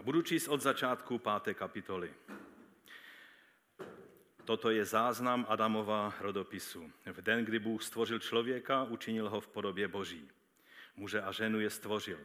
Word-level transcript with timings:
A 0.00 0.02
budu 0.02 0.22
číst 0.22 0.48
od 0.48 0.60
začátku 0.60 1.18
páté 1.18 1.54
kapitoly. 1.54 2.14
Toto 4.44 4.70
je 4.70 4.84
záznam 4.84 5.46
Adamova 5.48 6.14
rodopisu. 6.20 6.92
V 7.06 7.22
den, 7.22 7.44
kdy 7.44 7.58
Bůh 7.58 7.82
stvořil 7.82 8.18
člověka, 8.18 8.82
učinil 8.82 9.28
ho 9.28 9.40
v 9.40 9.48
podobě 9.48 9.88
Boží. 9.88 10.28
Muže 10.96 11.22
a 11.22 11.32
ženu 11.32 11.60
je 11.60 11.70
stvořil. 11.70 12.18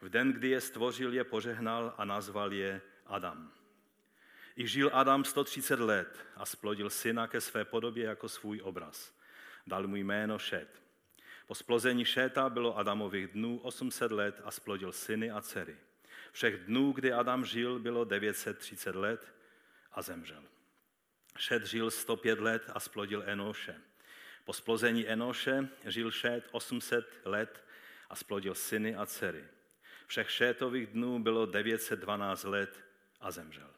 V 0.00 0.08
den, 0.08 0.32
kdy 0.32 0.48
je 0.48 0.60
stvořil, 0.60 1.12
je 1.12 1.24
požehnal 1.24 1.94
a 1.98 2.04
nazval 2.04 2.52
je 2.52 2.80
Adam. 3.06 3.52
I 4.56 4.68
žil 4.68 4.90
Adam 4.92 5.24
130 5.24 5.80
let 5.80 6.26
a 6.36 6.46
splodil 6.46 6.90
syna 6.90 7.26
ke 7.26 7.40
své 7.40 7.64
podobě 7.64 8.04
jako 8.04 8.28
svůj 8.28 8.60
obraz. 8.64 9.12
Dal 9.66 9.86
mu 9.86 9.96
jméno 9.96 10.38
Šet. 10.38 10.82
Po 11.46 11.54
splození 11.54 12.04
Šéta 12.04 12.50
bylo 12.50 12.78
Adamových 12.78 13.28
dnů 13.28 13.58
800 13.62 14.12
let 14.12 14.40
a 14.44 14.50
splodil 14.50 14.92
syny 14.92 15.30
a 15.30 15.40
dcery. 15.40 15.76
Všech 16.36 16.56
dnů, 16.58 16.92
kdy 16.92 17.12
Adam 17.12 17.44
žil, 17.44 17.78
bylo 17.78 18.04
930 18.04 18.94
let 18.94 19.34
a 19.92 20.02
zemřel. 20.02 20.42
Šet 21.38 21.66
žil 21.66 21.90
105 21.90 22.40
let 22.40 22.70
a 22.74 22.80
splodil 22.80 23.22
Enoše. 23.26 23.80
Po 24.44 24.52
splození 24.52 25.08
Enoše 25.08 25.68
žil 25.84 26.10
Šet 26.10 26.48
800 26.50 27.20
let 27.24 27.64
a 28.10 28.16
splodil 28.16 28.54
syny 28.54 28.96
a 28.96 29.06
dcery. 29.06 29.44
Všech 30.06 30.30
Šétových 30.30 30.86
dnů 30.86 31.18
bylo 31.18 31.46
912 31.46 32.44
let 32.44 32.80
a 33.20 33.30
zemřel. 33.30 33.70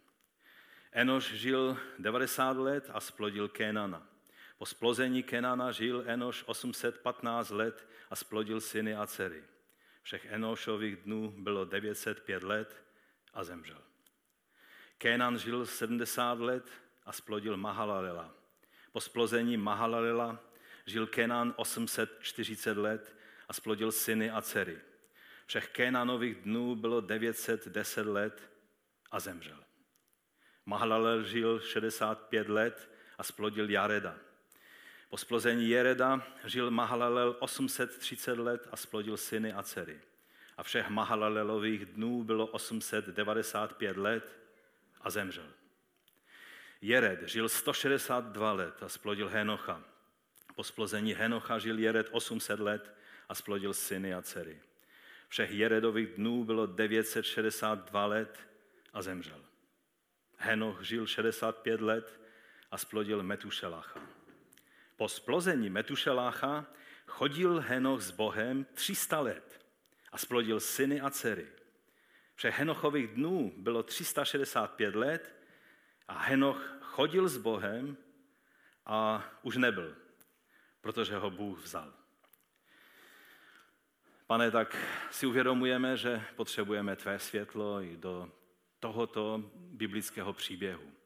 Enoš 0.93 1.25
žil 1.25 1.79
90 1.99 2.57
let 2.57 2.91
a 2.93 3.01
splodil 3.01 3.49
Kénana. 3.49 4.07
Po 4.59 4.67
splození 4.67 5.23
Kenana 5.23 5.73
žil 5.73 6.05
Enoš 6.07 6.45
815 6.47 7.51
let 7.51 7.89
a 8.11 8.17
splodil 8.17 8.61
syny 8.61 8.97
a 8.97 9.07
dcery. 9.07 9.45
Všech 10.09 10.27
Enošových 10.31 10.97
dnů 10.97 11.35
bylo 11.39 11.65
905 11.65 12.43
let 12.43 12.85
a 13.35 13.45
zemřel. 13.45 13.83
Kénan 14.99 15.39
žil 15.39 15.67
70 15.67 16.41
let 16.41 16.71
a 17.05 17.13
splodil 17.13 17.57
Mahalalela. 17.57 18.35
Po 18.93 19.01
splození 19.01 19.57
Mahalalela 19.57 20.41
žil 20.87 21.07
Kenan 21.07 21.55
840 21.57 22.79
let 22.79 23.17
a 23.49 23.53
splodil 23.53 23.93
syny 23.93 24.31
a 24.31 24.43
dcery. 24.43 24.79
Všech 25.47 25.69
Kenanových 25.69 26.37
dnů 26.37 26.75
bylo 26.75 27.01
910 27.01 28.07
let 28.07 28.51
a 29.11 29.21
zemřel. 29.21 29.65
Mahalalel 30.67 31.23
žil 31.23 31.61
65 31.61 32.49
let 32.49 32.91
a 33.19 33.23
splodil 33.25 33.71
Jareda. 33.71 34.17
Po 35.09 35.17
splození 35.17 35.69
Jereda 35.69 36.23
žil 36.45 36.71
Mahalalel 36.71 37.37
830 37.39 38.39
let 38.39 38.69
a 38.73 38.77
splodil 38.77 39.17
syny 39.17 39.53
a 39.53 39.63
dcery. 39.63 40.01
A 40.57 40.63
všech 40.63 40.89
Mahalalelových 40.89 41.87
dnů 41.87 42.25
bylo 42.25 42.47
895 42.47 43.97
let 43.97 44.39
a 45.01 45.11
zemřel. 45.11 45.47
Jered 46.83 47.29
žil 47.29 47.49
162 47.49 48.53
let 48.53 48.83
a 48.83 48.89
splodil 48.89 49.29
Henocha. 49.29 49.83
Po 50.55 50.65
splození 50.65 51.15
Henocha 51.15 51.59
žil 51.59 51.79
Jered 51.79 52.09
800 52.11 52.61
let 52.61 52.95
a 53.29 53.35
splodil 53.35 53.75
syny 53.75 54.15
a 54.15 54.23
dcery. 54.23 54.61
Všech 55.29 55.51
Jeredových 55.51 56.09
dnů 56.09 56.45
bylo 56.45 56.67
962 56.67 58.07
let 58.07 58.39
a 58.93 59.03
zemřel. 59.03 59.41
Henoch 60.37 60.83
žil 60.83 61.07
65 61.07 61.81
let 61.81 62.21
a 62.71 62.79
splodil 62.79 63.23
Metušelácha. 63.23 64.18
Po 64.99 65.09
splození 65.09 65.71
Metušelácha 65.71 66.67
chodil 67.07 67.61
Henoch 67.61 68.03
s 68.03 68.11
Bohem 68.11 68.67
300 68.75 69.21
let 69.21 69.61
a 70.13 70.19
splodil 70.19 70.61
syny 70.61 71.01
a 71.01 71.11
dcery. 71.11 71.47
Všech 72.35 72.59
Henochových 72.59 73.09
dnů 73.09 73.53
bylo 73.57 73.83
365 73.83 74.95
let 74.95 75.37
a 76.09 76.19
Henoch 76.19 76.79
chodil 76.81 77.29
s 77.29 77.37
Bohem 77.37 77.97
a 78.87 79.25
už 79.43 79.57
nebyl, 79.57 79.97
protože 80.81 81.17
ho 81.17 81.31
Bůh 81.31 81.63
vzal. 81.63 81.93
Pane, 84.27 84.51
tak 84.51 84.77
si 85.11 85.27
uvědomujeme, 85.27 85.97
že 85.97 86.25
potřebujeme 86.37 86.97
tvé 86.97 87.19
světlo 87.19 87.83
i 87.83 87.97
do 87.97 88.33
tohoto 88.81 89.51
biblického 89.55 90.33
příběhu. 90.33 90.98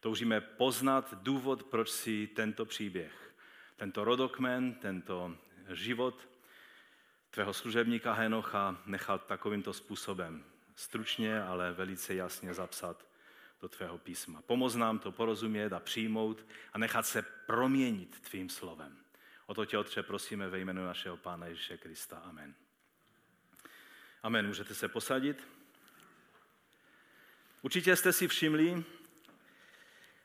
Toužíme 0.00 0.40
poznat 0.40 1.14
důvod, 1.14 1.62
proč 1.62 1.90
si 1.90 2.26
tento 2.26 2.66
příběh, 2.66 3.34
tento 3.76 4.04
rodokmen, 4.04 4.74
tento 4.74 5.36
život 5.68 6.28
tvého 7.30 7.54
služebníka 7.54 8.12
Henocha 8.12 8.82
nechal 8.86 9.18
takovýmto 9.18 9.72
způsobem 9.72 10.44
stručně, 10.76 11.42
ale 11.42 11.72
velice 11.72 12.14
jasně 12.14 12.54
zapsat 12.54 13.06
do 13.60 13.68
tvého 13.68 13.98
písma. 13.98 14.42
Pomoz 14.42 14.74
nám 14.74 14.98
to 14.98 15.12
porozumět 15.12 15.72
a 15.72 15.80
přijmout 15.80 16.46
a 16.72 16.78
nechat 16.78 17.06
se 17.06 17.22
proměnit 17.22 18.20
tvým 18.20 18.48
slovem. 18.48 18.96
O 19.46 19.54
to 19.54 19.64
tě, 19.64 19.78
Otče, 19.78 20.02
prosíme 20.02 20.48
ve 20.48 20.58
jménu 20.58 20.84
našeho 20.84 21.16
Pána 21.16 21.46
Ježíše 21.46 21.76
Krista. 21.76 22.18
Amen. 22.18 22.54
Amen. 24.22 24.46
Můžete 24.46 24.74
se 24.74 24.88
posadit. 24.88 25.48
Určitě 27.62 27.96
jste 27.96 28.12
si 28.12 28.28
všimli, 28.28 28.84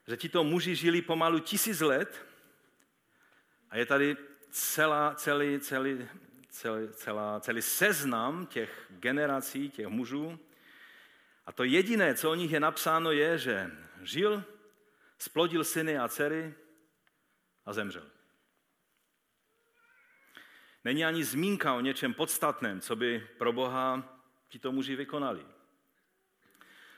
že 0.08 0.18
tito 0.18 0.44
muži 0.44 0.76
žili 0.76 1.02
pomalu 1.02 1.40
tisíc 1.40 1.82
let 1.82 2.26
a 3.70 3.78
je 3.78 3.86
tady 3.86 4.18
celá, 4.52 5.16
celý, 5.16 5.60
celý, 5.60 6.08
celý, 6.50 6.88
celá, 6.94 7.40
celý 7.40 7.62
seznam 7.62 8.48
těch 8.48 8.86
generací, 8.90 9.70
těch 9.70 9.88
mužů. 9.88 10.40
A 11.46 11.52
to 11.52 11.64
jediné, 11.64 12.16
co 12.16 12.32
o 12.32 12.36
nich 12.36 12.52
je 12.52 12.60
napsáno, 12.60 13.12
je, 13.12 13.38
že 13.38 13.72
žil, 14.02 14.44
splodil 15.18 15.64
syny 15.64 15.98
a 15.98 16.08
dcery 16.08 16.54
a 17.66 17.74
zemřel. 17.74 18.06
Není 20.84 21.06
ani 21.06 21.24
zmínka 21.24 21.74
o 21.74 21.82
něčem 21.82 22.14
podstatném, 22.14 22.82
co 22.82 22.96
by 22.96 23.28
pro 23.38 23.54
Boha 23.54 24.20
tito 24.50 24.72
muži 24.72 24.96
vykonali. 24.96 25.46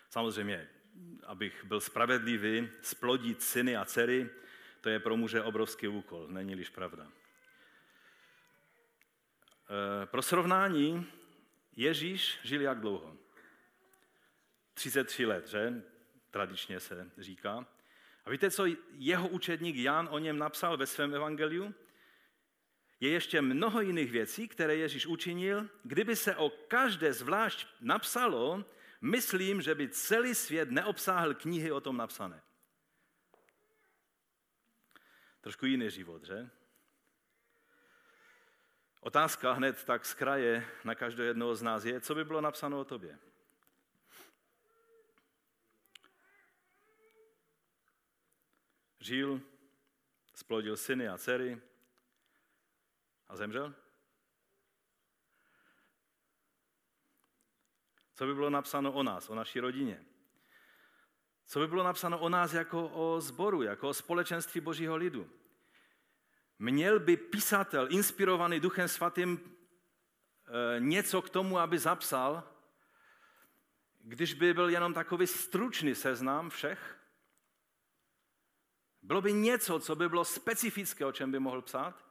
Samozřejmě, 0.10 0.70
abych 1.26 1.66
byl 1.66 1.82
spravedlivý, 1.82 2.70
splodit 2.82 3.44
syny 3.44 3.78
a 3.78 3.86
dcery, 3.86 4.30
to 4.82 4.90
je 4.90 5.00
pro 5.00 5.18
muže 5.18 5.42
obrovský 5.42 5.88
úkol, 5.88 6.28
není-liž 6.28 6.70
pravda. 6.70 7.08
E, 10.04 10.06
pro 10.06 10.22
srovnání, 10.22 11.06
Ježíš 11.76 12.40
žil 12.44 12.62
jak 12.62 12.80
dlouho? 12.80 13.18
33 14.74 15.26
let, 15.26 15.48
že? 15.48 15.84
Tradičně 16.32 16.80
se 16.80 17.12
říká. 17.18 17.66
A 18.26 18.30
víte, 18.30 18.52
co 18.52 18.66
jeho 18.92 19.28
učedník 19.28 19.76
Jan 19.76 20.08
o 20.12 20.20
něm 20.20 20.38
napsal 20.38 20.78
ve 20.78 20.86
svém 20.86 21.16
evangeliu? 21.16 21.74
Je 23.00 23.10
ještě 23.10 23.42
mnoho 23.42 23.82
jiných 23.82 24.12
věcí, 24.12 24.48
které 24.48 24.76
Ježíš 24.76 25.06
učinil. 25.06 25.70
Kdyby 25.84 26.16
se 26.16 26.36
o 26.36 26.50
každé 26.50 27.14
zvlášť 27.14 27.68
napsalo, 27.82 28.66
myslím, 29.02 29.62
že 29.62 29.76
by 29.76 29.90
celý 29.90 30.36
svět 30.36 30.72
neobsáhl 30.72 31.34
knihy 31.34 31.72
o 31.72 31.82
tom 31.82 31.98
napsané. 31.98 32.42
Trošku 35.42 35.66
jiný 35.66 35.92
život, 35.92 36.24
že? 36.24 36.50
Otázka 39.00 39.52
hned 39.52 39.84
tak 39.84 40.06
z 40.06 40.14
kraje 40.14 40.68
na 40.84 40.96
každého 40.96 41.28
jednoho 41.28 41.56
z 41.56 41.62
nás 41.62 41.86
je, 41.86 42.02
co 42.02 42.16
by 42.16 42.26
bylo 42.26 42.42
napsáno 42.42 42.80
o 42.80 42.86
tobě. 42.86 43.20
Žil, 49.00 49.42
splodil 50.36 50.78
syny 50.78 51.08
a 51.08 51.18
dcery 51.18 51.62
a 53.28 53.36
zemřel? 53.36 53.87
Co 58.18 58.26
by 58.26 58.34
bylo 58.34 58.50
napsáno 58.50 58.92
o 58.92 59.04
nás, 59.04 59.30
o 59.30 59.36
naší 59.36 59.60
rodině? 59.60 60.06
Co 61.46 61.60
by 61.60 61.68
bylo 61.68 61.84
napsáno 61.84 62.20
o 62.20 62.30
nás 62.30 62.54
jako 62.54 62.88
o 62.88 63.22
zboru, 63.22 63.64
jako 63.64 63.90
o 63.90 63.94
společenství 63.94 64.62
Božího 64.62 64.96
lidu? 64.96 65.30
Měl 66.60 67.00
by 67.00 67.18
písatel, 67.18 67.88
inspirovaný 67.92 68.60
Duchem 68.60 68.88
Svatým, 68.88 69.40
eh, 70.48 70.80
něco 70.80 71.22
k 71.22 71.30
tomu, 71.30 71.60
aby 71.60 71.80
zapsal, 71.80 72.44
když 74.00 74.34
by 74.34 74.54
byl 74.54 74.70
jenom 74.70 74.94
takový 74.94 75.28
stručný 75.28 75.96
seznam 75.96 76.50
všech? 76.50 77.00
Bylo 79.02 79.22
by 79.22 79.34
něco, 79.34 79.80
co 79.80 79.96
by 79.96 80.10
bylo 80.10 80.26
specifické, 80.26 81.06
o 81.06 81.12
čem 81.12 81.32
by 81.32 81.40
mohl 81.40 81.62
psát? 81.62 82.07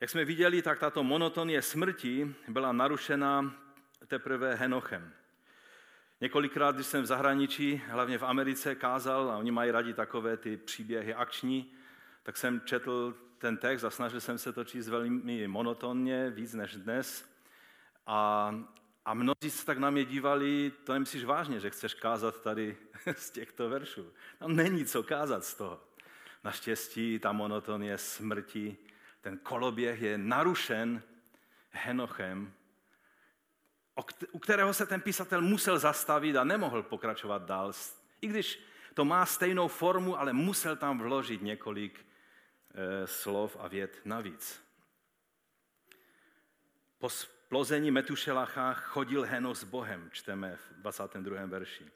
Jak 0.00 0.10
jsme 0.10 0.24
viděli, 0.24 0.62
tak 0.62 0.78
tato 0.78 1.02
monotonie 1.02 1.62
smrti 1.62 2.34
byla 2.48 2.72
narušena 2.72 3.54
teprve 4.06 4.54
Henochem. 4.54 5.12
Několikrát, 6.20 6.74
když 6.74 6.86
jsem 6.86 7.02
v 7.02 7.06
zahraničí, 7.06 7.82
hlavně 7.86 8.18
v 8.18 8.22
Americe, 8.22 8.74
kázal, 8.74 9.30
a 9.30 9.36
oni 9.36 9.50
mají 9.50 9.70
rádi 9.70 9.94
takové 9.94 10.36
ty 10.36 10.56
příběhy 10.56 11.14
akční, 11.14 11.72
tak 12.22 12.36
jsem 12.36 12.60
četl 12.60 13.14
ten 13.38 13.56
text 13.56 13.84
a 13.84 13.90
snažil 13.90 14.20
jsem 14.20 14.38
se 14.38 14.52
to 14.52 14.64
číst 14.64 14.88
velmi 14.88 15.48
monotonně, 15.48 16.30
víc 16.30 16.54
než 16.54 16.76
dnes. 16.76 17.30
A, 18.06 18.54
a 19.04 19.14
mnozí 19.14 19.50
se 19.50 19.66
tak 19.66 19.78
na 19.78 19.90
mě 19.90 20.04
dívali, 20.04 20.72
to 20.84 20.92
nemyslíš 20.92 21.24
vážně, 21.24 21.60
že 21.60 21.70
chceš 21.70 21.94
kázat 21.94 22.42
tady 22.42 22.76
z 23.16 23.30
těchto 23.30 23.68
veršů. 23.68 24.12
Tam 24.38 24.56
není 24.56 24.84
co 24.84 25.02
kázat 25.02 25.44
z 25.44 25.54
toho. 25.54 25.80
Naštěstí 26.44 27.18
ta 27.18 27.32
monotonie 27.32 27.98
smrti, 27.98 28.76
ten 29.20 29.38
koloběh 29.38 30.02
je 30.02 30.18
narušen 30.18 31.02
Henochem, 31.70 32.54
u 34.32 34.38
kterého 34.38 34.74
se 34.74 34.86
ten 34.86 35.00
písatel 35.00 35.40
musel 35.40 35.78
zastavit 35.78 36.36
a 36.36 36.44
nemohl 36.44 36.82
pokračovat 36.82 37.42
dál. 37.42 37.72
I 38.20 38.26
když 38.26 38.60
to 38.94 39.04
má 39.04 39.26
stejnou 39.26 39.68
formu, 39.68 40.18
ale 40.18 40.32
musel 40.32 40.76
tam 40.76 40.98
vložit 40.98 41.42
několik 41.42 42.06
e, 42.74 43.06
slov 43.06 43.56
a 43.60 43.68
vět 43.68 44.00
navíc. 44.04 44.62
Po 46.98 47.10
splození 47.10 47.90
Metušelacha 47.90 48.74
chodil 48.74 49.22
Heno 49.22 49.54
s 49.54 49.64
Bohem, 49.64 50.10
čteme 50.12 50.56
v 50.56 50.72
22. 50.72 51.46
verši. 51.46 51.90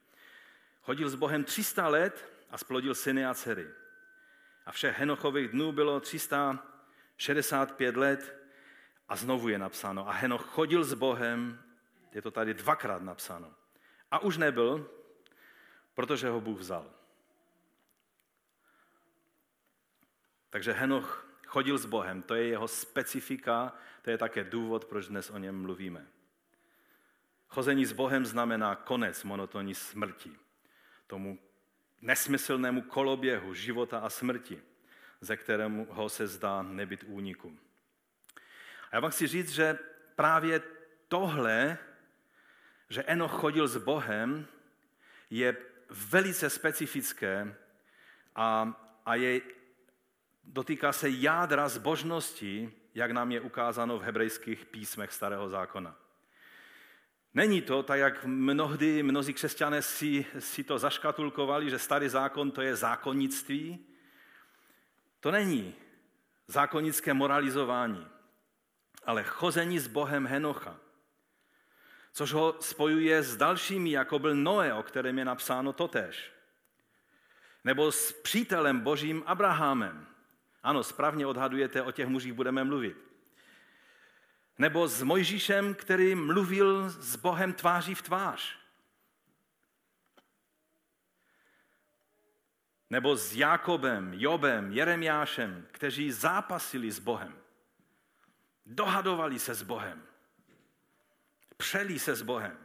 Chodil 0.83 1.11
s 1.11 1.15
Bohem 1.15 1.45
300 1.45 1.89
let 1.89 2.33
a 2.51 2.59
splodil 2.59 2.95
syny 2.95 3.27
a 3.27 3.35
dcery. 3.35 3.69
A 4.67 4.73
všech 4.73 4.99
Henochových 4.99 5.49
dnů 5.49 5.73
bylo 5.73 6.01
365 7.23 7.97
let 7.97 8.37
a 9.09 9.17
znovu 9.17 9.49
je 9.49 9.59
napsáno. 9.59 10.09
A 10.09 10.13
Henoch 10.13 10.47
chodil 10.47 10.85
s 10.85 10.95
Bohem, 10.95 11.63
je 12.13 12.23
to 12.23 12.31
tady 12.31 12.55
dvakrát 12.55 13.03
napsáno. 13.03 13.55
A 14.11 14.19
už 14.19 14.37
nebyl, 14.37 14.91
protože 15.95 16.29
ho 16.29 16.41
Bůh 16.41 16.59
vzal. 16.59 16.91
Takže 20.51 20.73
Henoch 20.73 21.27
chodil 21.47 21.79
s 21.79 21.87
Bohem, 21.87 22.23
to 22.23 22.35
je 22.35 22.47
jeho 22.47 22.69
specifika, 22.69 23.73
to 24.03 24.11
je 24.11 24.19
také 24.19 24.45
důvod, 24.45 24.85
proč 24.85 25.07
dnes 25.07 25.31
o 25.31 25.39
něm 25.39 25.63
mluvíme. 25.63 26.07
Chození 27.49 27.87
s 27.87 27.93
Bohem 27.93 28.27
znamená 28.27 28.75
konec 28.75 29.25
monotonní 29.25 29.75
smrti, 29.75 30.33
tomu 31.07 31.39
nesmyslnému 32.01 32.83
koloběhu 32.83 33.55
života 33.55 33.99
a 33.99 34.11
smrti, 34.11 34.63
ze 35.23 35.37
kterého 35.37 35.87
ho 35.89 36.09
se 36.09 36.27
zdá 36.27 36.63
nebyt 36.63 37.05
úniku. 37.07 37.59
A 38.91 38.97
já 38.97 39.01
vám 39.01 39.11
chci 39.11 39.27
říct, 39.27 39.51
že 39.51 39.79
právě 40.17 40.63
tohle, 41.09 41.79
že 42.89 43.03
Enoch 43.03 43.33
chodil 43.33 43.69
s 43.69 43.77
Bohem, 43.77 44.47
je 45.31 45.57
velice 46.11 46.51
specifické 46.51 47.55
a, 48.37 48.75
a 49.07 49.15
je, 49.15 49.41
dotýká 50.45 50.93
se 50.93 51.11
jádra 51.11 51.69
zbožnosti, 51.69 52.73
jak 52.95 53.11
nám 53.11 53.33
je 53.33 53.41
ukázáno 53.41 53.99
v 53.99 54.03
hebrejských 54.03 54.65
písmech 54.65 55.13
Starého 55.13 55.49
zákona. 55.49 55.97
Není 57.35 57.63
to 57.63 57.83
tak, 57.83 57.99
jak 57.99 58.25
mnohdy 58.25 59.03
mnozí 59.03 59.33
křesťané 59.33 59.83
si, 59.83 60.27
si 60.39 60.65
to 60.65 60.79
zaškatulkovali, 60.79 61.71
že 61.71 61.79
starý 61.79 62.09
zákon 62.09 62.51
to 62.51 62.63
je 62.63 62.77
zákonnictví. 62.77 63.92
To 65.23 65.31
není 65.31 65.75
zákonické 66.49 67.15
moralizování, 67.15 68.07
ale 69.05 69.25
chození 69.25 69.79
s 69.79 69.87
Bohem 69.87 70.27
Henocha, 70.27 70.77
což 72.13 72.33
ho 72.33 72.57
spojuje 72.61 73.23
s 73.23 73.37
dalšími, 73.37 73.91
jako 73.91 74.19
byl 74.19 74.35
Noé, 74.35 74.75
o 74.75 74.83
kterém 74.83 75.19
je 75.19 75.25
napsáno 75.25 75.73
totéž. 75.73 76.33
Nebo 77.65 77.93
s 77.93 78.13
přítelem 78.13 78.81
božím 78.81 79.23
Abrahamem. 79.27 80.07
Ano, 80.63 80.83
správně 80.83 81.27
odhadujete, 81.27 81.83
o 81.83 81.93
těch 81.93 82.09
mužích 82.09 82.33
budeme 82.33 82.65
mluvit. 82.65 82.97
Nebo 84.59 84.89
s 84.89 85.03
Mojžíšem, 85.03 85.75
který 85.75 86.15
mluvil 86.15 86.91
s 86.91 87.17
Bohem 87.17 87.53
tváří 87.53 87.95
v 87.95 88.03
tvář. 88.03 88.62
Nebo 92.93 93.17
s 93.17 93.33
Jakobem, 93.35 94.13
Jobem, 94.15 94.73
Jeremiášem, 94.73 95.67
kteří 95.73 96.13
zápasili 96.13 96.93
s 96.93 96.99
Bohem. 96.99 97.35
Dohadovali 98.67 99.39
se 99.39 99.55
s 99.55 99.63
Bohem. 99.63 100.03
Přeli 101.57 101.99
se 101.99 102.15
s 102.15 102.23
Bohem. 102.23 102.59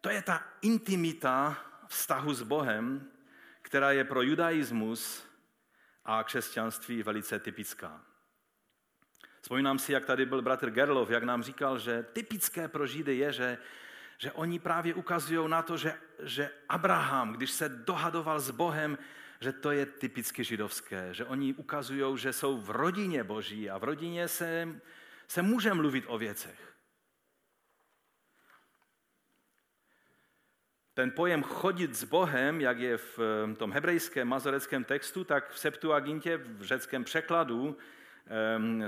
To 0.00 0.10
je 0.10 0.22
ta 0.22 0.44
intimita 0.62 1.56
vztahu 1.88 2.34
s 2.34 2.42
Bohem, 2.42 3.10
která 3.62 3.92
je 3.92 4.04
pro 4.04 4.22
judaismus 4.22 5.24
a 6.04 6.24
křesťanství 6.24 7.02
velice 7.02 7.38
typická. 7.38 8.04
Vzpomínám 9.40 9.78
si, 9.78 9.92
jak 9.92 10.04
tady 10.04 10.26
byl 10.26 10.42
bratr 10.42 10.70
Gerlov, 10.70 11.10
jak 11.10 11.22
nám 11.22 11.42
říkal, 11.42 11.78
že 11.78 12.02
typické 12.02 12.68
pro 12.68 12.86
Židy 12.86 13.16
je, 13.16 13.32
že, 13.32 13.58
že 14.20 14.32
oni 14.32 14.58
právě 14.58 14.94
ukazují 14.94 15.48
na 15.48 15.62
to, 15.62 15.76
že, 15.76 15.94
že 16.22 16.50
Abraham, 16.68 17.32
když 17.32 17.50
se 17.50 17.68
dohadoval 17.68 18.40
s 18.40 18.50
Bohem, 18.50 18.98
že 19.40 19.52
to 19.52 19.70
je 19.70 19.86
typicky 19.86 20.44
židovské, 20.44 21.14
že 21.14 21.24
oni 21.24 21.54
ukazují, 21.54 22.18
že 22.18 22.32
jsou 22.32 22.60
v 22.60 22.70
rodině 22.70 23.24
Boží 23.24 23.70
a 23.70 23.78
v 23.78 23.84
rodině 23.84 24.28
se, 24.28 24.68
se 25.28 25.42
může 25.42 25.74
mluvit 25.74 26.04
o 26.08 26.18
věcech. 26.18 26.74
Ten 30.94 31.10
pojem 31.10 31.42
chodit 31.42 31.94
s 31.94 32.04
Bohem, 32.04 32.60
jak 32.60 32.78
je 32.78 32.96
v 32.96 33.18
tom 33.56 33.72
hebrejském 33.72 34.28
mazoreckém 34.28 34.84
textu, 34.84 35.24
tak 35.24 35.50
v 35.50 35.58
Septuagintě, 35.58 36.36
v 36.36 36.62
řeckém 36.62 37.04
překladu 37.04 37.76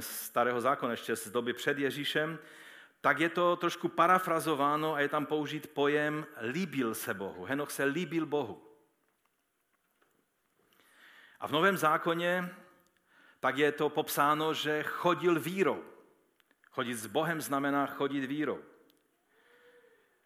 starého 0.00 0.60
zákona, 0.60 0.92
ještě 0.92 1.16
z 1.16 1.30
doby 1.30 1.52
před 1.52 1.78
Ježíšem, 1.78 2.38
tak 3.02 3.18
je 3.18 3.28
to 3.28 3.56
trošku 3.56 3.88
parafrazováno 3.88 4.94
a 4.94 5.00
je 5.00 5.08
tam 5.08 5.26
použít 5.26 5.74
pojem 5.74 6.26
líbil 6.42 6.94
se 6.94 7.14
Bohu. 7.14 7.44
Henoch 7.44 7.70
se 7.70 7.84
líbil 7.84 8.26
Bohu. 8.26 8.62
A 11.40 11.46
v 11.48 11.52
Novém 11.52 11.76
zákoně 11.76 12.54
tak 13.40 13.58
je 13.58 13.72
to 13.72 13.88
popsáno, 13.88 14.54
že 14.54 14.82
chodil 14.82 15.40
vírou. 15.40 15.84
Chodit 16.70 16.94
s 16.94 17.06
Bohem 17.06 17.40
znamená 17.40 17.86
chodit 17.86 18.26
vírou. 18.26 18.62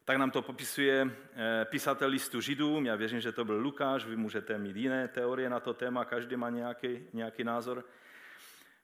Tak 0.05 0.17
nám 0.17 0.31
to 0.31 0.43
popisuje 0.43 1.11
eh, 1.11 1.65
písatel 1.65 2.09
listu 2.09 2.41
Židům. 2.41 2.87
Já 2.87 2.97
věřím, 2.97 3.21
že 3.21 3.33
to 3.33 3.45
byl 3.45 3.57
Lukáš, 3.57 4.05
vy 4.05 4.17
můžete 4.17 4.59
mít 4.59 4.77
jiné 4.77 5.09
teorie 5.09 5.51
na 5.51 5.61
to 5.61 5.75
téma, 5.75 6.05
každý 6.05 6.37
má 6.37 6.51
nějaký, 6.51 7.09
nějaký 7.13 7.45
názor. 7.45 7.85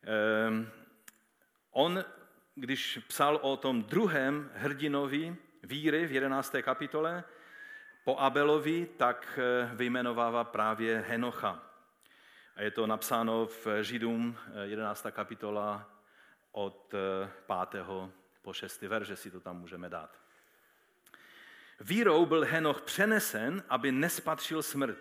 Ehm, 0.02 0.70
on, 1.70 2.04
když 2.54 2.98
psal 3.08 3.38
o 3.42 3.56
tom 3.56 3.82
druhém 3.82 4.50
hrdinovi 4.54 5.36
víry 5.62 6.06
v 6.06 6.12
11. 6.12 6.54
kapitole, 6.62 7.24
po 8.04 8.18
Abelovi, 8.18 8.86
tak 8.96 9.38
eh, 9.38 9.70
vyjmenovává 9.74 10.44
právě 10.44 11.04
Henocha. 11.08 11.62
A 12.56 12.62
je 12.62 12.70
to 12.70 12.86
napsáno 12.86 13.46
v 13.46 13.66
Židům 13.82 14.38
11. 14.62 15.06
Eh, 15.06 15.10
kapitola 15.10 15.90
od 16.52 16.94
5. 17.46 18.06
Eh, 18.06 18.10
po 18.42 18.52
6. 18.52 18.88
verže 18.88 19.16
si 19.16 19.30
to 19.30 19.40
tam 19.40 19.60
můžeme 19.60 19.88
dát. 19.88 20.20
Vírou 21.80 22.26
byl 22.26 22.44
Henoch 22.44 22.80
přenesen, 22.82 23.62
aby 23.68 23.92
nespatřil 23.92 24.62
smrt. 24.62 24.98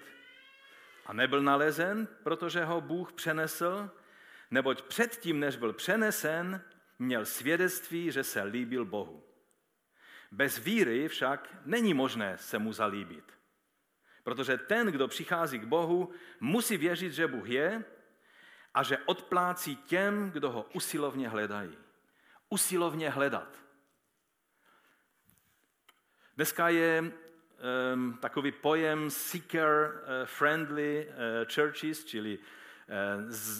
A 1.05 1.13
nebyl 1.13 1.41
nalezen, 1.41 2.07
protože 2.23 2.65
ho 2.65 2.81
Bůh 2.81 3.13
přenesl, 3.13 3.89
neboť 4.51 4.81
předtím, 4.81 5.39
než 5.39 5.55
byl 5.55 5.73
přenesen, 5.73 6.61
měl 7.01 7.25
svědectví, 7.25 8.11
že 8.11 8.23
se 8.23 8.43
líbil 8.43 8.85
Bohu. 8.85 9.23
Bez 10.31 10.57
víry 10.57 11.07
však 11.07 11.55
není 11.65 11.93
možné 11.93 12.37
se 12.37 12.59
mu 12.59 12.73
zalíbit. 12.73 13.33
Protože 14.23 14.57
ten, 14.57 14.87
kdo 14.87 15.07
přichází 15.07 15.59
k 15.59 15.65
Bohu, 15.65 16.11
musí 16.39 16.77
věřit, 16.77 17.13
že 17.13 17.27
Bůh 17.27 17.49
je 17.49 17.83
a 18.73 18.83
že 18.83 18.97
odplácí 18.97 19.75
těm, 19.75 20.31
kdo 20.31 20.51
ho 20.51 20.69
usilovně 20.73 21.29
hledají. 21.29 21.77
Usilovně 22.49 23.09
hledat. 23.09 23.57
Dneska 26.35 26.69
je 26.69 27.11
um, 27.93 28.17
takový 28.21 28.51
pojem 28.51 29.09
seeker-friendly 29.09 31.07
uh, 31.07 31.13
churches, 31.53 32.05
čili 32.05 32.39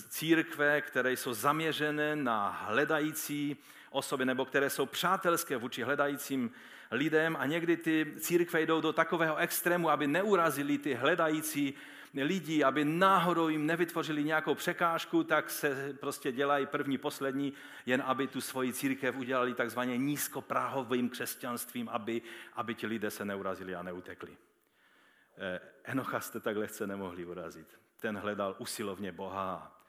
církve, 0.09 0.81
které 0.81 1.11
jsou 1.11 1.33
zaměřené 1.33 2.15
na 2.15 2.49
hledající 2.49 3.57
osoby, 3.89 4.25
nebo 4.25 4.45
které 4.45 4.69
jsou 4.69 4.85
přátelské 4.85 5.57
vůči 5.57 5.83
hledajícím 5.83 6.51
lidem 6.91 7.37
a 7.39 7.45
někdy 7.45 7.77
ty 7.77 8.13
církve 8.19 8.61
jdou 8.61 8.81
do 8.81 8.93
takového 8.93 9.35
extrému, 9.35 9.89
aby 9.89 10.07
neurazili 10.07 10.77
ty 10.77 10.93
hledající 10.93 11.73
lidi, 12.13 12.63
aby 12.63 12.85
náhodou 12.85 13.49
jim 13.49 13.65
nevytvořili 13.65 14.23
nějakou 14.23 14.55
překážku, 14.55 15.23
tak 15.23 15.49
se 15.49 15.93
prostě 15.99 16.31
dělají 16.31 16.65
první, 16.65 16.97
poslední, 16.97 17.53
jen 17.85 18.03
aby 18.05 18.27
tu 18.27 18.41
svoji 18.41 18.73
církev 18.73 19.17
udělali 19.17 19.53
takzvaně 19.53 19.97
nízkopráhovým 19.97 21.09
křesťanstvím, 21.09 21.89
aby, 21.89 22.21
aby 22.53 22.75
ti 22.75 22.87
lidé 22.87 23.11
se 23.11 23.25
neurazili 23.25 23.75
a 23.75 23.83
neutekli. 23.83 24.37
Eh, 25.37 25.59
Enocha 25.83 26.19
jste 26.19 26.39
tak 26.39 26.57
lehce 26.57 26.87
nemohli 26.87 27.25
urazit. 27.25 27.79
Ten 27.97 28.17
hledal 28.17 28.55
usilovně 28.57 29.11
Boha. 29.11 29.81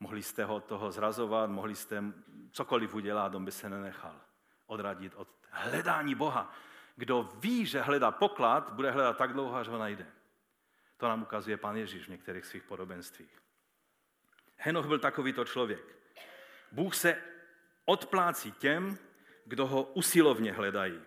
Mohli 0.00 0.22
jste 0.22 0.44
ho 0.44 0.60
toho 0.60 0.92
zrazovat, 0.92 1.50
mohli 1.50 1.74
jste 1.74 2.02
cokoliv 2.50 2.94
udělat, 2.94 3.34
on 3.34 3.44
by 3.44 3.52
se 3.52 3.68
nenechal 3.68 4.20
odradit 4.66 5.12
od 5.16 5.28
hledání 5.50 6.14
Boha. 6.14 6.52
Kdo 6.96 7.30
ví, 7.34 7.66
že 7.66 7.80
hledá 7.80 8.10
poklad, 8.10 8.72
bude 8.72 8.90
hledat 8.90 9.16
tak 9.16 9.32
dlouho, 9.32 9.56
až 9.56 9.68
ho 9.68 9.78
najde. 9.78 10.06
To 10.96 11.08
nám 11.08 11.22
ukazuje 11.22 11.56
pan 11.56 11.76
Ježíš 11.76 12.06
v 12.06 12.10
některých 12.10 12.46
svých 12.46 12.62
podobenstvích. 12.62 13.42
Henoch 14.56 14.86
byl 14.86 14.98
takovýto 14.98 15.44
člověk. 15.44 15.96
Bůh 16.72 16.94
se 16.94 17.22
odplácí 17.84 18.52
těm, 18.52 18.98
kdo 19.44 19.66
ho 19.66 19.82
usilovně 19.82 20.52
hledají. 20.52 21.02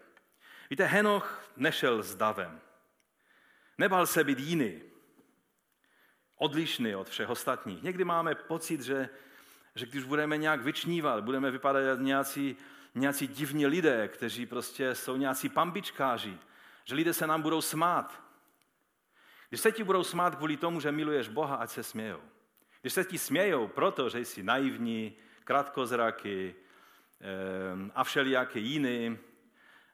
Víte, 0.70 0.86
Henoch 0.86 1.50
nešel 1.56 2.04
s 2.04 2.16
davem. 2.16 2.62
Nebal 3.78 4.08
se 4.08 4.24
být 4.24 4.40
jiný, 4.40 4.82
odlišný 6.36 6.96
od 6.96 7.10
všech 7.10 7.30
ostatních. 7.30 7.84
Někdy 7.84 8.04
máme 8.04 8.36
pocit, 8.36 8.82
že, 8.82 9.10
že 9.76 9.86
když 9.86 10.04
budeme 10.04 10.38
nějak 10.38 10.62
vyčnívat, 10.62 11.24
budeme 11.24 11.52
vypadat 11.52 11.80
jako 11.80 12.02
nějací, 12.02 12.58
nějací 12.96 13.28
divní 13.28 13.68
lidé, 13.68 14.08
kteří 14.08 14.46
prostě 14.46 14.96
jsou 14.96 15.18
nějací 15.18 15.50
pambičkáři, 15.50 16.38
že 16.84 16.96
lidé 16.96 17.14
se 17.14 17.28
nám 17.28 17.42
budou 17.42 17.62
smát. 17.62 18.22
Když 19.50 19.62
se 19.62 19.72
ti 19.72 19.84
budou 19.84 20.04
smát 20.04 20.36
kvůli 20.36 20.58
tomu, 20.58 20.80
že 20.80 20.92
miluješ 20.92 21.28
Boha, 21.28 21.56
ať 21.56 21.70
se 21.70 21.84
smějou. 21.84 22.22
Když 22.82 22.94
se 22.94 23.04
ti 23.04 23.18
smějou 23.18 23.68
proto, 23.68 24.10
že 24.10 24.20
jsi 24.20 24.44
naivní, 24.44 25.16
krátkozraky 25.44 26.56
ehm, 27.20 27.92
a 27.96 28.04
všelijaké 28.04 28.60
jiný, 28.60 29.18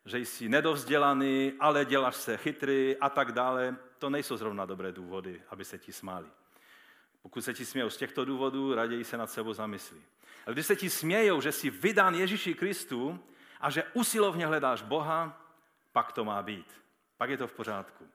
že 0.05 0.17
jsi 0.17 0.49
nedovzdělaný, 0.49 1.53
ale 1.59 1.85
děláš 1.85 2.15
se 2.15 2.37
chytrý 2.37 2.97
a 2.97 3.09
tak 3.09 3.31
dále, 3.31 3.77
to 3.97 4.09
nejsou 4.09 4.37
zrovna 4.37 4.65
dobré 4.65 4.91
důvody, 4.91 5.41
aby 5.49 5.65
se 5.65 5.77
ti 5.77 5.93
smáli. 5.93 6.27
Pokud 7.21 7.41
se 7.41 7.53
ti 7.53 7.65
smějou 7.65 7.89
z 7.89 7.97
těchto 7.97 8.25
důvodů, 8.25 8.75
raději 8.75 9.03
se 9.03 9.17
nad 9.17 9.31
sebou 9.31 9.53
zamyslí. 9.53 10.03
Ale 10.45 10.53
když 10.53 10.65
se 10.65 10.75
ti 10.75 10.89
smějou, 10.89 11.41
že 11.41 11.51
jsi 11.51 11.69
vydán 11.69 12.15
Ježíši 12.15 12.53
Kristu 12.53 13.19
a 13.59 13.69
že 13.69 13.83
usilovně 13.93 14.45
hledáš 14.45 14.81
Boha, 14.81 15.47
pak 15.91 16.11
to 16.11 16.25
má 16.25 16.43
být. 16.43 16.81
Pak 17.17 17.29
je 17.29 17.37
to 17.37 17.47
v 17.47 17.53
pořádku. 17.53 18.07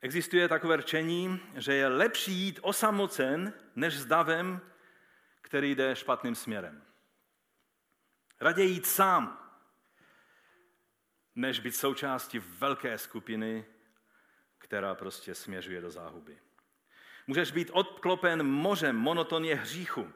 Existuje 0.00 0.48
takové 0.48 0.76
řečení, 0.76 1.40
že 1.56 1.74
je 1.74 1.88
lepší 1.88 2.32
jít 2.32 2.58
osamocen, 2.62 3.52
než 3.76 3.98
s 3.98 4.06
davem, 4.06 4.60
který 5.40 5.74
jde 5.74 5.96
špatným 5.96 6.34
směrem. 6.34 6.82
Raději 8.40 8.70
jít 8.70 8.86
sám, 8.86 9.50
než 11.34 11.60
být 11.60 11.76
součástí 11.76 12.38
velké 12.38 12.98
skupiny, 12.98 13.66
která 14.58 14.94
prostě 14.94 15.34
směřuje 15.34 15.80
do 15.80 15.90
záhuby. 15.90 16.38
Můžeš 17.26 17.50
být 17.50 17.70
odklopen 17.72 18.42
mořem 18.42 18.96
monotonie 18.96 19.54
hříchu, 19.54 20.12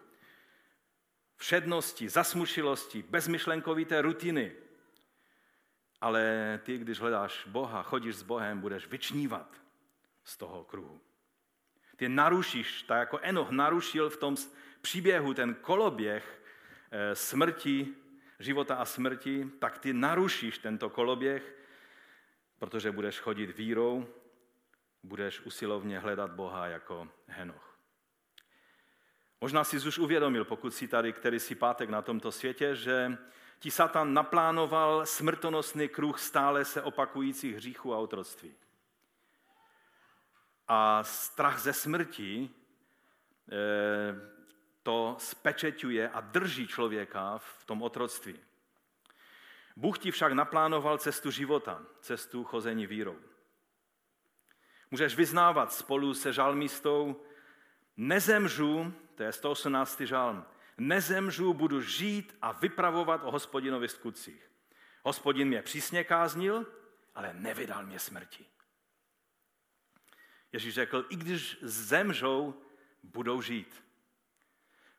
všednosti, 1.37 2.09
zasmušilosti, 2.09 3.03
bezmyšlenkovité 3.03 4.03
rutiny. 4.03 4.53
Ale 6.01 6.61
ty, 6.63 6.79
když 6.79 7.01
hledáš 7.01 7.47
Boha, 7.47 7.83
chodíš 7.83 8.17
s 8.17 8.23
Bohem, 8.23 8.61
budeš 8.61 8.87
vyčnívat 8.87 9.61
z 10.25 10.37
toho 10.37 10.65
kruhu. 10.65 11.01
Ty 11.97 12.09
narušíš, 12.09 12.83
tak 12.83 12.99
jako 12.99 13.19
Enoch 13.23 13.51
narušil 13.51 14.11
v 14.11 14.17
tom 14.17 14.37
příběhu 14.85 15.35
ten 15.35 15.55
koloběh 15.55 16.43
eh, 16.91 17.17
smrti, 17.17 17.95
života 18.39 18.75
a 18.75 18.85
smrti, 18.85 19.51
tak 19.59 19.79
ty 19.79 19.93
narušíš 19.93 20.59
tento 20.59 20.91
koloběh, 20.91 21.57
protože 22.59 22.93
budeš 22.93 23.21
chodit 23.21 23.57
vírou, 23.57 24.07
budeš 25.03 25.41
usilovně 25.41 25.99
hledat 25.99 26.31
Boha 26.31 26.67
jako 26.67 27.09
Henoch. 27.27 27.79
Možná 29.41 29.65
jsi 29.65 29.89
už 29.89 29.99
uvědomil, 29.99 30.45
pokud 30.45 30.75
jsi 30.75 30.89
tady 30.89 31.13
který 31.13 31.41
si 31.41 31.55
pátek 31.55 31.89
na 31.89 32.03
tomto 32.03 32.33
světě, 32.33 32.77
že 32.77 33.17
ti 33.59 33.71
Satan 33.71 34.15
naplánoval 34.15 35.07
smrtonosný 35.07 35.89
kruh 35.89 36.21
stále 36.21 36.65
se 36.65 36.83
opakujících 36.83 37.57
hříchů 37.57 37.95
a 37.95 37.99
otroctví. 37.99 38.55
A 40.69 41.05
strach 41.05 41.61
ze 41.61 41.73
smrti 41.73 42.51
eh, 43.53 44.34
to 44.85 45.17
spečeťuje 45.19 46.09
a 46.09 46.21
drží 46.21 46.69
člověka 46.69 47.39
v 47.39 47.65
tom 47.65 47.83
otroctví. 47.83 48.41
Bůh 49.77 49.99
ti 49.99 50.11
však 50.11 50.33
naplánoval 50.33 50.99
cestu 50.99 51.31
života, 51.31 51.83
cestu 52.01 52.45
chození 52.45 52.87
vírou. 52.87 53.17
Můžeš 54.91 55.17
vyznávat 55.17 55.73
spolu 55.73 56.15
se 56.15 56.33
žalmistou, 56.33 57.25
nezemřu, 57.97 58.95
to 59.15 59.23
je 59.23 59.33
118. 59.33 60.01
žalm, 60.01 60.45
nezemřu, 60.79 61.55
budu 61.55 61.81
žít 61.81 62.37
a 62.43 62.53
vypravovat 62.53 63.21
o 63.25 63.31
hospodinovi 63.31 63.89
skutcích. 63.89 64.51
Hospodin 65.03 65.49
mě 65.49 65.63
přísně 65.63 66.05
káznil, 66.05 66.67
ale 67.15 67.35
nevydal 67.35 67.87
mě 67.87 67.99
smrti. 67.99 68.45
Ježíš 70.53 70.75
řekl, 70.75 71.07
i 71.09 71.17
když 71.17 71.59
zemřou, 71.63 72.63
budou 73.03 73.43
žít. 73.43 73.84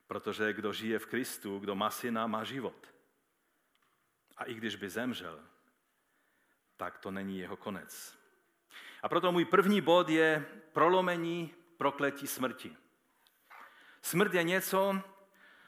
Protože 0.08 0.54
kdo 0.54 0.74
žije 0.74 1.00
v 1.00 1.06
Kristu, 1.06 1.60
kdo 1.60 1.76
má 1.76 1.90
syna, 1.90 2.28
má 2.28 2.44
život. 2.44 2.88
A 4.38 4.44
i 4.44 4.54
když 4.54 4.76
by 4.76 4.90
zemřel, 4.90 5.40
tak 6.78 6.98
to 6.98 7.12
není 7.12 7.40
jeho 7.40 7.58
konec. 7.58 8.18
A 9.04 9.10
proto 9.10 9.32
můj 9.32 9.46
první 9.46 9.82
bod 9.82 10.10
je 10.10 10.46
prolomení 10.74 11.54
prokletí 11.78 12.28
smrti. 12.28 12.78
Smrt 14.02 14.34
je 14.34 14.44
něco, 14.44 15.02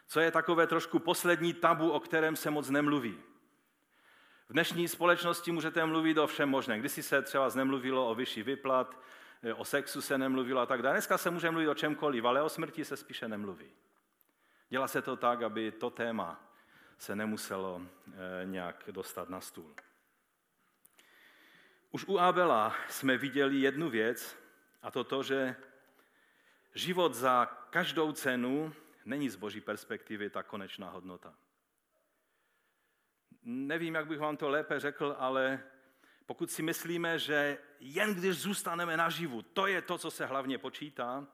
co 0.08 0.20
je 0.20 0.32
takové 0.32 0.68
trošku 0.68 1.00
poslední 1.00 1.54
tabu, 1.54 1.92
o 1.92 2.00
kterém 2.00 2.36
se 2.36 2.50
moc 2.50 2.70
nemluví. 2.70 3.20
V 4.50 4.54
dnešní 4.54 4.88
společnosti 4.88 5.52
můžete 5.52 5.86
mluvit 5.86 6.18
o 6.18 6.28
všem 6.28 6.50
možném. 6.50 6.80
Kdysi 6.80 7.04
se 7.04 7.22
třeba 7.22 7.50
nemluvilo 7.56 8.10
o 8.10 8.16
vyšší 8.16 8.44
vyplat, 8.44 9.00
o 9.56 9.66
sexu 9.66 10.02
se 10.02 10.18
nemluvilo 10.18 10.62
a 10.62 10.66
tak 10.66 10.82
dále. 10.82 10.96
Dneska 10.96 11.18
se 11.18 11.32
může 11.32 11.52
mluvit 11.52 11.68
o 11.68 11.76
čemkoliv, 11.76 12.26
ale 12.26 12.42
o 12.42 12.50
smrti 12.50 12.86
se 12.86 12.98
spíše 12.98 13.28
nemluví. 13.28 13.72
Dělá 14.70 14.88
se 14.88 15.02
to 15.02 15.16
tak, 15.16 15.42
aby 15.42 15.72
to 15.72 15.90
téma 15.90 16.44
se 16.98 17.16
nemuselo 17.16 17.82
eh, 17.82 18.46
nějak 18.46 18.84
dostat 18.92 19.30
na 19.30 19.42
stůl. 19.42 19.76
Už 21.92 22.06
u 22.06 22.20
Abela 22.20 22.76
jsme 22.90 23.18
viděli 23.18 23.60
jednu 23.60 23.90
věc, 23.90 24.38
a 24.82 24.92
to 24.92 25.04
to, 25.04 25.24
že 25.24 25.56
život 26.76 27.14
za 27.14 27.46
každou 27.70 28.12
cenu 28.12 28.74
není 29.06 29.30
z 29.30 29.36
boží 29.36 29.62
perspektivy 29.62 30.30
ta 30.30 30.44
konečná 30.44 30.90
hodnota. 30.90 31.34
Nevím, 33.44 33.96
jak 33.96 34.08
bych 34.08 34.20
vám 34.20 34.38
to 34.38 34.50
lépe 34.50 34.80
řekl, 34.80 35.16
ale 35.20 35.64
pokud 36.26 36.52
si 36.52 36.62
myslíme, 36.62 37.20
že 37.20 37.58
jen 37.80 38.16
když 38.16 38.38
zůstaneme 38.38 38.98
naživu, 38.98 39.42
to 39.42 39.68
je 39.68 39.82
to, 39.82 39.98
co 39.98 40.12
se 40.12 40.26
hlavně 40.26 40.58
počítá, 40.58 41.28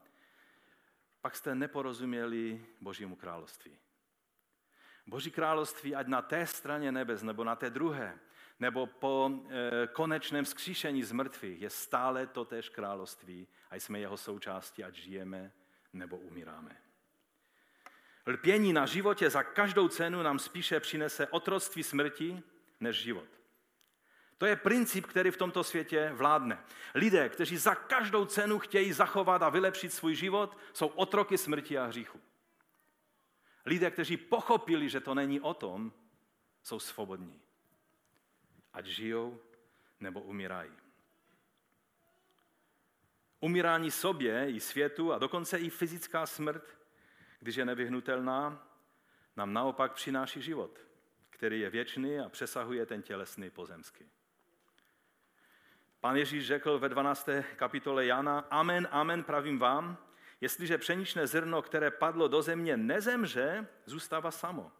pak 1.23 1.35
jste 1.35 1.55
neporozuměli 1.55 2.65
Božímu 2.81 3.15
království. 3.15 3.79
Boží 5.07 5.31
království, 5.31 5.95
ať 5.95 6.07
na 6.07 6.21
té 6.21 6.47
straně 6.47 6.91
nebes 6.91 7.23
nebo 7.23 7.43
na 7.43 7.55
té 7.55 7.69
druhé, 7.69 8.19
nebo 8.59 8.87
po 8.87 9.31
e, 9.31 9.87
konečném 9.87 10.45
vzkříšení 10.45 11.03
z 11.03 11.11
mrtvých, 11.11 11.61
je 11.61 11.69
stále 11.69 12.27
totéž 12.27 12.69
království 12.69 13.47
a 13.69 13.75
jsme 13.75 13.99
jeho 13.99 14.17
součástí, 14.17 14.83
ať 14.83 14.95
žijeme 14.95 15.51
nebo 15.93 16.17
umíráme. 16.17 16.77
Lpění 18.27 18.73
na 18.73 18.85
životě 18.85 19.29
za 19.29 19.43
každou 19.43 19.87
cenu 19.87 20.23
nám 20.23 20.39
spíše 20.39 20.79
přinese 20.79 21.27
otroctví 21.27 21.83
smrti 21.83 22.43
než 22.79 22.97
život. 22.97 23.42
To 24.43 24.47
je 24.47 24.55
princip, 24.55 25.05
který 25.05 25.31
v 25.31 25.37
tomto 25.37 25.63
světě 25.63 26.11
vládne. 26.13 26.63
Lidé, 26.95 27.29
kteří 27.29 27.57
za 27.57 27.75
každou 27.75 28.25
cenu 28.25 28.59
chtějí 28.59 28.93
zachovat 28.93 29.41
a 29.41 29.49
vylepšit 29.49 29.93
svůj 29.93 30.15
život, 30.15 30.57
jsou 30.73 30.87
otroky 30.87 31.37
smrti 31.37 31.77
a 31.77 31.85
hříchu. 31.85 32.21
Lidé, 33.65 33.91
kteří 33.91 34.17
pochopili, 34.17 34.89
že 34.89 34.99
to 34.99 35.13
není 35.13 35.41
o 35.41 35.53
tom, 35.53 35.93
jsou 36.63 36.79
svobodní. 36.79 37.41
Ať 38.73 38.85
žijou 38.85 39.39
nebo 39.99 40.21
umírají. 40.21 40.71
Umírání 43.39 43.91
sobě 43.91 44.51
i 44.51 44.59
světu 44.59 45.13
a 45.13 45.17
dokonce 45.17 45.59
i 45.59 45.69
fyzická 45.69 46.25
smrt, 46.25 46.77
když 47.39 47.55
je 47.55 47.65
nevyhnutelná, 47.65 48.67
nám 49.35 49.53
naopak 49.53 49.93
přináší 49.93 50.41
život, 50.41 50.79
který 51.29 51.59
je 51.59 51.69
věčný 51.69 52.19
a 52.19 52.29
přesahuje 52.29 52.85
ten 52.85 53.01
tělesný 53.01 53.49
pozemský. 53.49 54.09
Pán 56.03 56.15
Ježíš 56.15 56.47
řekl 56.47 56.79
ve 56.79 56.89
12. 56.89 57.29
kapitole 57.55 58.05
Jana, 58.05 58.45
amen, 58.49 58.87
amen, 58.91 59.23
pravím 59.23 59.59
vám, 59.59 59.97
jestliže 60.41 60.77
pšeničné 60.77 61.27
zrno, 61.27 61.61
které 61.61 61.91
padlo 61.91 62.27
do 62.27 62.41
země, 62.41 62.77
nezemře, 62.77 63.67
zůstává 63.85 64.31
samo. 64.31 64.71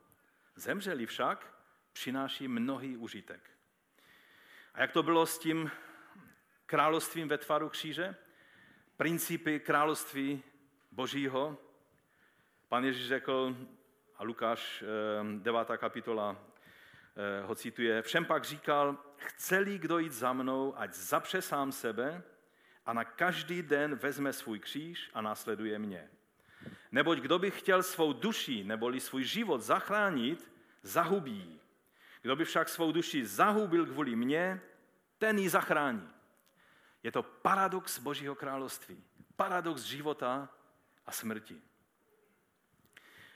Zemřeli 0.56 1.06
však, 1.06 1.54
přináší 1.94 2.48
mnohý 2.48 2.98
užitek. 2.98 3.50
A 4.74 4.82
jak 4.82 4.92
to 4.92 5.04
bylo 5.04 5.26
s 5.26 5.40
tím 5.40 5.72
královstvím 6.66 7.28
ve 7.28 7.38
tvaru 7.38 7.70
kříže? 7.70 8.16
Principy 8.98 9.60
království 9.60 10.44
božího. 10.92 11.58
Pan 12.68 12.84
Ježíš 12.86 13.08
řekl, 13.08 13.56
a 14.18 14.24
Lukáš 14.24 14.84
9. 15.40 15.68
kapitola 15.78 16.38
ho 17.46 17.56
cituje, 17.56 18.02
všem 18.02 18.26
pak 18.26 18.44
říkal, 18.44 18.98
chce-li 19.18 19.78
kdo 19.78 20.00
jít 20.00 20.14
za 20.14 20.34
mnou, 20.34 20.74
ať 20.78 20.94
zapře 20.94 21.42
sám 21.42 21.72
sebe 21.72 22.24
a 22.86 22.94
na 22.94 23.04
každý 23.04 23.62
den 23.62 23.96
vezme 23.96 24.34
svůj 24.34 24.60
kříž 24.60 25.10
a 25.14 25.22
následuje 25.22 25.80
mě. 25.80 26.10
Neboť 26.92 27.18
kdo 27.20 27.40
by 27.40 27.52
chtěl 27.52 27.84
svou 27.84 28.14
duši 28.14 28.64
neboli 28.64 29.00
svůj 29.00 29.24
život 29.24 29.62
zachránit, 29.62 30.52
zahubí. 30.82 31.60
Kdo 32.22 32.36
by 32.36 32.46
však 32.46 32.70
svou 32.70 32.92
duši 32.92 33.26
zahubil 33.26 33.86
kvůli 33.86 34.16
mně, 34.16 34.62
ten 35.18 35.40
ji 35.40 35.50
zachrání. 35.50 36.10
Je 37.04 37.12
to 37.12 37.24
paradox 37.24 38.00
Božího 38.00 38.36
království. 38.36 39.04
Paradox 39.36 39.82
života 39.82 40.50
a 41.06 41.12
smrti. 41.12 41.62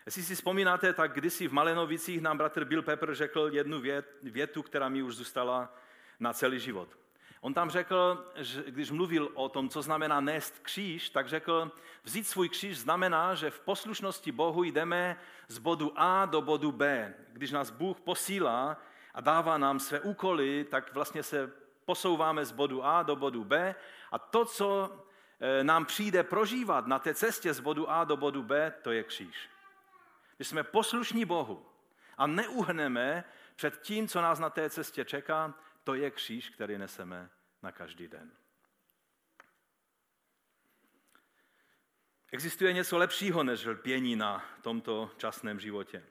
Jestli 0.08 0.24
si 0.24 0.36
vzpomínáte, 0.36 0.94
tak 0.94 1.14
kdysi 1.14 1.48
v 1.48 1.54
Malenovicích 1.54 2.22
nám 2.22 2.38
bratr 2.38 2.66
Bill 2.66 2.82
Pepper 2.82 3.16
řekl 3.16 3.50
jednu 3.54 3.82
větu, 4.24 4.64
která 4.64 4.90
mi 4.90 5.04
už 5.04 5.16
zůstala 5.16 5.74
na 6.20 6.34
celý 6.34 6.60
život. 6.60 6.90
On 7.42 7.54
tam 7.54 7.70
řekl, 7.70 8.26
že 8.36 8.64
když 8.68 8.92
mluvil 8.92 9.32
o 9.34 9.50
tom, 9.50 9.70
co 9.70 9.82
znamená 9.82 10.22
nést 10.22 10.60
kříž, 10.60 11.10
tak 11.10 11.28
řekl, 11.28 11.72
vzít 12.04 12.28
svůj 12.28 12.50
kříž 12.50 12.78
znamená, 12.78 13.36
že 13.36 13.50
v 13.50 13.60
poslušnosti 13.60 14.32
Bohu 14.32 14.64
jdeme 14.64 15.18
z 15.48 15.58
bodu 15.58 15.94
A 15.96 16.26
do 16.26 16.42
bodu 16.42 16.72
B. 16.72 17.14
Když 17.34 17.52
nás 17.52 17.70
Bůh 17.70 18.00
posílá 18.00 18.78
a 19.14 19.22
dává 19.22 19.58
nám 19.58 19.80
své 19.80 20.00
úkoly, 20.00 20.66
tak 20.70 20.94
vlastně 20.94 21.24
se 21.24 21.52
posouváme 21.86 22.46
z 22.46 22.52
bodu 22.52 22.86
A 22.86 23.04
do 23.04 23.16
bodu 23.16 23.44
B 23.44 23.76
a 24.12 24.20
to, 24.20 24.46
co 24.46 24.96
e, 25.40 25.64
nám 25.64 25.86
přijde 25.86 26.24
prožívat 26.24 26.88
na 26.88 27.00
té 27.00 27.14
cestě 27.14 27.54
z 27.54 27.60
bodu 27.60 27.92
A 27.92 28.04
do 28.04 28.18
bodu 28.18 28.44
B, 28.44 28.74
to 28.82 28.92
je 28.92 29.04
kříž. 29.04 29.50
Když 30.38 30.48
jsme 30.48 30.64
poslušní 30.64 31.26
Bohu 31.26 31.66
a 32.18 32.28
neuhneme 32.28 33.24
před 33.56 33.82
tím, 33.82 34.08
co 34.08 34.22
nás 34.22 34.40
na 34.40 34.50
té 34.50 34.70
cestě 34.70 35.06
čeká, 35.06 35.54
to 35.84 35.94
je 35.94 36.12
kříž, 36.12 36.50
který 36.50 36.78
neseme 36.78 37.30
na 37.64 37.72
každý 37.72 38.08
den. 38.08 38.32
Existuje 42.32 42.74
něco 42.74 42.98
lepšího 42.98 43.44
než 43.44 43.66
lpění 43.66 44.16
na 44.16 44.46
tomto 44.62 45.12
časném 45.18 45.60
životě. 45.60 46.04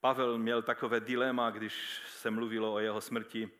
Pavel 0.00 0.38
měl 0.38 0.62
takové 0.62 1.00
dilema, 1.00 1.50
když 1.50 2.02
se 2.08 2.30
mluvilo 2.30 2.74
o 2.74 2.78
jeho 2.78 3.00
smrti. 3.00 3.50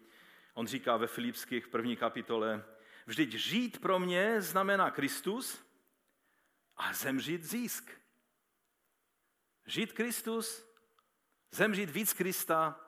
On 0.55 0.67
říká 0.67 0.97
ve 0.97 1.07
Filipských 1.07 1.69
první 1.69 1.97
kapitole, 1.97 2.65
vždyť 3.07 3.33
žít 3.33 3.81
pro 3.81 3.99
mě 3.99 4.43
znamená 4.43 4.91
Kristus 4.91 5.65
a 6.77 6.93
zemřít 6.93 7.45
zisk. 7.45 8.04
Žít 9.67 9.93
Kristus, 9.93 10.67
zemřít 11.51 11.91
víc 11.91 12.13
Krista, 12.13 12.81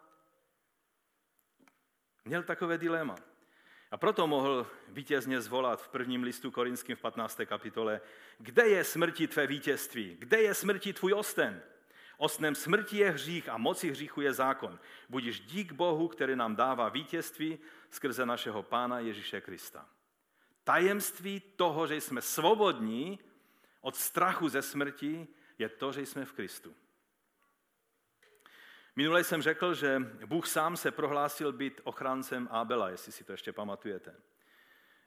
Měl 2.27 2.43
takové 2.43 2.79
dilema. 2.79 3.17
A 3.91 3.97
proto 3.97 4.27
mohl 4.27 4.67
vítězně 4.89 5.41
zvolat 5.41 5.83
v 5.83 5.89
prvním 5.89 6.23
listu 6.23 6.51
korinským 6.51 6.97
v 6.97 7.01
15. 7.01 7.41
kapitole, 7.47 8.01
kde 8.39 8.69
je 8.69 8.85
smrti 8.85 9.27
tvé 9.27 9.47
vítězství, 9.47 10.17
kde 10.19 10.43
je 10.43 10.55
smrti 10.55 10.93
tvůj 10.93 11.13
osten? 11.13 11.63
Ostnem 12.17 12.55
smrti 12.55 12.97
je 12.97 13.11
hřích 13.11 13.49
a 13.49 13.59
moci 13.59 13.91
hříchu 13.91 14.21
je 14.21 14.33
zákon. 14.33 14.79
Budíš 15.09 15.41
dík 15.41 15.73
Bohu, 15.73 16.09
který 16.09 16.37
nám 16.37 16.57
dává 16.57 16.89
vítězství 16.89 17.59
skrze 17.91 18.27
našeho 18.27 18.63
Pána 18.63 18.99
Ježíše 18.99 19.41
Krista. 19.41 19.89
Tajemství 20.65 21.43
toho, 21.57 21.87
že 21.87 21.97
jsme 21.97 22.23
svobodní 22.23 23.19
od 23.81 23.97
strachu 23.97 24.49
ze 24.49 24.63
smrti, 24.63 25.29
je 25.59 25.69
to, 25.69 25.93
že 25.93 26.01
jsme 26.01 26.25
v 26.25 26.33
Kristu. 26.33 26.75
Minule 28.97 29.25
jsem 29.25 29.43
řekl, 29.43 29.75
že 29.75 29.99
Bůh 30.27 30.47
sám 30.47 30.77
se 30.77 30.91
prohlásil 30.91 31.53
být 31.53 31.81
ochráncem 31.85 32.49
Abela, 32.51 32.89
jestli 32.89 33.13
si 33.13 33.25
to 33.25 33.33
ještě 33.33 33.53
pamatujete. 33.53 34.15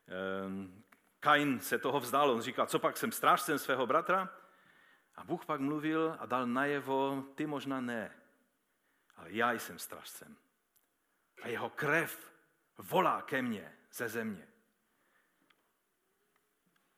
Ehm, 0.07 0.83
Kain 1.19 1.59
se 1.59 1.77
toho 1.77 1.99
vzdal, 1.99 2.31
on 2.31 2.41
říkal, 2.41 2.67
co 2.67 2.79
pak 2.79 2.97
jsem 2.97 3.12
strážcem 3.12 3.59
svého 3.59 3.88
bratra? 3.88 4.29
A 5.15 5.23
Bůh 5.23 5.45
pak 5.45 5.59
mluvil 5.59 6.15
a 6.19 6.25
dal 6.25 6.47
najevo, 6.47 7.23
ty 7.35 7.47
možná 7.47 7.81
ne, 7.81 8.15
ale 9.15 9.31
já 9.31 9.51
jsem 9.51 9.79
strážcem. 9.79 10.35
A 11.41 11.47
jeho 11.47 11.69
krev 11.69 12.31
volá 12.77 13.21
ke 13.21 13.41
mně 13.41 13.77
ze 13.93 14.09
země. 14.09 14.47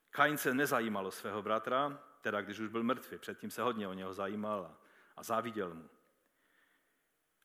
Kain 0.10 0.38
se 0.38 0.54
nezajímal 0.54 1.08
o 1.08 1.12
svého 1.12 1.42
bratra, 1.42 2.00
teda 2.22 2.42
když 2.42 2.60
už 2.60 2.70
byl 2.70 2.84
mrtvý, 2.84 3.18
předtím 3.18 3.52
se 3.52 3.62
hodně 3.62 3.88
o 3.88 3.94
něho 3.94 4.14
zajímal 4.14 4.78
a 5.16 5.24
záviděl 5.24 5.74
mu 5.74 5.90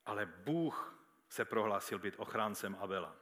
ale 0.06 0.26
Bůh 0.26 0.98
se 1.28 1.44
prohlásil 1.44 1.98
být 1.98 2.14
ochráncem 2.16 2.76
Abela. 2.80 3.16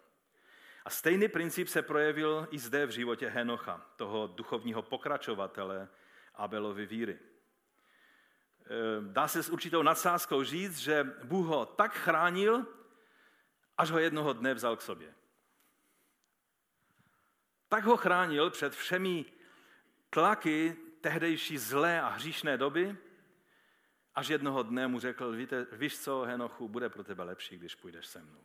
A 0.85 0.90
stejný 0.90 1.29
princip 1.29 1.69
se 1.69 1.83
projevil 1.83 2.49
i 2.51 2.59
zde 2.59 2.87
v 2.87 2.90
životě 2.90 3.29
Henocha, 3.29 3.87
toho 3.97 4.27
duchovního 4.27 4.83
pokračovatele 4.83 5.88
Abelovy 6.35 6.87
víry. 6.87 7.19
E, 7.19 7.19
dá 9.12 9.29
se 9.29 9.43
s 9.43 9.49
určitou 9.49 9.83
nadsázkou 9.83 10.45
říct, 10.45 10.79
že 10.79 11.05
Bůh 11.25 11.47
ho 11.47 11.67
tak 11.67 11.95
chránil, 11.95 12.67
až 13.79 13.90
ho 13.90 13.99
jednoho 13.99 14.33
dne 14.33 14.55
vzal 14.55 14.77
k 14.77 14.83
sobě. 14.83 15.14
Tak 17.69 17.85
ho 17.85 17.97
chránil 17.97 18.51
před 18.51 18.75
všemi 18.75 19.25
tlaky 20.11 20.77
tehdejší 21.05 21.59
zlé 21.59 22.01
a 22.01 22.09
hříšné 22.09 22.57
doby, 22.59 22.97
Až 24.14 24.29
jednoho 24.29 24.62
dne 24.62 24.87
mu 24.88 25.01
řekl, 25.01 25.33
víte, 25.33 25.67
víš 25.73 25.99
co, 25.99 26.23
Henochu, 26.23 26.69
bude 26.69 26.88
pro 26.88 27.05
tebe 27.05 27.23
lepší, 27.23 27.59
když 27.59 27.75
půjdeš 27.75 28.07
se 28.07 28.23
mnou. 28.23 28.45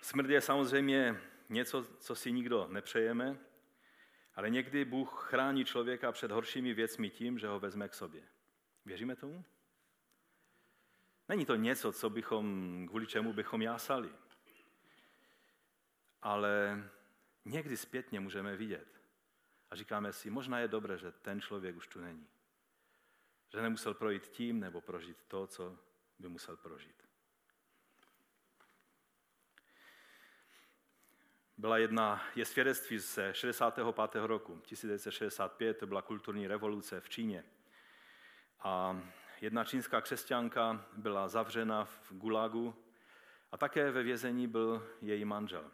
Smrt 0.00 0.30
je 0.30 0.40
samozřejmě 0.40 1.20
něco, 1.48 1.84
co 1.84 2.14
si 2.14 2.32
nikdo 2.32 2.68
nepřejeme, 2.70 3.38
ale 4.34 4.50
někdy 4.50 4.84
Bůh 4.84 5.26
chrání 5.28 5.64
člověka 5.64 6.12
před 6.12 6.30
horšími 6.30 6.74
věcmi 6.74 7.10
tím, 7.10 7.38
že 7.38 7.46
ho 7.46 7.60
vezme 7.60 7.88
k 7.88 7.94
sobě. 7.94 8.22
Věříme 8.84 9.16
tomu? 9.16 9.44
Není 11.28 11.46
to 11.46 11.56
něco, 11.56 11.92
co 11.92 12.10
bychom, 12.10 12.86
kvůli 12.88 13.06
čemu 13.06 13.32
bychom 13.32 13.62
jásali. 13.62 14.12
Ale 16.22 16.84
někdy 17.44 17.76
zpětně 17.76 18.20
můžeme 18.20 18.56
vidět, 18.56 18.93
a 19.74 19.76
říkáme 19.76 20.12
si, 20.12 20.30
možná 20.30 20.58
je 20.58 20.68
dobré, 20.68 20.98
že 20.98 21.12
ten 21.12 21.40
člověk 21.40 21.76
už 21.76 21.86
tu 21.86 22.00
není. 22.00 22.26
Že 23.52 23.62
nemusel 23.62 23.94
projít 23.94 24.26
tím 24.26 24.60
nebo 24.60 24.80
prožít 24.80 25.16
to, 25.28 25.46
co 25.46 25.78
by 26.18 26.28
musel 26.28 26.56
prožít. 26.56 27.02
Byla 31.56 31.78
jedna, 31.78 32.24
je 32.34 32.44
svědectví 32.44 32.98
ze 32.98 33.34
65. 33.34 33.86
roku, 34.14 34.60
1965, 34.60 35.78
to 35.78 35.86
byla 35.86 36.02
kulturní 36.02 36.46
revoluce 36.46 37.00
v 37.00 37.08
Číně. 37.08 37.44
A 38.60 39.02
jedna 39.40 39.64
čínská 39.64 40.00
křesťanka 40.00 40.86
byla 40.92 41.28
zavřena 41.28 41.84
v 41.84 42.12
Gulagu 42.12 42.74
a 43.52 43.56
také 43.56 43.90
ve 43.90 44.02
vězení 44.02 44.46
byl 44.46 44.96
její 45.00 45.24
manžel. 45.24 45.70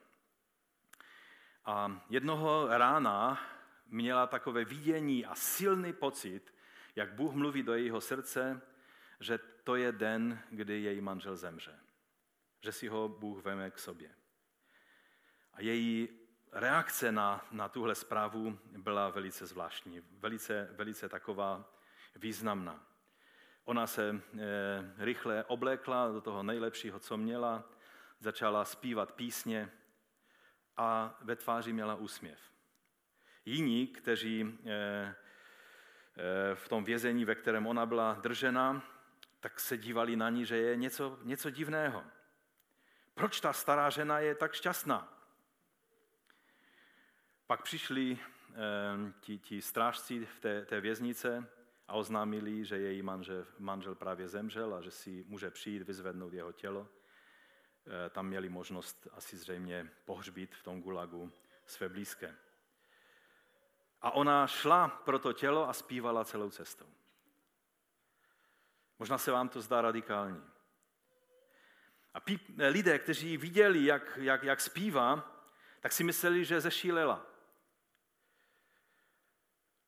A 1.64 2.04
jednoho 2.08 2.78
rána 2.78 3.40
měla 3.90 4.26
takové 4.26 4.64
vidění 4.64 5.26
a 5.26 5.34
silný 5.34 5.92
pocit, 5.92 6.54
jak 6.96 7.12
Bůh 7.12 7.34
mluví 7.34 7.62
do 7.62 7.74
jejího 7.74 8.00
srdce, 8.00 8.60
že 9.20 9.38
to 9.64 9.76
je 9.76 9.92
den, 9.92 10.42
kdy 10.50 10.82
její 10.82 11.00
manžel 11.00 11.36
zemře. 11.36 11.78
Že 12.60 12.72
si 12.72 12.88
ho 12.88 13.08
Bůh 13.08 13.44
veme 13.44 13.70
k 13.70 13.78
sobě. 13.78 14.10
A 15.54 15.62
její 15.62 16.08
reakce 16.52 17.12
na, 17.12 17.46
na 17.50 17.68
tuhle 17.68 17.94
zprávu 17.94 18.58
byla 18.64 19.10
velice 19.10 19.46
zvláštní, 19.46 20.02
velice, 20.10 20.68
velice 20.72 21.08
taková 21.08 21.74
významná. 22.16 22.86
Ona 23.64 23.86
se 23.86 24.10
e, 24.10 24.20
rychle 24.98 25.44
oblékla 25.44 26.12
do 26.12 26.20
toho 26.20 26.42
nejlepšího, 26.42 26.98
co 26.98 27.16
měla, 27.16 27.64
začala 28.18 28.64
zpívat 28.64 29.12
písně 29.12 29.72
a 30.76 31.18
ve 31.20 31.36
tváři 31.36 31.72
měla 31.72 31.94
úsměv. 31.94 32.40
Jiní, 33.46 33.86
kteří 33.86 34.58
eh, 34.66 35.14
eh, 36.16 36.54
v 36.54 36.68
tom 36.68 36.84
vězení, 36.84 37.24
ve 37.24 37.34
kterém 37.34 37.66
ona 37.66 37.86
byla 37.86 38.12
držena, 38.14 38.82
tak 39.40 39.60
se 39.60 39.78
dívali 39.78 40.16
na 40.16 40.30
ní, 40.30 40.46
že 40.46 40.56
je 40.56 40.76
něco, 40.76 41.18
něco 41.22 41.50
divného. 41.50 42.04
Proč 43.14 43.40
ta 43.40 43.52
stará 43.52 43.90
žena 43.90 44.18
je 44.18 44.34
tak 44.34 44.54
šťastná? 44.54 45.26
Pak 47.46 47.62
přišli 47.62 48.18
eh, 48.18 48.56
ti, 49.20 49.38
ti 49.38 49.62
strážci 49.62 50.26
v 50.26 50.40
té, 50.40 50.64
té 50.64 50.80
věznice 50.80 51.48
a 51.88 51.94
oznámili, 51.94 52.64
že 52.64 52.78
její 52.78 53.02
manžel, 53.02 53.46
manžel 53.58 53.94
právě 53.94 54.28
zemřel 54.28 54.74
a 54.74 54.80
že 54.80 54.90
si 54.90 55.24
může 55.28 55.50
přijít 55.50 55.82
vyzvednout 55.82 56.32
jeho 56.32 56.52
tělo. 56.52 56.88
Tam 58.10 58.26
měli 58.26 58.48
možnost 58.48 59.08
asi 59.12 59.36
zřejmě 59.36 59.90
pohřbít 60.04 60.54
v 60.54 60.62
tom 60.62 60.82
gulagu 60.82 61.32
své 61.66 61.88
blízké. 61.88 62.36
A 64.02 64.10
ona 64.10 64.46
šla 64.46 64.88
pro 64.88 65.18
to 65.18 65.32
tělo 65.32 65.68
a 65.68 65.72
zpívala 65.72 66.24
celou 66.24 66.50
cestou. 66.50 66.86
Možná 68.98 69.18
se 69.18 69.30
vám 69.30 69.48
to 69.48 69.60
zdá 69.60 69.80
radikální. 69.80 70.44
A 72.14 72.20
pí, 72.20 72.40
lidé, 72.68 72.98
kteří 72.98 73.36
viděli, 73.36 73.84
jak, 73.84 74.18
jak, 74.22 74.42
jak 74.42 74.60
zpívá, 74.60 75.36
tak 75.80 75.92
si 75.92 76.04
mysleli, 76.04 76.44
že 76.44 76.60
zešílela. 76.60 77.26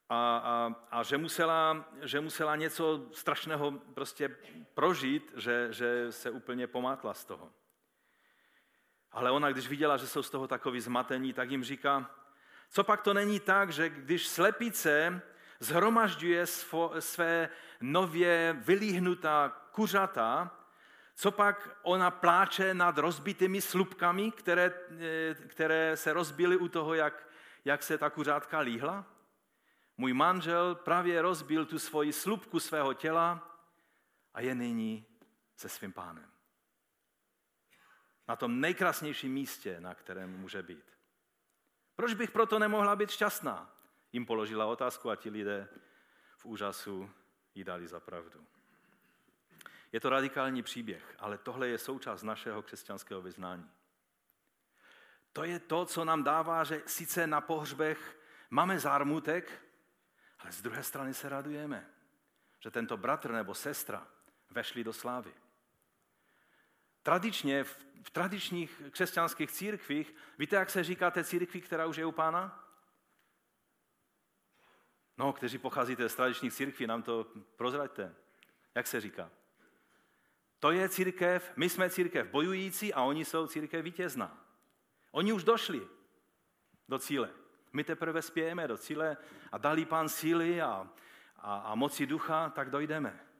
A, 0.08 0.36
a, 0.36 0.74
a 0.90 1.02
že, 1.02 1.18
musela, 1.18 1.84
že 2.00 2.20
musela 2.20 2.56
něco 2.56 3.08
strašného 3.12 3.70
prostě 3.70 4.36
prožít, 4.74 5.32
že, 5.36 5.68
že 5.72 6.12
se 6.12 6.30
úplně 6.30 6.66
pomátla 6.66 7.14
z 7.14 7.24
toho. 7.24 7.52
Ale 9.12 9.30
ona, 9.30 9.52
když 9.52 9.68
viděla, 9.68 9.96
že 9.96 10.06
jsou 10.06 10.22
z 10.22 10.30
toho 10.30 10.48
takový 10.48 10.80
zmatení, 10.80 11.32
tak 11.32 11.50
jim 11.50 11.64
říká, 11.64 12.10
co 12.72 12.84
pak 12.84 13.02
to 13.02 13.14
není 13.14 13.40
tak, 13.40 13.72
že 13.72 13.88
když 13.88 14.28
slepice 14.28 15.22
zhromažďuje 15.60 16.46
své 16.98 17.48
nově 17.80 18.56
vylíhnutá 18.58 19.48
kuřata, 19.48 20.58
co 21.14 21.30
pak 21.30 21.78
ona 21.82 22.10
pláče 22.10 22.74
nad 22.74 22.98
rozbitými 22.98 23.60
slupkami, 23.60 24.30
které, 24.30 24.72
eh, 25.00 25.34
které 25.34 25.96
se 25.96 26.12
rozbily 26.12 26.56
u 26.56 26.68
toho, 26.68 26.94
jak, 26.94 27.28
jak 27.64 27.82
se 27.82 27.98
ta 27.98 28.10
kuřátka 28.10 28.58
líhla? 28.58 29.04
Můj 29.96 30.12
manžel 30.12 30.74
právě 30.74 31.22
rozbil 31.22 31.66
tu 31.66 31.78
svoji 31.78 32.12
slupku 32.12 32.60
svého 32.60 32.94
těla 32.94 33.58
a 34.34 34.40
je 34.40 34.54
nyní 34.54 35.06
se 35.56 35.68
svým 35.68 35.92
pánem. 35.92 36.30
Na 38.28 38.36
tom 38.36 38.60
nejkrásnějším 38.60 39.32
místě, 39.32 39.80
na 39.80 39.94
kterém 39.94 40.40
může 40.40 40.62
být. 40.62 40.92
Proč 41.96 42.14
bych 42.14 42.30
proto 42.30 42.58
nemohla 42.58 42.96
být 42.96 43.10
šťastná? 43.10 43.74
Jim 44.12 44.26
položila 44.26 44.66
otázku 44.66 45.10
a 45.10 45.16
ti 45.16 45.30
lidé 45.30 45.68
v 46.36 46.46
úžasu 46.46 47.10
jí 47.54 47.64
dali 47.64 47.88
za 47.88 48.00
pravdu. 48.00 48.46
Je 49.92 50.00
to 50.00 50.10
radikální 50.10 50.62
příběh, 50.62 51.14
ale 51.18 51.38
tohle 51.38 51.68
je 51.68 51.78
součást 51.78 52.22
našeho 52.22 52.62
křesťanského 52.62 53.22
vyznání. 53.22 53.70
To 55.32 55.44
je 55.44 55.58
to, 55.58 55.84
co 55.84 56.04
nám 56.04 56.24
dává, 56.24 56.64
že 56.64 56.82
sice 56.86 57.26
na 57.26 57.40
pohřbech 57.40 58.18
máme 58.50 58.78
zármutek, 58.78 59.62
ale 60.38 60.52
z 60.52 60.62
druhé 60.62 60.82
strany 60.82 61.14
se 61.14 61.28
radujeme, 61.28 61.90
že 62.60 62.70
tento 62.70 62.96
bratr 62.96 63.30
nebo 63.30 63.54
sestra 63.54 64.06
vešli 64.50 64.84
do 64.84 64.92
slávy. 64.92 65.34
Tradičně, 67.02 67.64
v, 67.64 67.76
v 68.02 68.10
tradičních 68.10 68.82
křesťanských 68.90 69.50
církvích, 69.50 70.14
víte, 70.38 70.56
jak 70.56 70.70
se 70.70 70.84
říká 70.84 71.10
té 71.10 71.24
církvi, 71.24 71.60
která 71.60 71.86
už 71.86 71.96
je 71.96 72.06
u 72.06 72.12
pána? 72.12 72.68
No, 75.18 75.32
kteří 75.32 75.58
pocházíte 75.58 76.08
z 76.08 76.14
tradičních 76.14 76.52
církví, 76.52 76.86
nám 76.86 77.02
to 77.02 77.26
prozraďte. 77.56 78.14
Jak 78.74 78.86
se 78.86 79.00
říká? 79.00 79.30
To 80.58 80.70
je 80.70 80.88
církev, 80.88 81.52
my 81.56 81.68
jsme 81.68 81.90
církev 81.90 82.28
bojující 82.28 82.94
a 82.94 83.02
oni 83.02 83.24
jsou 83.24 83.46
církev 83.46 83.84
vítězná. 83.84 84.46
Oni 85.10 85.32
už 85.32 85.44
došli 85.44 85.88
do 86.88 86.98
cíle. 86.98 87.30
My 87.72 87.84
teprve 87.84 88.22
spějeme 88.22 88.68
do 88.68 88.78
cíle 88.78 89.16
a 89.52 89.58
dali 89.58 89.84
pán 89.84 90.08
síly 90.08 90.62
a, 90.62 90.88
a, 91.36 91.56
a 91.56 91.74
moci 91.74 92.06
ducha, 92.06 92.50
tak 92.50 92.70
dojdeme. 92.70 93.31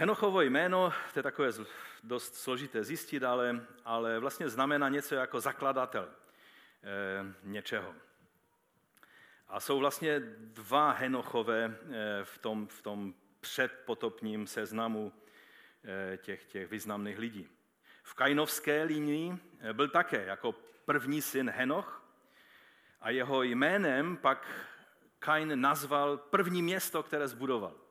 Henochovo 0.00 0.40
jméno, 0.40 0.92
to 1.12 1.18
je 1.18 1.22
takové 1.22 1.50
dost 2.02 2.34
složité 2.34 2.84
zjistit, 2.84 3.24
ale, 3.24 3.66
ale 3.84 4.18
vlastně 4.18 4.48
znamená 4.48 4.88
něco 4.88 5.14
jako 5.14 5.40
zakladatel 5.40 6.08
e, 6.08 7.34
něčeho. 7.42 7.94
A 9.48 9.60
jsou 9.60 9.78
vlastně 9.78 10.20
dva 10.36 10.90
Henochové 10.90 11.64
e, 11.64 11.74
v 12.24 12.38
tom, 12.38 12.66
v 12.66 12.82
tom 12.82 13.14
předpotopním 13.40 14.46
seznamu 14.46 15.12
e, 15.84 16.16
těch, 16.16 16.44
těch 16.44 16.70
významných 16.70 17.18
lidí. 17.18 17.48
V 18.02 18.14
Kainovské 18.14 18.82
linii 18.82 19.38
byl 19.72 19.88
také 19.88 20.24
jako 20.24 20.54
první 20.84 21.22
syn 21.22 21.50
Henoch 21.50 22.04
a 23.00 23.10
jeho 23.10 23.42
jménem 23.42 24.16
pak 24.16 24.48
Kain 25.18 25.60
nazval 25.60 26.16
první 26.16 26.62
město, 26.62 27.02
které 27.02 27.28
zbudoval. 27.28 27.89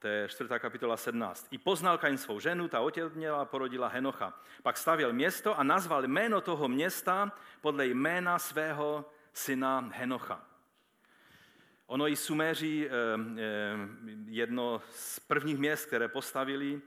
To 0.00 0.08
je 0.08 0.28
4. 0.28 0.50
kapitola 0.58 0.96
17. 0.96 1.46
I 1.50 1.58
poznal 1.58 1.98
Kain 1.98 2.18
svou 2.18 2.40
ženu, 2.40 2.68
ta 2.68 2.80
otěhněla 2.80 3.40
a 3.40 3.44
porodila 3.44 3.88
Henocha. 3.88 4.40
Pak 4.62 4.76
stavěl 4.76 5.12
město 5.12 5.58
a 5.58 5.62
nazval 5.62 6.04
jméno 6.04 6.40
toho 6.40 6.68
města 6.68 7.32
podle 7.60 7.86
jména 7.86 8.38
svého 8.38 9.04
syna 9.32 9.90
Henocha. 9.92 10.46
Ono 11.86 12.08
i 12.08 12.16
Suméři, 12.16 12.88
eh, 12.88 12.92
eh, 13.38 13.76
jedno 14.26 14.82
z 14.90 15.20
prvních 15.20 15.58
měst, 15.58 15.86
které 15.86 16.08
postavili, 16.08 16.80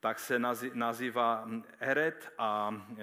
tak 0.00 0.18
se 0.18 0.38
nazývá 0.72 1.48
Eret 1.78 2.32
a 2.38 2.82
eh, 2.92 2.96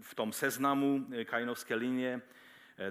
v 0.00 0.14
tom 0.14 0.32
seznamu 0.32 1.06
kainovské 1.24 1.74
linie 1.74 2.20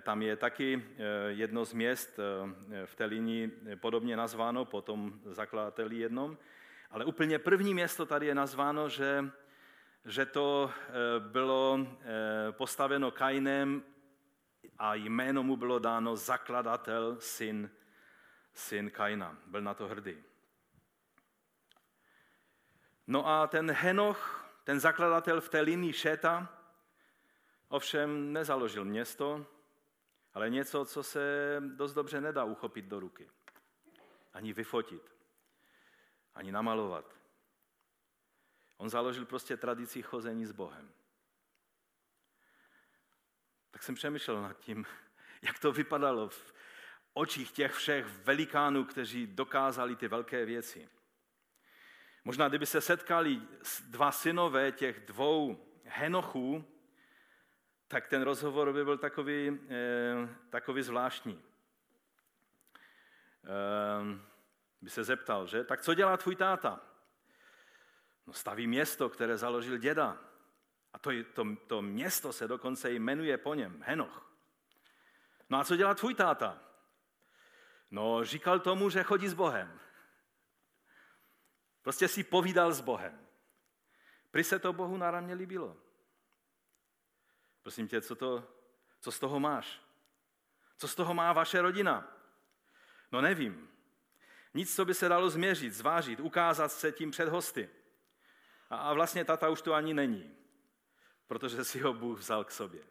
tam 0.01 0.21
je 0.21 0.35
taky 0.35 0.77
eh, 0.77 1.03
jedno 1.27 1.65
z 1.65 1.73
měst 1.73 2.19
eh, 2.19 2.85
v 2.85 2.95
té 2.95 3.05
linii 3.05 3.61
podobně 3.75 4.17
nazváno, 4.17 4.65
potom 4.65 5.19
zakladateli 5.25 5.97
jednom. 5.97 6.37
Ale 6.91 7.05
úplně 7.05 7.39
první 7.39 7.73
město 7.73 8.05
tady 8.05 8.25
je 8.25 8.35
nazváno, 8.35 8.89
že, 8.89 9.29
že 10.05 10.25
to 10.25 10.71
bylo 11.19 11.87
postaveno 12.51 13.11
Kainem 13.11 13.83
a 14.79 14.95
jméno 14.95 15.43
mu 15.43 15.57
bylo 15.57 15.79
dáno 15.79 16.15
zakladatel, 16.15 17.15
syn, 17.19 17.69
syn 18.53 18.89
Kaina. 18.89 19.37
Byl 19.45 19.61
na 19.61 19.73
to 19.73 19.87
hrdý. 19.87 20.17
No 23.07 23.27
a 23.27 23.47
ten 23.47 23.71
Henoch, 23.71 24.49
ten 24.63 24.79
zakladatel 24.79 25.41
v 25.41 25.49
té 25.49 25.61
linii 25.61 25.93
Šeta, 25.93 26.49
ovšem 27.67 28.33
nezaložil 28.33 28.85
město, 28.85 29.45
ale 30.33 30.49
něco, 30.49 30.85
co 30.85 31.03
se 31.03 31.55
dost 31.75 31.93
dobře 31.93 32.21
nedá 32.21 32.43
uchopit 32.43 32.85
do 32.85 32.99
ruky. 32.99 33.29
Ani 34.33 34.53
vyfotit. 34.53 35.15
Ani 36.35 36.51
namalovat. 36.51 37.15
On 38.77 38.89
založil 38.89 39.25
prostě 39.25 39.57
tradici 39.57 40.01
chození 40.01 40.45
s 40.45 40.51
Bohem. 40.51 40.91
Tak 43.71 43.83
jsem 43.83 43.95
přemýšlel 43.95 44.41
nad 44.41 44.59
tím, 44.59 44.85
jak 45.41 45.59
to 45.59 45.71
vypadalo 45.71 46.29
v 46.29 46.53
očích 47.13 47.51
těch 47.51 47.73
všech 47.73 48.05
velikánů, 48.05 48.85
kteří 48.85 49.27
dokázali 49.27 49.95
ty 49.95 50.07
velké 50.07 50.45
věci. 50.45 50.89
Možná, 52.23 52.49
kdyby 52.49 52.65
se 52.65 52.81
setkali 52.81 53.41
dva 53.87 54.11
synové 54.11 54.71
těch 54.71 54.99
dvou 54.99 55.65
Henochů, 55.85 56.78
tak 57.89 58.07
ten 58.07 58.21
rozhovor 58.21 58.73
by 58.73 58.83
byl 58.83 58.97
takový, 58.97 59.59
eh, 59.69 60.29
takový 60.49 60.81
zvláštní. 60.81 61.43
Eh, 63.43 64.19
by 64.81 64.89
se 64.89 65.03
zeptal, 65.03 65.47
že? 65.47 65.63
Tak 65.63 65.81
co 65.81 65.93
dělá 65.93 66.17
tvůj 66.17 66.35
táta? 66.35 66.81
No 68.27 68.33
staví 68.33 68.67
město, 68.67 69.09
které 69.09 69.37
založil 69.37 69.77
děda. 69.77 70.17
A 70.93 70.99
to, 70.99 71.11
to, 71.33 71.45
to 71.67 71.81
město 71.81 72.33
se 72.33 72.47
dokonce 72.47 72.91
jmenuje 72.91 73.37
po 73.37 73.53
něm, 73.53 73.83
Henoch. 73.85 74.31
No 75.49 75.59
a 75.59 75.63
co 75.63 75.75
dělá 75.75 75.93
tvůj 75.93 76.15
táta? 76.15 76.61
No 77.91 78.25
říkal 78.25 78.59
tomu, 78.59 78.89
že 78.89 79.03
chodí 79.03 79.27
s 79.27 79.33
Bohem. 79.33 79.79
Prostě 81.81 82.07
si 82.07 82.23
povídal 82.23 82.73
s 82.73 82.81
Bohem. 82.81 83.27
Prý 84.31 84.43
se 84.43 84.59
to 84.59 84.73
Bohu 84.73 84.97
náramně 84.97 85.33
líbilo. 85.33 85.88
Prosím 87.69 87.87
tě, 87.87 88.01
co, 88.01 88.15
to, 88.15 88.47
co 88.99 89.11
z 89.11 89.19
toho 89.19 89.39
máš? 89.39 89.81
Co 90.77 90.87
z 90.87 90.95
toho 90.95 91.13
má 91.13 91.33
vaše 91.33 91.61
rodina? 91.61 92.17
No 93.11 93.21
nevím. 93.21 93.69
Nic, 94.53 94.75
co 94.75 94.85
by 94.85 94.93
se 94.93 95.09
dalo 95.09 95.29
změřit, 95.29 95.73
zvážit, 95.73 96.19
ukázat 96.19 96.71
se 96.71 96.91
tím 96.91 97.11
před 97.11 97.29
hosty. 97.29 97.69
A, 98.69 98.77
a 98.77 98.93
vlastně 98.93 99.25
tata 99.25 99.49
už 99.49 99.61
tu 99.61 99.73
ani 99.73 99.93
není, 99.93 100.35
protože 101.27 101.65
si 101.65 101.79
ho 101.79 101.93
Bůh 101.93 102.19
vzal 102.19 102.43
k 102.43 102.51
sobě. 102.51 102.81
E, 102.81 102.87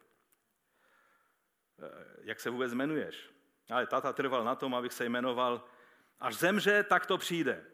jak 2.21 2.39
se 2.39 2.49
vůbec 2.49 2.71
jmenuješ? 2.71 3.29
Ale 3.69 3.87
tata 3.87 4.13
trval 4.13 4.43
na 4.43 4.55
tom, 4.55 4.75
abych 4.75 4.93
se 4.93 5.05
jmenoval, 5.05 5.65
až 6.19 6.35
zemře, 6.35 6.83
tak 6.83 7.05
to 7.05 7.17
přijde. 7.17 7.65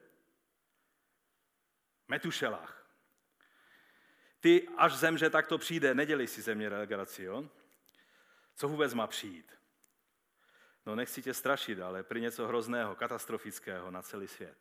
Metušelách. 2.08 2.85
Ty, 4.46 4.68
až 4.78 4.94
zemře, 4.94 5.30
tak 5.30 5.48
to 5.48 5.58
přijde. 5.58 5.94
Nedělej 5.94 6.28
si 6.28 6.42
země 6.42 6.70
relegaci, 6.70 7.24
jo? 7.24 7.50
Co 8.56 8.68
vůbec 8.68 8.94
má 8.94 9.08
přijít? 9.08 9.52
No 10.86 10.96
nechci 10.96 11.22
tě 11.22 11.34
strašit, 11.34 11.80
ale 11.80 12.04
při 12.04 12.22
něco 12.22 12.48
hrozného, 12.48 12.96
katastrofického 12.96 13.92
na 13.92 14.02
celý 14.02 14.28
svět. 14.28 14.58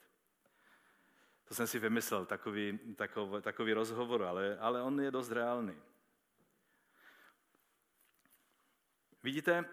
To 1.45 1.55
jsem 1.55 1.67
si 1.67 1.79
vymyslel, 1.79 2.27
takový, 2.27 2.79
takový, 2.97 3.43
takový 3.43 3.73
rozhovor, 3.73 4.23
ale, 4.23 4.59
ale 4.59 4.83
on 4.83 5.01
je 5.01 5.11
dost 5.11 5.31
reálný. 5.31 5.83
Vidíte, 9.23 9.65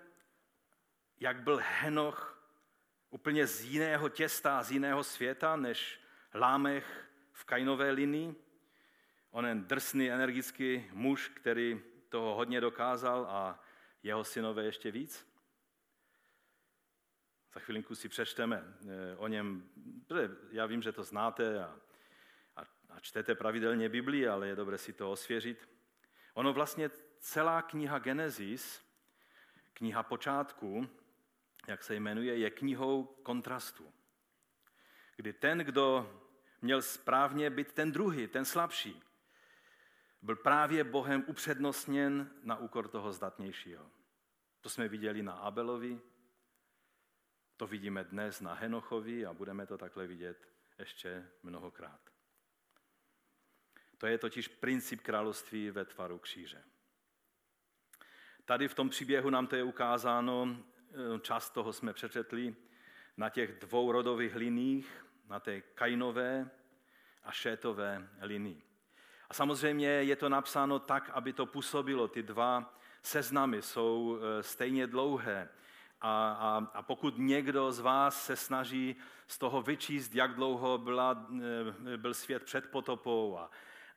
jak 1.19 1.41
byl 1.41 1.60
Henoch 1.63 2.47
úplně 3.10 3.47
z 3.47 3.62
jiného 3.62 4.10
těsta, 4.10 4.63
z 4.63 4.71
jiného 4.71 5.04
světa, 5.04 5.56
než 5.56 6.00
Lámech 6.34 7.10
v 7.32 7.45
Kainové 7.45 7.91
linii? 7.91 8.51
Onen 9.32 9.63
drsný, 9.67 10.12
energický 10.12 10.89
muž, 10.91 11.28
který 11.30 11.82
toho 12.10 12.36
hodně 12.36 12.62
dokázal 12.62 13.26
a 13.30 13.63
jeho 14.04 14.24
synové 14.24 14.63
ještě 14.63 14.91
víc? 14.91 15.28
Za 17.54 17.60
chvilinku 17.60 17.96
si 17.96 18.10
přečteme 18.10 18.63
eh, 18.63 19.17
o 19.17 19.28
něm, 19.28 19.70
já 20.52 20.65
vím, 20.65 20.82
že 20.82 20.91
to 20.91 21.04
znáte 21.04 21.63
a, 21.63 21.76
a, 22.56 22.62
a 22.89 23.00
čtete 23.00 23.36
pravidelně 23.36 23.89
Biblii, 23.89 24.28
ale 24.28 24.48
je 24.48 24.56
dobré 24.56 24.78
si 24.78 24.94
to 24.94 25.12
osvěžit. 25.12 25.70
Ono 26.34 26.54
vlastně 26.54 26.89
celá 27.20 27.62
kniha 27.62 28.00
Genesis, 28.00 28.82
kniha 29.74 30.04
počátku, 30.04 30.89
jak 31.67 31.84
se 31.84 31.96
jmenuje, 31.96 32.38
je 32.38 32.50
knihou 32.50 33.04
kontrastu. 33.04 33.94
Kdy 35.15 35.34
ten, 35.34 35.58
kdo 35.58 36.20
měl 36.62 36.82
správně 36.82 37.50
být 37.50 37.72
ten 37.72 37.91
druhý, 37.91 38.28
ten 38.28 38.46
slabší, 38.46 39.04
byl 40.22 40.36
právě 40.36 40.84
Bohem 40.84 41.24
upřednostněn 41.28 42.32
na 42.44 42.58
úkor 42.58 42.88
toho 42.88 43.14
zdatnějšího. 43.14 43.92
To 44.62 44.70
jsme 44.70 44.88
viděli 44.88 45.24
na 45.24 45.34
Abelovi, 45.34 46.02
to 47.58 47.68
vidíme 47.68 48.04
dnes 48.04 48.42
na 48.42 48.54
Henochovi 48.54 49.26
a 49.26 49.34
budeme 49.34 49.66
to 49.66 49.78
takhle 49.78 50.08
vidět 50.08 50.50
ještě 50.80 51.28
mnohokrát. 51.44 52.00
To 53.98 54.08
je 54.08 54.18
totiž 54.18 54.48
princip 54.48 55.02
království 55.02 55.72
ve 55.72 55.86
tvaru 55.86 56.20
kříže. 56.20 56.64
Tady 58.46 58.68
v 58.68 58.74
tom 58.74 58.90
příběhu 58.90 59.30
nám 59.30 59.48
to 59.48 59.56
je 59.56 59.64
ukázáno, 59.64 60.58
eh, 60.90 61.20
část 61.20 61.50
toho 61.50 61.74
jsme 61.74 61.94
přečetli, 61.94 62.56
na 63.18 63.30
těch 63.30 63.60
dvou 63.60 63.92
rodových 63.92 64.36
liních, 64.36 65.06
na 65.28 65.40
té 65.40 65.62
Kainové 65.62 66.50
a 67.24 67.32
Šétové 67.32 68.10
linii. 68.22 68.71
A 69.32 69.34
samozřejmě 69.34 69.88
je 69.88 70.15
to 70.15 70.30
napsáno 70.30 70.80
tak, 70.80 71.10
aby 71.13 71.34
to 71.34 71.46
působilo. 71.46 72.08
Ty 72.08 72.24
dva 72.24 72.74
seznamy 73.04 73.62
jsou 73.62 74.17
eh, 74.20 74.44
stejně 74.44 74.88
dlouhé. 74.88 75.50
A, 76.02 76.32
a, 76.32 76.67
a 76.74 76.82
pokud 76.82 77.17
někdo 77.17 77.72
z 77.72 77.80
vás 77.80 78.26
se 78.26 78.36
snaží 78.36 78.96
z 79.28 79.38
toho 79.38 79.62
vyčíst, 79.62 80.15
jak 80.15 80.36
dlouho 80.36 80.78
byla, 80.78 81.26
eh, 81.94 81.98
byl 81.98 82.13
svět 82.13 82.44
před 82.44 82.72
potopou 82.72 83.38
a, 83.38 83.50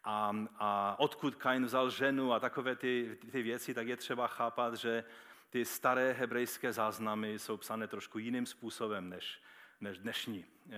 a, 0.05 0.33
a 0.59 0.97
odkud 0.99 1.35
Kain 1.35 1.65
vzal 1.65 1.91
ženu 1.91 2.33
a 2.33 2.41
takové 2.41 2.77
ty, 2.77 3.19
ty 3.33 3.43
věci, 3.43 3.75
tak 3.75 3.87
je 3.87 3.97
třeba 3.97 4.27
chápat, 4.27 4.75
že 4.75 5.05
ty 5.51 5.65
staré 5.65 6.13
hebrejské 6.13 6.73
záznamy 6.73 7.39
jsou 7.39 7.57
psané 7.57 7.87
trošku 7.87 8.19
jiným 8.19 8.47
způsobem 8.47 9.09
než, 9.09 9.43
než 9.81 9.99
dnešní 9.99 10.45
eh, 10.45 10.73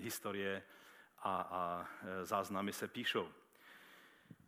historie 0.00 0.62
a, 1.18 1.40
a 1.40 1.88
eh, 2.02 2.24
záznamy 2.24 2.72
se 2.72 2.88
píšou. 2.88 3.28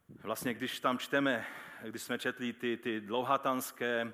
Vlastně, 0.09 0.55
když 0.55 0.81
tam 0.81 0.99
čteme, 0.99 1.47
když 1.83 2.03
jsme 2.03 2.18
četli 2.18 2.53
ty, 2.53 2.77
ty 2.77 3.01
dlouhatanské, 3.01 4.12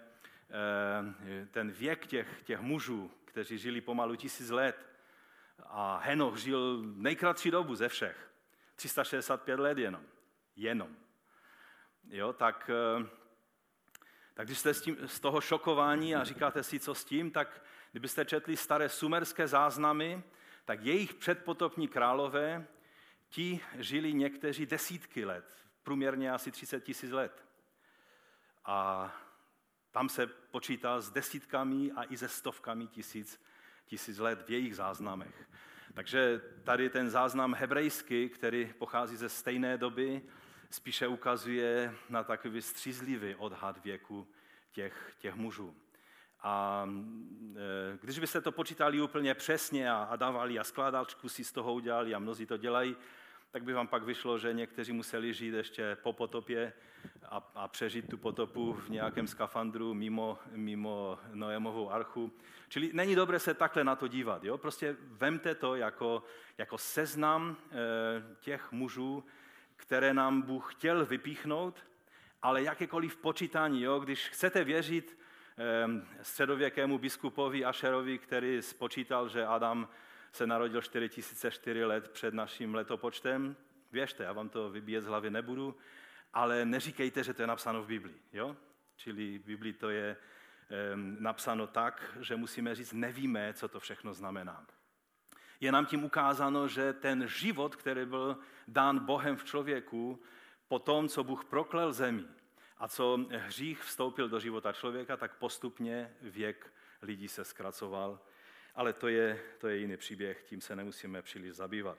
eh, 0.50 1.46
ten 1.46 1.70
věk 1.70 2.06
těch, 2.06 2.42
těch 2.42 2.60
mužů, 2.60 3.10
kteří 3.24 3.58
žili 3.58 3.80
pomalu 3.80 4.16
tisíc 4.16 4.50
let, 4.50 4.88
a 5.66 5.98
Henoch 5.98 6.36
žil 6.36 6.82
nejkratší 6.82 7.50
dobu 7.50 7.74
ze 7.74 7.88
všech, 7.88 8.30
365 8.76 9.60
let 9.60 9.78
jenom. 9.78 10.02
Jenom. 10.56 10.96
Jo, 12.08 12.32
tak, 12.32 12.70
eh, 12.70 13.06
tak 14.34 14.46
když 14.46 14.58
jste 14.58 14.74
z, 14.74 14.80
tím, 14.80 14.96
z 15.06 15.20
toho 15.20 15.40
šokování 15.40 16.14
a 16.14 16.24
říkáte 16.24 16.62
si, 16.62 16.80
co 16.80 16.94
s 16.94 17.04
tím, 17.04 17.30
tak 17.30 17.64
kdybyste 17.90 18.24
četli 18.24 18.56
staré 18.56 18.88
sumerské 18.88 19.48
záznamy, 19.48 20.22
tak 20.64 20.80
jejich 20.82 21.14
předpotopní 21.14 21.88
králové, 21.88 22.66
ti 23.28 23.60
žili 23.78 24.14
někteří 24.14 24.66
desítky 24.66 25.24
let, 25.24 25.63
průměrně 25.84 26.32
asi 26.32 26.50
30 26.50 26.84
tisíc 26.84 27.10
let. 27.10 27.44
A 28.64 29.10
tam 29.90 30.08
se 30.08 30.26
počítá 30.26 31.00
s 31.00 31.10
desítkami 31.10 31.92
a 31.92 32.04
i 32.04 32.16
se 32.16 32.28
stovkami 32.28 32.86
tisíc, 32.86 33.40
tisíc 33.86 34.18
let 34.18 34.42
v 34.46 34.50
jejich 34.50 34.76
záznamech. 34.76 35.48
Takže 35.94 36.42
tady 36.64 36.90
ten 36.90 37.10
záznam 37.10 37.54
hebrejský, 37.54 38.28
který 38.28 38.72
pochází 38.78 39.16
ze 39.16 39.28
stejné 39.28 39.78
doby, 39.78 40.22
spíše 40.70 41.06
ukazuje 41.06 41.94
na 42.08 42.24
takový 42.24 42.62
střízlivý 42.62 43.34
odhad 43.34 43.84
věku 43.84 44.26
těch, 44.72 45.14
těch 45.18 45.34
mužů. 45.34 45.74
A 46.40 46.86
e, 47.56 47.98
když 48.00 48.18
byste 48.18 48.40
to 48.40 48.52
počítali 48.52 49.00
úplně 49.00 49.34
přesně 49.34 49.90
a, 49.90 49.96
a 49.96 50.16
dávali 50.16 50.58
a 50.58 50.64
skládačku 50.64 51.28
si 51.28 51.44
z 51.44 51.52
toho 51.52 51.74
udělali 51.74 52.14
a 52.14 52.18
mnozí 52.18 52.46
to 52.46 52.56
dělají, 52.56 52.96
tak 53.54 53.62
by 53.62 53.72
vám 53.72 53.86
pak 53.86 54.02
vyšlo, 54.02 54.38
že 54.38 54.52
někteří 54.52 54.92
museli 54.92 55.34
žít 55.34 55.54
ještě 55.54 55.96
po 56.02 56.12
potopě 56.12 56.72
a, 57.28 57.50
a 57.54 57.68
přežít 57.68 58.08
tu 58.08 58.18
potopu 58.18 58.72
v 58.72 58.88
nějakém 58.88 59.26
skafandru 59.26 59.94
mimo, 59.94 60.38
mimo 60.50 61.18
Noémovou 61.32 61.90
archu. 61.90 62.32
Čili 62.68 62.90
není 62.92 63.14
dobré 63.14 63.38
se 63.38 63.54
takhle 63.54 63.84
na 63.84 63.96
to 63.96 64.08
dívat. 64.08 64.44
Jo? 64.44 64.58
Prostě 64.58 64.96
vemte 65.00 65.54
to 65.54 65.74
jako, 65.74 66.22
jako 66.58 66.78
seznam 66.78 67.56
e, 67.56 67.76
těch 68.40 68.72
mužů, 68.72 69.24
které 69.76 70.14
nám 70.14 70.42
Bůh 70.42 70.74
chtěl 70.74 71.06
vypíchnout, 71.06 71.86
ale 72.42 72.62
jakékoliv 72.62 73.16
počítání, 73.16 73.82
jo? 73.82 73.98
když 73.98 74.28
chcete 74.28 74.64
věřit 74.64 75.18
e, 75.58 76.22
středověkému 76.22 76.98
biskupovi 76.98 77.64
Ašerovi, 77.64 78.18
který 78.18 78.62
spočítal, 78.62 79.28
že 79.28 79.46
Adam 79.46 79.88
se 80.34 80.46
narodil 80.46 80.82
4004 80.82 81.84
let 81.84 82.08
před 82.08 82.34
naším 82.34 82.74
letopočtem. 82.74 83.56
Věřte, 83.92 84.24
já 84.24 84.32
vám 84.32 84.48
to 84.48 84.70
vybíjet 84.70 85.04
z 85.04 85.06
hlavy 85.06 85.30
nebudu, 85.30 85.76
ale 86.32 86.64
neříkejte, 86.64 87.24
že 87.24 87.34
to 87.34 87.42
je 87.42 87.46
napsáno 87.46 87.82
v 87.82 87.86
Biblii. 87.86 88.20
Jo? 88.32 88.56
Čili 88.96 89.38
v 89.38 89.44
Biblii 89.44 89.72
to 89.72 89.90
je 89.90 90.16
um, 90.94 91.16
napsáno 91.20 91.66
tak, 91.66 92.16
že 92.20 92.36
musíme 92.36 92.74
říct, 92.74 92.92
nevíme, 92.92 93.52
co 93.52 93.68
to 93.68 93.80
všechno 93.80 94.14
znamená. 94.14 94.66
Je 95.60 95.72
nám 95.72 95.86
tím 95.86 96.04
ukázáno, 96.04 96.68
že 96.68 96.92
ten 96.92 97.28
život, 97.28 97.76
který 97.76 98.06
byl 98.06 98.38
dán 98.68 98.98
Bohem 98.98 99.36
v 99.36 99.44
člověku, 99.44 100.22
po 100.68 100.78
tom, 100.78 101.08
co 101.08 101.24
Bůh 101.24 101.44
proklel 101.44 101.92
zemi 101.92 102.24
a 102.78 102.88
co 102.88 103.26
hřích 103.30 103.82
vstoupil 103.82 104.28
do 104.28 104.40
života 104.40 104.72
člověka, 104.72 105.16
tak 105.16 105.34
postupně 105.34 106.14
věk 106.20 106.72
lidí 107.02 107.28
se 107.28 107.44
zkracoval 107.44 108.20
ale 108.74 108.92
to 108.92 109.08
je, 109.08 109.40
to 109.58 109.68
je 109.68 109.76
jiný 109.76 109.96
příběh, 109.96 110.42
tím 110.42 110.60
se 110.60 110.76
nemusíme 110.76 111.22
příliš 111.22 111.52
zabývat. 111.52 111.98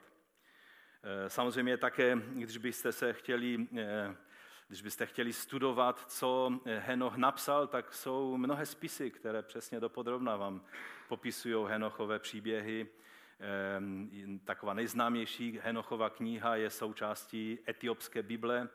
Eh, 1.02 1.30
samozřejmě 1.30 1.76
také, 1.76 2.16
když 2.16 2.56
byste 2.56 2.92
se 2.92 3.12
chtěli, 3.12 3.66
eh, 3.78 4.16
když 4.68 4.82
byste 4.82 5.06
chtěli 5.06 5.32
studovat, 5.32 6.10
co 6.10 6.60
Henoch 6.78 7.16
napsal, 7.16 7.66
tak 7.66 7.94
jsou 7.94 8.36
mnohé 8.36 8.66
spisy, 8.66 9.10
které 9.10 9.42
přesně 9.42 9.80
dopodrobna 9.80 10.36
vám 10.36 10.64
popisují 11.08 11.66
Henochové 11.68 12.18
příběhy. 12.18 12.88
Eh, 13.40 13.80
taková 14.44 14.74
nejznámější 14.74 15.60
Henochova 15.62 16.10
kniha 16.10 16.56
je 16.56 16.70
součástí 16.70 17.58
etiopské 17.68 18.22
Bible 18.22 18.68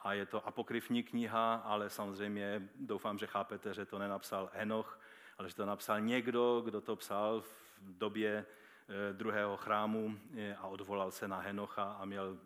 a 0.00 0.12
je 0.12 0.26
to 0.26 0.46
apokryfní 0.46 1.02
kniha, 1.02 1.54
ale 1.54 1.90
samozřejmě 1.90 2.68
doufám, 2.74 3.18
že 3.18 3.26
chápete, 3.26 3.74
že 3.74 3.86
to 3.86 3.98
nenapsal 3.98 4.50
Henoch, 4.52 5.00
ale 5.40 5.48
že 5.48 5.54
to 5.54 5.66
napsal 5.66 6.00
někdo, 6.00 6.62
kdo 6.64 6.80
to 6.80 6.96
psal 6.96 7.40
v 7.40 7.98
době 7.98 8.46
eh, 8.88 9.12
druhého 9.12 9.56
chrámu 9.56 10.18
eh, 10.36 10.54
a 10.54 10.66
odvolal 10.66 11.10
se 11.10 11.28
na 11.28 11.40
Henocha 11.40 11.82
a 11.82 12.04
měl 12.04 12.38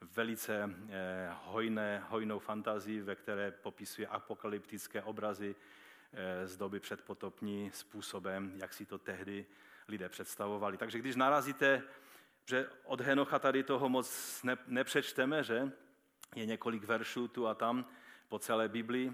velice 0.00 0.70
eh, 0.88 1.30
hojné, 1.44 2.02
hojnou 2.08 2.38
fantazii, 2.38 3.00
ve 3.00 3.14
které 3.14 3.50
popisuje 3.50 4.06
apokalyptické 4.06 5.02
obrazy 5.02 5.54
z 6.44 6.56
doby 6.56 6.80
předpotopní 6.80 7.70
způsobem, 7.74 8.52
jak 8.56 8.74
si 8.74 8.86
to 8.86 8.98
tehdy 8.98 9.46
lidé 9.88 10.08
představovali. 10.08 10.76
Takže 10.76 10.98
když 10.98 11.16
narazíte, 11.16 11.82
že 12.44 12.68
od 12.84 13.00
Henocha 13.00 13.38
tady 13.38 13.62
toho 13.62 13.88
moc 13.88 14.42
nepřečteme, 14.66 15.42
že 15.42 15.72
je 16.34 16.46
několik 16.46 16.84
veršů 16.84 17.28
tu 17.28 17.46
a 17.46 17.54
tam 17.54 17.84
po 18.28 18.38
celé 18.38 18.68
Biblii, 18.68 19.12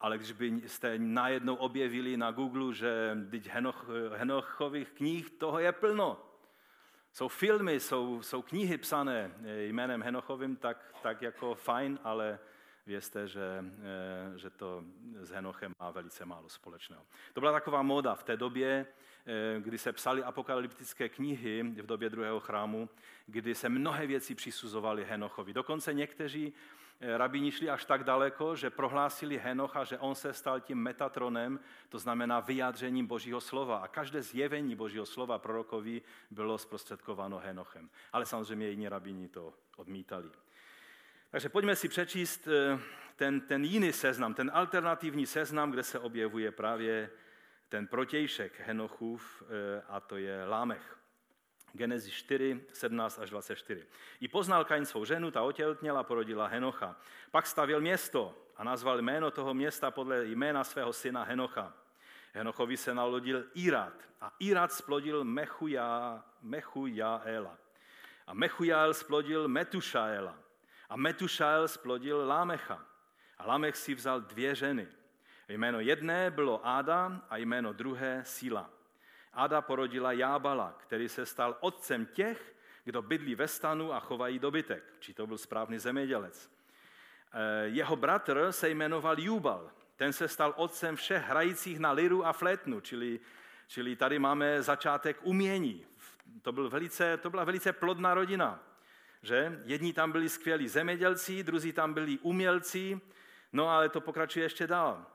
ale 0.00 0.18
když 0.18 0.32
byste 0.32 0.98
najednou 0.98 1.54
objevili 1.54 2.16
na 2.16 2.30
Google, 2.30 2.74
že 2.74 3.16
Henoch, 3.48 3.86
Henochových 4.14 4.90
knih 4.90 5.30
toho 5.30 5.58
je 5.58 5.72
plno, 5.72 6.22
jsou 7.12 7.28
filmy, 7.28 7.80
jsou, 7.80 8.22
jsou 8.22 8.42
knihy 8.42 8.78
psané 8.78 9.30
jménem 9.58 10.02
Henochovým, 10.02 10.56
tak, 10.56 10.94
tak 11.02 11.22
jako 11.22 11.54
fajn, 11.54 11.98
ale 12.04 12.38
vězte, 12.86 13.28
že, 13.28 13.64
eh, 14.34 14.38
že 14.38 14.50
to 14.50 14.84
s 15.20 15.30
Henochem 15.30 15.72
má 15.80 15.90
velice 15.90 16.24
málo 16.24 16.48
společného. 16.48 17.02
To 17.32 17.40
byla 17.40 17.52
taková 17.52 17.82
móda 17.82 18.14
v 18.14 18.24
té 18.24 18.36
době, 18.36 18.86
eh, 19.26 19.60
kdy 19.60 19.78
se 19.78 19.92
psaly 19.92 20.22
apokalyptické 20.22 21.08
knihy 21.08 21.62
v 21.62 21.86
době 21.86 22.10
druhého 22.10 22.40
chrámu, 22.40 22.88
kdy 23.26 23.54
se 23.54 23.68
mnohé 23.68 24.06
věci 24.06 24.34
přisuzovaly 24.34 25.04
Henochovi. 25.04 25.52
Dokonce 25.52 25.94
někteří 25.94 26.52
eh, 26.52 26.85
rabíni 27.00 27.52
šli 27.52 27.70
až 27.70 27.84
tak 27.84 28.04
daleko, 28.04 28.56
že 28.56 28.70
prohlásili 28.70 29.38
Henocha, 29.38 29.84
že 29.84 29.98
on 29.98 30.14
se 30.14 30.32
stal 30.32 30.60
tím 30.60 30.78
metatronem, 30.78 31.60
to 31.88 31.98
znamená 31.98 32.40
vyjádřením 32.40 33.06
Božího 33.06 33.40
slova. 33.40 33.78
A 33.78 33.88
každé 33.88 34.22
zjevení 34.22 34.76
Božího 34.76 35.06
slova 35.06 35.38
prorokovi 35.38 36.02
bylo 36.30 36.58
zprostředkováno 36.58 37.38
Henochem. 37.38 37.90
Ale 38.12 38.26
samozřejmě 38.26 38.68
jiní 38.68 38.88
rabíni 38.88 39.28
to 39.28 39.54
odmítali. 39.76 40.30
Takže 41.30 41.48
pojďme 41.48 41.76
si 41.76 41.88
přečíst 41.88 42.48
eh, 42.48 42.78
ten, 43.16 43.40
ten 43.40 43.64
jiný 43.64 43.92
seznam, 43.92 44.34
ten 44.34 44.50
alternativní 44.54 45.26
seznam, 45.26 45.70
kde 45.70 45.82
se 45.82 45.98
objevuje 45.98 46.50
právě 46.52 47.10
ten 47.68 47.86
protějšek 47.86 48.60
Henochův, 48.60 49.42
eh, 49.42 49.82
a 49.88 50.00
to 50.00 50.16
je 50.16 50.44
Lámech. 50.44 50.95
Genesis 51.76 52.12
4, 52.12 52.60
17 52.72 53.18
až 53.18 53.30
24. 53.30 53.86
I 54.20 54.28
poznal 54.28 54.64
Kain 54.64 54.86
svou 54.86 55.04
ženu, 55.04 55.30
ta 55.30 55.42
otěhotněla, 55.42 56.02
porodila 56.02 56.46
Henocha. 56.46 56.96
Pak 57.30 57.46
stavil 57.46 57.80
město 57.80 58.34
a 58.56 58.64
nazval 58.64 59.02
jméno 59.02 59.30
toho 59.30 59.54
města 59.54 59.90
podle 59.90 60.24
jména 60.24 60.64
svého 60.64 60.92
syna 60.92 61.24
Henocha. 61.24 61.72
Henochovi 62.32 62.76
se 62.76 62.94
nalodil 62.94 63.44
Irat 63.54 64.08
a 64.20 64.32
Irat 64.38 64.72
splodil 64.72 65.24
Mechuja, 65.24 66.24
Mechujaela. 66.42 67.58
A 68.26 68.34
Mechujael 68.34 68.94
splodil 68.94 69.48
Metušaela. 69.48 70.38
A 70.88 70.96
Metušael 70.96 71.68
splodil 71.68 72.26
Lámecha. 72.26 72.84
A 73.38 73.46
Lámech 73.46 73.76
si 73.76 73.94
vzal 73.94 74.20
dvě 74.20 74.54
ženy. 74.54 74.88
Jméno 75.48 75.80
jedné 75.80 76.30
bylo 76.30 76.66
Áda 76.66 77.22
a 77.30 77.36
jméno 77.36 77.72
druhé 77.72 78.22
Sila. 78.24 78.75
Áda 79.36 79.60
porodila 79.60 80.12
Jábala, 80.12 80.74
který 80.78 81.08
se 81.08 81.26
stal 81.26 81.56
otcem 81.60 82.06
těch, 82.06 82.54
kdo 82.84 83.02
bydlí 83.02 83.34
ve 83.34 83.48
stanu 83.48 83.92
a 83.92 84.00
chovají 84.00 84.38
dobytek. 84.38 84.82
Či 84.98 85.14
to 85.14 85.26
byl 85.26 85.38
správný 85.38 85.78
zemědělec. 85.78 86.50
Eh, 87.32 87.66
jeho 87.66 87.96
bratr 87.96 88.46
se 88.50 88.68
jmenoval 88.68 89.20
Jubal. 89.20 89.70
Ten 89.96 90.12
se 90.12 90.28
stal 90.28 90.54
otcem 90.56 90.96
všech 90.96 91.22
hrajících 91.22 91.78
na 91.78 91.92
liru 91.92 92.26
a 92.26 92.32
flétnu, 92.32 92.80
čili, 92.80 93.20
čili 93.68 93.96
tady 93.96 94.18
máme 94.18 94.62
začátek 94.62 95.16
umění. 95.22 95.86
To, 96.42 96.52
byl 96.52 96.70
velice, 96.70 97.16
to 97.16 97.30
byla 97.30 97.44
velice 97.44 97.72
plodná 97.72 98.14
rodina 98.14 98.66
že? 99.26 99.60
Jedni 99.64 99.92
tam 99.92 100.12
byli 100.12 100.28
skvělí 100.28 100.68
zemědělci, 100.68 101.42
druzí 101.42 101.72
tam 101.72 101.94
byli 101.94 102.18
umělci, 102.18 103.00
no 103.52 103.68
ale 103.68 103.88
to 103.88 104.00
pokračuje 104.00 104.44
ještě 104.44 104.66
dál. 104.66 105.06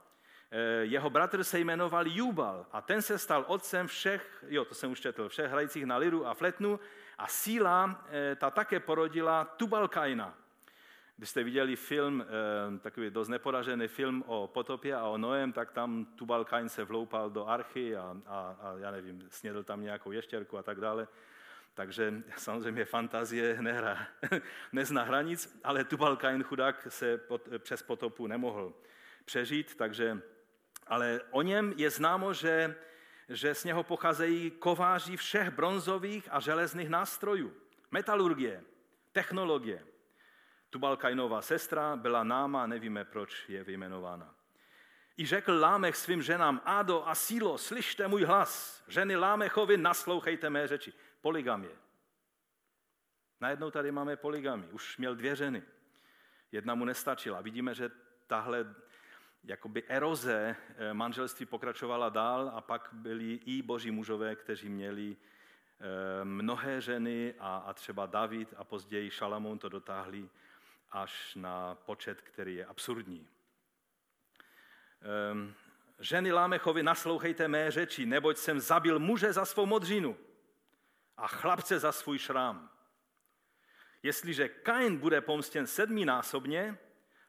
Eh, 0.54 0.84
jeho 0.84 1.10
bratr 1.10 1.44
se 1.44 1.58
jmenoval 1.58 2.06
Jubal 2.06 2.66
a 2.72 2.80
ten 2.80 3.02
se 3.02 3.18
stal 3.18 3.44
otcem 3.48 3.86
všech, 3.86 4.44
jo, 4.48 4.64
to 4.64 4.74
jsem 4.74 4.90
už 4.90 5.00
četl, 5.00 5.28
všech 5.28 5.50
hrajících 5.50 5.86
na 5.86 5.96
liru 5.96 6.26
a 6.26 6.34
fletnu 6.34 6.80
a 7.18 7.26
síla 7.26 8.04
eh, 8.10 8.36
ta 8.36 8.50
také 8.50 8.80
porodila 8.80 9.44
Tubalkaina. 9.44 10.34
Když 11.16 11.30
jste 11.30 11.44
viděli 11.44 11.76
film, 11.76 12.24
eh, 12.24 12.78
takový 12.78 13.10
dost 13.10 13.28
neporažený 13.28 13.88
film 13.88 14.24
o 14.26 14.46
potopě 14.46 14.96
a 14.96 15.06
o 15.06 15.18
Noem, 15.18 15.52
tak 15.52 15.70
tam 15.70 16.04
Tubalkain 16.04 16.68
se 16.68 16.84
vloupal 16.84 17.30
do 17.30 17.46
archy 17.46 17.96
a, 17.96 18.16
a, 18.26 18.56
a 18.60 18.74
já 18.78 18.90
nevím, 18.90 19.28
snědl 19.28 19.62
tam 19.62 19.82
nějakou 19.82 20.12
ještěrku 20.12 20.58
a 20.58 20.62
tak 20.62 20.80
dále. 20.80 21.08
Takže 21.74 22.22
samozřejmě 22.36 22.84
fantazie 22.84 23.62
nehra, 23.62 24.06
nezná 24.72 25.02
hranic, 25.02 25.60
ale 25.64 25.84
Tubalkain 25.84 26.42
chudák 26.42 26.86
se 26.90 27.18
pod, 27.18 27.48
přes 27.58 27.82
potopu 27.82 28.26
nemohl 28.26 28.72
přežít, 29.24 29.74
takže, 29.74 30.22
ale 30.86 31.20
o 31.30 31.42
něm 31.42 31.74
je 31.76 31.90
známo, 31.90 32.34
že, 32.34 32.76
že 33.28 33.54
z 33.54 33.64
něho 33.64 33.82
pocházejí 33.82 34.50
kováři 34.50 35.16
všech 35.16 35.50
bronzových 35.50 36.28
a 36.30 36.40
železných 36.40 36.88
nástrojů, 36.88 37.52
metalurgie, 37.90 38.64
technologie. 39.12 39.86
Tubalkainová 40.70 41.42
sestra 41.42 41.96
byla 41.96 42.24
náma, 42.24 42.66
nevíme, 42.66 43.04
proč 43.04 43.48
je 43.48 43.64
vyjmenována. 43.64 44.34
I 45.18 45.26
řekl 45.26 45.60
Lámech 45.60 45.96
svým 45.96 46.22
ženám, 46.22 46.60
Ado 46.64 47.08
a 47.08 47.14
Sílo, 47.14 47.58
slyšte 47.58 48.08
můj 48.08 48.24
hlas. 48.24 48.84
Ženy 48.88 49.16
Lámechovi, 49.16 49.76
naslouchejte 49.76 50.50
mé 50.50 50.68
řeči 50.68 50.92
poligamie. 51.20 51.76
Najednou 53.40 53.70
tady 53.70 53.92
máme 53.92 54.16
poligamy. 54.16 54.68
Už 54.68 54.98
měl 54.98 55.14
dvě 55.14 55.36
ženy. 55.36 55.62
Jedna 56.52 56.74
mu 56.74 56.84
nestačila. 56.84 57.40
Vidíme, 57.40 57.74
že 57.74 57.90
tahle 58.26 58.74
jakoby 59.44 59.82
eroze 59.88 60.56
eh, 60.76 60.94
manželství 60.94 61.46
pokračovala 61.46 62.08
dál 62.08 62.52
a 62.54 62.60
pak 62.60 62.88
byli 62.92 63.34
i 63.34 63.62
boží 63.62 63.90
mužové, 63.90 64.36
kteří 64.36 64.68
měli 64.68 65.16
eh, 65.16 66.24
mnohé 66.24 66.80
ženy 66.80 67.34
a, 67.38 67.56
a 67.56 67.72
třeba 67.72 68.06
David 68.06 68.54
a 68.56 68.64
později 68.64 69.10
Šalamón 69.10 69.58
to 69.58 69.68
dotáhli 69.68 70.28
až 70.90 71.34
na 71.34 71.74
počet, 71.74 72.20
který 72.20 72.54
je 72.54 72.66
absurdní. 72.66 73.28
Ehm, 75.02 75.54
ženy 75.98 76.32
Lámechovi, 76.32 76.82
naslouchejte 76.82 77.48
mé 77.48 77.70
řeči, 77.70 78.06
neboť 78.06 78.36
jsem 78.36 78.60
zabil 78.60 78.98
muže 78.98 79.32
za 79.32 79.44
svou 79.44 79.66
modřinu 79.66 80.16
a 81.16 81.26
chlapce 81.26 81.78
za 81.78 81.92
svůj 81.92 82.18
šrám. 82.18 82.70
Jestliže 84.02 84.48
Kain 84.48 84.96
bude 84.96 85.20
pomstěn 85.20 85.66
sedminásobně, 85.66 86.78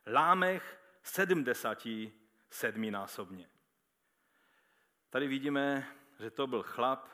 Lámech 0.07 0.82
sedmdesátí 1.03 2.13
sedminásobně. 2.49 3.49
Tady 5.09 5.27
vidíme, 5.27 5.95
že 6.19 6.31
to 6.31 6.47
byl 6.47 6.63
chlap, 6.63 7.09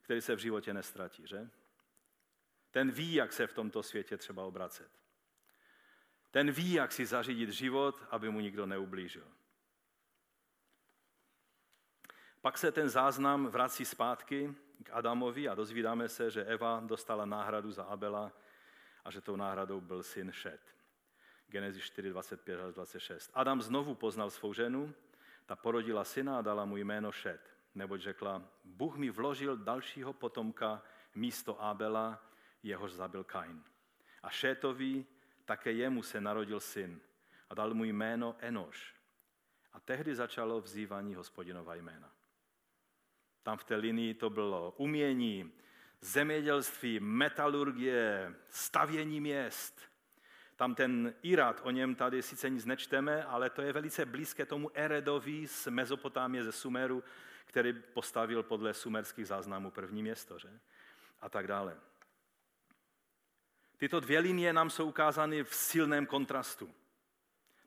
který 0.00 0.20
se 0.20 0.34
v 0.34 0.38
životě 0.38 0.74
nestratí, 0.74 1.26
že? 1.26 1.50
Ten 2.70 2.90
ví, 2.90 3.14
jak 3.14 3.32
se 3.32 3.46
v 3.46 3.52
tomto 3.52 3.82
světě 3.82 4.16
třeba 4.16 4.44
obracet. 4.44 4.90
Ten 6.30 6.50
ví, 6.50 6.72
jak 6.72 6.92
si 6.92 7.06
zařídit 7.06 7.50
život, 7.50 8.02
aby 8.10 8.30
mu 8.30 8.40
nikdo 8.40 8.66
neublížil. 8.66 9.26
Pak 12.40 12.58
se 12.58 12.72
ten 12.72 12.88
záznam 12.88 13.46
vrací 13.46 13.84
zpátky 13.84 14.54
k 14.82 14.90
Adamovi 14.92 15.48
a 15.48 15.54
dozvídáme 15.54 16.08
se, 16.08 16.30
že 16.30 16.44
Eva 16.44 16.80
dostala 16.80 17.26
náhradu 17.26 17.72
za 17.72 17.84
Abela 17.84 18.32
a 19.04 19.10
že 19.10 19.20
tou 19.20 19.36
náhradou 19.36 19.80
byl 19.80 20.02
syn 20.02 20.32
Šet. 20.32 20.75
Genesis 21.48 21.82
4, 21.82 22.10
25 22.10 22.60
až 22.60 22.74
26. 22.74 23.30
Adam 23.34 23.62
znovu 23.62 23.94
poznal 23.94 24.30
svou 24.30 24.52
ženu, 24.52 24.94
ta 25.46 25.56
porodila 25.56 26.04
syna 26.04 26.38
a 26.38 26.42
dala 26.42 26.64
mu 26.64 26.76
jméno 26.76 27.12
Šet, 27.12 27.40
neboť 27.74 28.00
řekla, 28.00 28.42
Bůh 28.64 28.96
mi 28.96 29.10
vložil 29.10 29.56
dalšího 29.56 30.12
potomka 30.12 30.82
místo 31.14 31.62
Abela, 31.62 32.22
jehož 32.62 32.92
zabil 32.92 33.24
Kain. 33.24 33.64
A 34.22 34.30
Šétovi 34.30 35.06
také 35.44 35.72
jemu 35.72 36.02
se 36.02 36.20
narodil 36.20 36.60
syn 36.60 37.00
a 37.50 37.54
dal 37.54 37.74
mu 37.74 37.84
jméno 37.84 38.36
Enoš. 38.38 38.94
A 39.72 39.80
tehdy 39.80 40.14
začalo 40.14 40.60
vzývání 40.60 41.14
hospodinova 41.14 41.74
jména. 41.74 42.12
Tam 43.42 43.58
v 43.58 43.64
té 43.64 43.76
linii 43.76 44.14
to 44.14 44.30
bylo 44.30 44.74
umění, 44.76 45.52
zemědělství, 46.00 47.00
metalurgie, 47.00 48.34
stavění 48.50 49.20
měst. 49.20 49.80
Tam 50.56 50.74
ten 50.74 51.14
Irat, 51.22 51.60
o 51.64 51.70
něm 51.70 51.94
tady 51.94 52.22
sice 52.22 52.50
nic 52.50 52.64
nečteme, 52.64 53.24
ale 53.24 53.50
to 53.50 53.62
je 53.62 53.72
velice 53.72 54.06
blízké 54.06 54.46
tomu 54.46 54.70
Eredovi 54.74 55.46
z 55.46 55.66
Mezopotámie, 55.66 56.44
ze 56.44 56.52
Sumeru, 56.52 57.04
který 57.44 57.72
postavil 57.72 58.42
podle 58.42 58.74
sumerských 58.74 59.26
záznamů 59.26 59.70
první 59.70 60.02
město, 60.02 60.38
že? 60.38 60.48
A 61.20 61.28
tak 61.28 61.46
dále. 61.46 61.76
Tyto 63.76 64.00
dvě 64.00 64.18
linie 64.18 64.52
nám 64.52 64.70
jsou 64.70 64.88
ukázány 64.88 65.44
v 65.44 65.54
silném 65.54 66.06
kontrastu. 66.06 66.74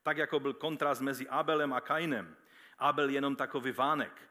Tak 0.03 0.17
jako 0.17 0.39
byl 0.39 0.53
kontrast 0.53 1.01
mezi 1.01 1.27
Abelem 1.27 1.73
a 1.73 1.81
Kainem. 1.81 2.35
Abel 2.79 3.09
jenom 3.09 3.35
takový 3.35 3.71
vánek, 3.71 4.29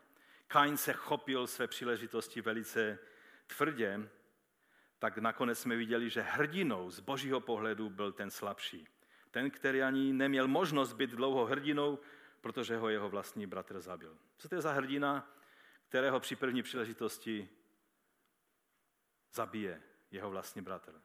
Kain 0.49 0.77
se 0.77 0.93
chopil 0.93 1.47
své 1.47 1.67
příležitosti 1.67 2.41
velice 2.41 2.99
tvrdě, 3.47 4.09
tak 4.99 5.19
nakonec 5.19 5.59
jsme 5.59 5.77
viděli, 5.77 6.11
že 6.11 6.23
hrdinou 6.23 6.91
z 6.91 7.01
božího 7.01 7.41
pohledu 7.41 7.91
byl 7.91 8.13
ten 8.13 8.31
slabší. 8.31 8.89
Ten, 9.31 9.51
který 9.51 9.83
ani 9.83 10.13
neměl 10.13 10.49
možnost 10.49 10.93
být 10.93 11.11
dlouho 11.11 11.47
hrdinou, 11.47 11.99
protože 12.41 12.77
ho 12.77 12.89
jeho 12.89 13.09
vlastní 13.09 13.47
bratr 13.47 13.81
zabil. 13.81 14.19
Co 14.39 14.49
to 14.49 14.55
je 14.55 14.61
za 14.61 14.73
hrdina, 14.73 15.35
kterého 15.89 16.21
při 16.21 16.37
první 16.37 16.63
příležitosti 16.63 17.49
zabije 19.33 19.83
jeho 20.11 20.31
vlastní 20.31 20.63
bratr? 20.63 21.01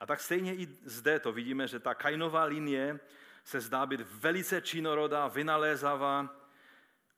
A 0.00 0.06
tak 0.06 0.20
stejně 0.20 0.54
i 0.54 0.66
zde 0.66 1.20
to 1.20 1.32
vidíme, 1.32 1.68
že 1.68 1.80
ta 1.80 1.94
Kainová 1.94 2.44
linie 2.44 3.00
se 3.44 3.60
zdá 3.60 3.86
být 3.86 4.00
velice 4.00 4.62
činorodá, 4.62 5.28
vynalézavá, 5.28 6.36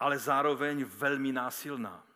ale 0.01 0.19
zároveň 0.19 0.85
velmi 0.85 1.33
násilná. 1.33 2.08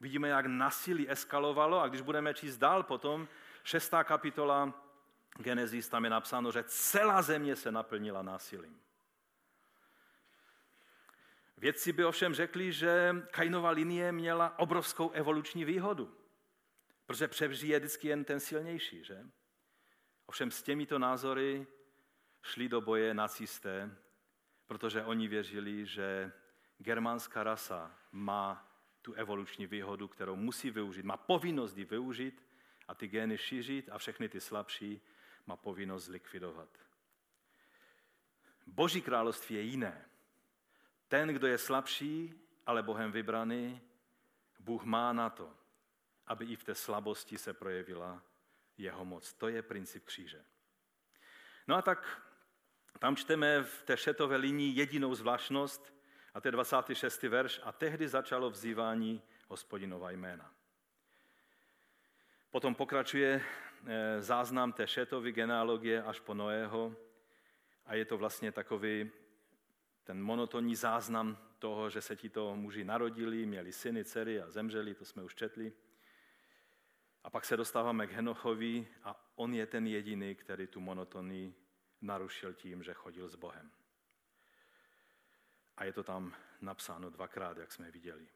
Vidíme, 0.00 0.28
jak 0.28 0.46
násilí 0.46 1.10
eskalovalo 1.10 1.80
a 1.80 1.88
když 1.88 2.00
budeme 2.00 2.34
číst 2.34 2.58
dál 2.58 2.82
potom, 2.82 3.28
šestá 3.64 4.04
kapitola 4.04 4.84
Genesis, 5.38 5.88
tam 5.88 6.04
je 6.04 6.10
napsáno, 6.10 6.52
že 6.52 6.64
celá 6.66 7.22
země 7.22 7.56
se 7.56 7.72
naplnila 7.72 8.22
násilím. 8.22 8.80
Vědci 11.56 11.92
by 11.92 12.04
ovšem 12.04 12.34
řekli, 12.34 12.72
že 12.72 13.14
Kainova 13.30 13.70
linie 13.70 14.12
měla 14.12 14.58
obrovskou 14.58 15.10
evoluční 15.10 15.64
výhodu, 15.64 16.16
protože 17.06 17.28
přežije 17.28 17.74
je 17.74 17.78
vždycky 17.78 18.08
jen 18.08 18.24
ten 18.24 18.40
silnější, 18.40 19.04
že? 19.04 19.26
Ovšem 20.26 20.50
s 20.50 20.62
těmito 20.62 20.98
názory 20.98 21.66
šli 22.42 22.68
do 22.68 22.80
boje 22.80 23.14
nacisté, 23.14 23.96
protože 24.66 25.04
oni 25.04 25.28
věřili, 25.28 25.86
že 25.86 26.32
germánská 26.78 27.44
rasa 27.44 27.94
má 28.12 28.67
tu 29.08 29.14
evoluční 29.14 29.66
výhodu, 29.66 30.08
kterou 30.08 30.36
musí 30.36 30.70
využít, 30.70 31.04
má 31.04 31.16
povinnost 31.16 31.76
ji 31.76 31.84
využít 31.84 32.46
a 32.88 32.94
ty 32.94 33.08
gény 33.08 33.38
šířit 33.38 33.88
a 33.92 33.98
všechny 33.98 34.28
ty 34.28 34.40
slabší 34.40 35.00
má 35.46 35.56
povinnost 35.56 36.04
zlikvidovat. 36.04 36.68
Boží 38.66 39.02
království 39.02 39.56
je 39.56 39.62
jiné. 39.62 40.04
Ten, 41.08 41.28
kdo 41.28 41.46
je 41.46 41.58
slabší, 41.58 42.34
ale 42.66 42.82
Bohem 42.82 43.12
vybraný, 43.12 43.80
Bůh 44.58 44.84
má 44.84 45.12
na 45.12 45.30
to, 45.30 45.54
aby 46.26 46.44
i 46.44 46.56
v 46.56 46.64
té 46.64 46.74
slabosti 46.74 47.38
se 47.38 47.52
projevila 47.52 48.22
jeho 48.78 49.04
moc. 49.04 49.32
To 49.32 49.48
je 49.48 49.62
princip 49.62 50.04
kříže. 50.04 50.44
No 51.68 51.76
a 51.76 51.82
tak 51.82 52.22
tam 52.98 53.16
čteme 53.16 53.62
v 53.62 53.82
té 53.82 53.96
šetové 53.96 54.36
linii 54.36 54.76
jedinou 54.76 55.14
zvláštnost, 55.14 55.97
a 56.38 56.40
to 56.40 56.48
je 56.48 56.52
26. 56.52 57.22
verš, 57.22 57.60
a 57.64 57.72
tehdy 57.72 58.08
začalo 58.08 58.50
vzývání 58.50 59.22
hospodinova 59.48 60.10
jména. 60.10 60.54
Potom 62.50 62.74
pokračuje 62.74 63.42
eh, 63.86 64.22
záznam 64.22 64.72
té 64.72 64.86
šetovy 64.86 65.32
genealogie 65.32 66.02
až 66.02 66.20
po 66.20 66.34
Noého 66.34 66.96
a 67.86 67.94
je 67.94 68.04
to 68.04 68.18
vlastně 68.18 68.52
takový 68.52 69.10
ten 70.04 70.22
monotonní 70.22 70.76
záznam 70.76 71.38
toho, 71.58 71.90
že 71.90 72.00
se 72.00 72.16
ti 72.16 72.28
to 72.28 72.56
muži 72.56 72.84
narodili, 72.84 73.46
měli 73.46 73.72
syny, 73.72 74.04
dcery 74.04 74.40
a 74.40 74.50
zemřeli, 74.50 74.94
to 74.94 75.04
jsme 75.04 75.22
už 75.22 75.34
četli. 75.34 75.72
A 77.24 77.30
pak 77.30 77.44
se 77.44 77.56
dostáváme 77.56 78.06
k 78.06 78.12
Henochovi 78.12 78.88
a 79.04 79.32
on 79.34 79.54
je 79.54 79.66
ten 79.66 79.86
jediný, 79.86 80.34
který 80.34 80.66
tu 80.66 80.80
monotonii 80.80 81.54
narušil 82.00 82.54
tím, 82.54 82.82
že 82.82 82.94
chodil 82.94 83.28
s 83.28 83.34
Bohem. 83.34 83.70
A 85.78 85.84
je 85.84 85.92
to 85.92 86.02
tam 86.02 86.34
napsáno 86.60 87.10
dvakrát, 87.10 87.56
jak 87.56 87.72
jsme 87.72 87.90
viděli. 87.90 88.28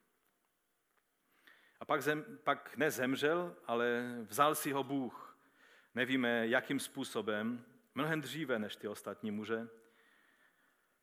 A 1.81 1.85
pak, 1.85 2.03
zem, 2.03 2.39
pak 2.45 2.77
nezemřel, 2.77 3.57
ale 3.67 4.17
vzal 4.29 4.55
si 4.55 4.73
ho 4.73 4.85
Bůh. 4.85 5.37
Nevíme, 5.95 6.47
jakým 6.47 6.81
způsobem, 6.81 7.65
mnohem 7.95 8.21
dříve 8.21 8.59
než 8.59 8.77
ty 8.77 8.89
ostatní 8.89 9.31
muže. 9.31 9.69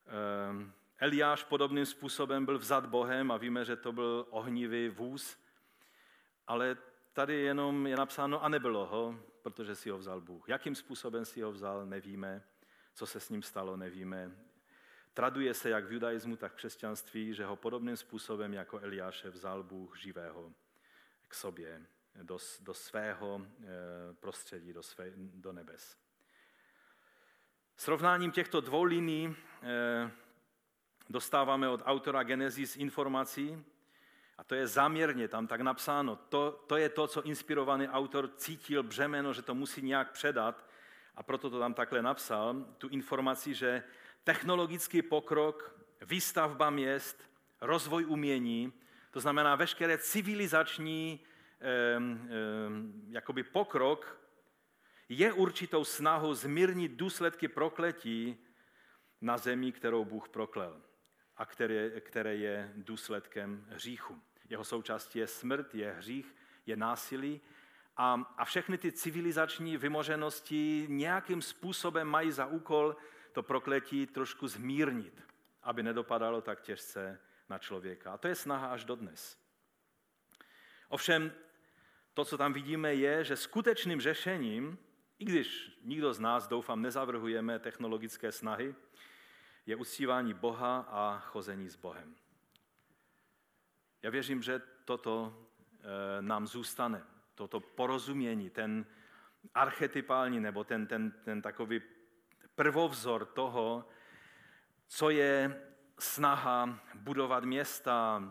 Ehm, 0.06 0.72
Eliáš 0.98 1.44
podobným 1.44 1.86
způsobem 1.86 2.44
byl 2.44 2.58
vzat 2.58 2.86
Bohem 2.86 3.30
a 3.30 3.36
víme, 3.36 3.64
že 3.64 3.76
to 3.76 3.92
byl 3.92 4.26
ohnivý 4.30 4.88
vůz, 4.88 5.38
ale 6.46 6.76
tady 7.12 7.34
jenom 7.34 7.86
je 7.86 7.96
napsáno 7.96 8.44
a 8.44 8.48
nebylo 8.48 8.86
ho, 8.86 9.20
protože 9.42 9.74
si 9.76 9.90
ho 9.90 9.98
vzal 9.98 10.20
Bůh. 10.20 10.48
Jakým 10.48 10.74
způsobem 10.74 11.24
si 11.24 11.42
ho 11.42 11.52
vzal, 11.52 11.86
nevíme. 11.86 12.42
Co 12.94 13.06
se 13.06 13.20
s 13.20 13.28
ním 13.28 13.42
stalo, 13.42 13.76
nevíme. 13.76 14.49
Traduje 15.14 15.54
se 15.54 15.70
jak 15.70 15.84
v 15.84 15.92
judaismu, 15.92 16.36
tak 16.36 16.52
v 16.52 16.54
křesťanství, 16.54 17.34
že 17.34 17.44
ho 17.44 17.56
podobným 17.56 17.96
způsobem 17.96 18.54
jako 18.54 18.78
Eliáše 18.78 19.30
vzal 19.30 19.62
Bůh 19.62 19.98
živého 19.98 20.52
k 21.28 21.34
sobě, 21.34 21.86
do, 22.22 22.38
do 22.60 22.74
svého 22.74 23.46
eh, 23.46 23.66
prostředí, 24.20 24.72
do, 24.72 24.82
své, 24.82 25.12
do 25.16 25.52
nebes. 25.52 25.96
Srovnáním 27.76 28.32
těchto 28.32 28.60
dvou 28.60 28.82
liní 28.82 29.36
eh, 29.62 30.10
dostáváme 31.10 31.68
od 31.68 31.82
autora 31.84 32.22
Genesis 32.22 32.76
informací, 32.76 33.64
a 34.40 34.44
to 34.44 34.54
je 34.54 34.66
záměrně 34.66 35.28
tam 35.28 35.46
tak 35.46 35.60
napsáno. 35.60 36.16
To, 36.16 36.64
to 36.66 36.76
je 36.76 36.88
to, 36.88 37.06
co 37.06 37.22
inspirovaný 37.22 37.88
autor 37.88 38.30
cítil 38.36 38.82
břemeno, 38.82 39.32
že 39.32 39.42
to 39.42 39.54
musí 39.54 39.82
nějak 39.82 40.12
předat 40.12 40.66
a 41.16 41.22
proto 41.22 41.50
to 41.50 41.58
tam 41.58 41.74
takhle 41.74 42.02
napsal, 42.02 42.54
tu 42.78 42.88
informaci, 42.88 43.54
že 43.54 43.82
technologický 44.24 45.02
pokrok, 45.02 45.80
výstavba 46.00 46.70
měst, 46.70 47.30
rozvoj 47.60 48.04
umění, 48.04 48.72
to 49.10 49.20
znamená 49.20 49.56
veškeré 49.56 49.98
civilizační 49.98 51.20
jakoby 53.08 53.42
pokrok, 53.42 54.20
je 55.08 55.32
určitou 55.32 55.84
snahou 55.84 56.34
zmírnit 56.34 56.92
důsledky 56.92 57.48
prokletí 57.48 58.36
na 59.20 59.38
zemi, 59.38 59.72
kterou 59.72 60.04
Bůh 60.04 60.28
proklel 60.28 60.82
a 61.36 61.46
které, 61.46 62.00
které 62.00 62.36
je 62.36 62.72
důsledkem 62.76 63.66
hříchu. 63.68 64.22
Jeho 64.48 64.64
součástí 64.64 65.18
je 65.18 65.26
smrt, 65.26 65.74
je 65.74 65.92
hřích, 65.92 66.36
je 66.66 66.76
násilí 66.76 67.40
a, 67.96 68.32
a 68.36 68.44
všechny 68.44 68.78
ty 68.78 68.92
civilizační 68.92 69.76
vymoženosti 69.76 70.86
nějakým 70.88 71.42
způsobem 71.42 72.08
mají 72.08 72.32
za 72.32 72.46
úkol 72.46 72.96
to 73.32 73.42
prokletí 73.42 74.06
trošku 74.06 74.48
zmírnit, 74.48 75.22
aby 75.62 75.82
nedopadalo 75.82 76.40
tak 76.40 76.60
těžce 76.60 77.20
na 77.48 77.58
člověka. 77.58 78.12
A 78.12 78.18
to 78.18 78.28
je 78.28 78.34
snaha 78.34 78.66
až 78.66 78.84
dodnes. 78.84 79.38
Ovšem, 80.88 81.32
to, 82.14 82.24
co 82.24 82.38
tam 82.38 82.52
vidíme, 82.52 82.94
je, 82.94 83.24
že 83.24 83.36
skutečným 83.36 84.00
řešením, 84.00 84.78
i 85.18 85.24
když 85.24 85.78
nikdo 85.82 86.14
z 86.14 86.20
nás, 86.20 86.48
doufám, 86.48 86.82
nezavrhujeme 86.82 87.58
technologické 87.58 88.32
snahy, 88.32 88.74
je 89.66 89.76
uctívání 89.76 90.34
Boha 90.34 90.78
a 90.88 91.18
chození 91.18 91.68
s 91.68 91.76
Bohem. 91.76 92.16
Já 94.02 94.10
věřím, 94.10 94.42
že 94.42 94.62
toto 94.84 95.46
e, 96.18 96.22
nám 96.22 96.46
zůstane 96.46 97.06
toto 97.40 97.60
porozumění, 97.60 98.50
ten 98.50 98.86
archetypální 99.54 100.40
nebo 100.40 100.64
ten, 100.64 100.86
ten, 100.86 101.10
ten 101.10 101.42
takový 101.42 101.80
prvovzor 102.60 103.24
toho, 103.26 103.84
co 104.88 105.10
je 105.10 105.62
snaha 105.98 106.80
budovat 106.94 107.44
města, 107.44 108.22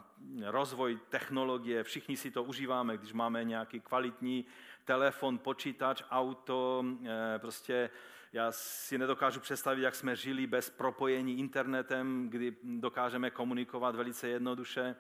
rozvoj 0.46 1.00
technologie, 1.10 1.84
všichni 1.84 2.18
si 2.18 2.32
to 2.32 2.44
užíváme, 2.44 2.98
když 2.98 3.14
máme 3.14 3.44
nějaký 3.44 3.80
kvalitní 3.80 4.46
telefon, 4.86 5.38
počítač, 5.38 6.04
auto, 6.12 6.86
eh, 7.06 7.40
prostě 7.40 7.90
já 8.34 8.52
si 8.52 8.98
nedokážu 8.98 9.40
představit, 9.40 9.82
jak 9.82 9.96
jsme 9.96 10.16
žili 10.16 10.48
bez 10.48 10.70
propojení 10.70 11.40
internetem, 11.40 12.30
kdy 12.30 12.56
dokážeme 12.64 13.32
komunikovat 13.32 13.96
velice 13.96 14.28
jednoduše. 14.28 14.96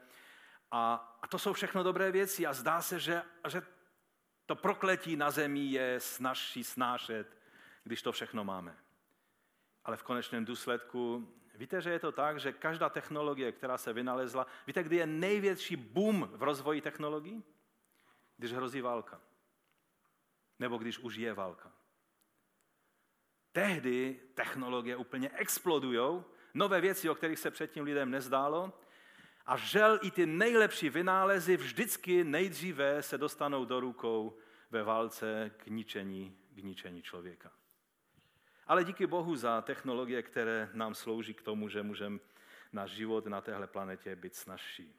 A, 0.72 0.94
a 1.22 1.28
to 1.28 1.40
jsou 1.40 1.54
všechno 1.54 1.84
dobré 1.84 2.12
věci 2.12 2.48
a 2.48 2.54
zdá 2.54 2.82
se, 2.82 3.00
že, 3.00 3.22
že 3.48 3.62
to 4.46 4.56
prokletí 4.56 5.16
na 5.16 5.32
zemi 5.32 5.66
je 5.66 6.00
snažší 6.00 6.64
snášet, 6.64 7.38
když 7.84 8.02
to 8.02 8.12
všechno 8.12 8.44
máme. 8.44 8.89
Ale 9.84 9.98
v 9.98 10.04
konečném 10.04 10.46
důsledku, 10.46 11.34
víte, 11.56 11.82
že 11.82 11.90
je 11.90 12.00
to 12.00 12.12
tak, 12.12 12.40
že 12.40 12.54
každá 12.54 12.90
technologie, 12.90 13.52
která 13.52 13.78
se 13.78 13.94
vynalezla, 13.94 14.48
víte, 14.68 14.84
kdy 14.84 14.96
je 14.96 15.08
největší 15.08 15.76
boom 15.76 16.30
v 16.34 16.44
rozvoji 16.44 16.82
technologií? 16.82 17.44
Když 18.38 18.54
hrozí 18.54 18.82
válka. 18.82 19.22
Nebo 20.60 20.78
když 20.78 21.00
už 21.00 21.16
je 21.16 21.34
válka. 21.34 21.72
Tehdy 23.52 24.20
technologie 24.34 24.96
úplně 24.96 25.30
explodují, 25.30 26.24
nové 26.54 26.82
věci, 26.82 27.10
o 27.10 27.16
kterých 27.16 27.40
se 27.40 27.52
předtím 27.52 27.84
lidem 27.84 28.12
nezdálo, 28.12 28.74
a 29.46 29.58
žel 29.58 30.00
i 30.02 30.12
ty 30.12 30.26
nejlepší 30.26 30.90
vynálezy 30.90 31.58
vždycky 31.58 32.24
nejdříve 32.24 33.04
se 33.04 33.18
dostanou 33.18 33.66
do 33.66 33.80
rukou 33.80 34.38
ve 34.72 34.84
válce 34.84 35.52
k 35.58 35.68
ničení, 35.68 36.38
k 36.50 36.64
ničení 36.64 37.02
člověka. 37.02 37.52
Ale 38.70 38.84
díky 38.84 39.08
Bohu 39.08 39.36
za 39.36 39.62
technologie, 39.62 40.24
které 40.24 40.70
nám 40.74 40.96
slouží 40.96 41.34
k 41.34 41.42
tomu, 41.42 41.70
že 41.70 41.84
můžeme 41.84 42.20
náš 42.74 42.92
život 42.92 43.26
na 43.26 43.42
téhle 43.42 43.68
planetě 43.68 44.16
být 44.16 44.36
snažší. 44.36 44.96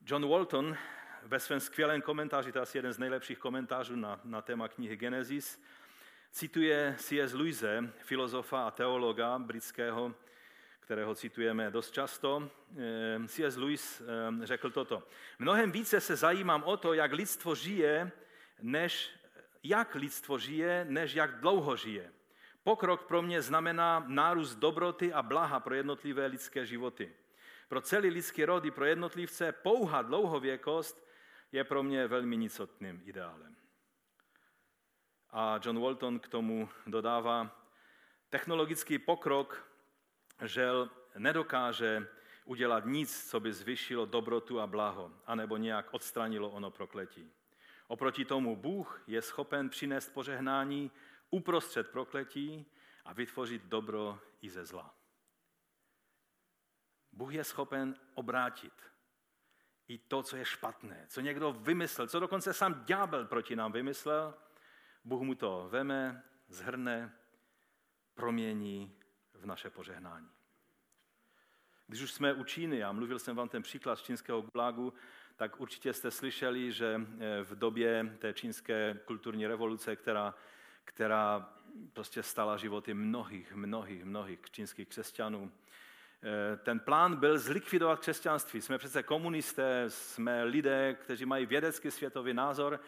John 0.00 0.28
Walton 0.28 0.76
ve 1.22 1.40
svém 1.40 1.60
skvělém 1.60 2.02
komentáři, 2.02 2.52
to 2.52 2.58
je 2.58 2.62
asi 2.62 2.78
jeden 2.78 2.92
z 2.92 2.98
nejlepších 2.98 3.38
komentářů 3.38 3.96
na, 3.96 4.20
na 4.24 4.42
téma 4.42 4.68
knihy 4.68 4.96
Genesis, 4.96 5.62
cituje 6.32 6.94
C.S. 6.98 7.32
Lewise, 7.32 7.92
filozofa 7.98 8.66
a 8.66 8.70
teologa 8.70 9.38
britského, 9.38 10.14
kterého 10.80 11.14
citujeme 11.14 11.70
dost 11.70 11.90
často, 11.90 12.50
eh, 12.78 13.28
C.S. 13.28 13.56
Lewis 13.56 14.00
eh, 14.00 14.46
řekl 14.46 14.70
toto. 14.70 15.08
Mnohem 15.38 15.72
více 15.72 16.00
se 16.00 16.16
zajímám 16.16 16.62
o 16.62 16.76
to, 16.76 16.94
jak 16.94 17.12
lidstvo 17.12 17.54
žije, 17.54 18.12
než 18.62 19.16
jak 19.68 19.94
lidstvo 19.94 20.38
žije, 20.38 20.86
než 20.88 21.14
jak 21.14 21.40
dlouho 21.40 21.76
žije. 21.76 22.12
Pokrok 22.62 23.06
pro 23.06 23.22
mě 23.22 23.42
znamená 23.42 24.04
nárůst 24.06 24.54
dobroty 24.54 25.12
a 25.12 25.22
blaha 25.22 25.60
pro 25.60 25.74
jednotlivé 25.74 26.26
lidské 26.26 26.66
životy. 26.66 27.14
Pro 27.68 27.80
celý 27.80 28.08
lidský 28.08 28.44
rod 28.44 28.64
i 28.64 28.70
pro 28.70 28.84
jednotlivce 28.84 29.52
pouhá 29.52 30.02
dlouhověkost 30.02 31.06
je 31.52 31.64
pro 31.64 31.82
mě 31.82 32.06
velmi 32.06 32.36
nicotným 32.36 33.02
ideálem. 33.04 33.56
A 35.30 35.60
John 35.64 35.80
Walton 35.80 36.18
k 36.18 36.28
tomu 36.28 36.68
dodává, 36.86 37.66
technologický 38.30 38.98
pokrok 38.98 39.70
žel 40.44 40.90
nedokáže 41.18 42.08
udělat 42.44 42.84
nic, 42.86 43.30
co 43.30 43.40
by 43.40 43.52
zvyšilo 43.52 44.06
dobrotu 44.06 44.60
a 44.60 44.66
blaho, 44.66 45.12
anebo 45.26 45.56
nějak 45.56 45.94
odstranilo 45.94 46.50
ono 46.50 46.70
prokletí. 46.70 47.30
Oproti 47.86 48.24
tomu 48.24 48.56
Bůh 48.56 49.02
je 49.06 49.22
schopen 49.22 49.68
přinést 49.68 50.08
požehnání 50.12 50.90
uprostřed 51.30 51.90
prokletí 51.90 52.66
a 53.04 53.12
vytvořit 53.12 53.62
dobro 53.62 54.20
i 54.40 54.50
ze 54.50 54.64
zla. 54.64 54.94
Bůh 57.12 57.34
je 57.34 57.44
schopen 57.44 57.96
obrátit 58.14 58.72
i 59.88 59.98
to, 59.98 60.22
co 60.22 60.36
je 60.36 60.44
špatné, 60.44 61.06
co 61.08 61.20
někdo 61.20 61.52
vymyslel, 61.52 62.08
co 62.08 62.20
dokonce 62.20 62.52
sám 62.54 62.84
ďábel 62.84 63.24
proti 63.24 63.56
nám 63.56 63.72
vymyslel, 63.72 64.34
Bůh 65.04 65.22
mu 65.22 65.34
to 65.34 65.68
veme, 65.70 66.22
zhrne, 66.48 67.12
promění 68.14 68.98
v 69.34 69.46
naše 69.46 69.70
požehnání. 69.70 70.30
Když 71.86 72.02
už 72.02 72.12
jsme 72.12 72.32
u 72.32 72.44
Číny, 72.44 72.84
a 72.84 72.92
mluvil 72.92 73.18
jsem 73.18 73.36
vám 73.36 73.48
ten 73.48 73.62
příklad 73.62 73.96
z 73.96 74.02
čínského 74.02 74.42
gulagu, 74.42 74.92
tak 75.36 75.60
určitě 75.60 75.92
jste 75.92 76.10
slyšeli, 76.10 76.72
že 76.72 77.00
eh, 77.00 77.44
v 77.44 77.58
době 77.58 78.16
té 78.18 78.32
čínské 78.32 78.98
kulturní 79.04 79.46
revoluce, 79.46 79.96
která, 79.96 80.34
která 80.84 81.52
prostě 81.92 82.22
stala 82.22 82.56
životy 82.56 82.94
mnohých, 82.94 83.54
mnohých, 83.54 84.04
mnohých 84.04 84.38
čínských 84.50 84.88
křesťanů, 84.88 85.52
eh, 86.22 86.56
ten 86.56 86.80
plán 86.80 87.16
byl 87.16 87.38
zlikvidovat 87.38 88.00
křesťanství. 88.00 88.62
Jsme 88.62 88.78
přece 88.78 89.02
komunisté, 89.02 89.84
jsme 89.88 90.44
lidé, 90.44 90.96
kteří 91.00 91.24
mají 91.24 91.46
vědecký 91.46 91.90
světový 91.90 92.34
názor 92.34 92.80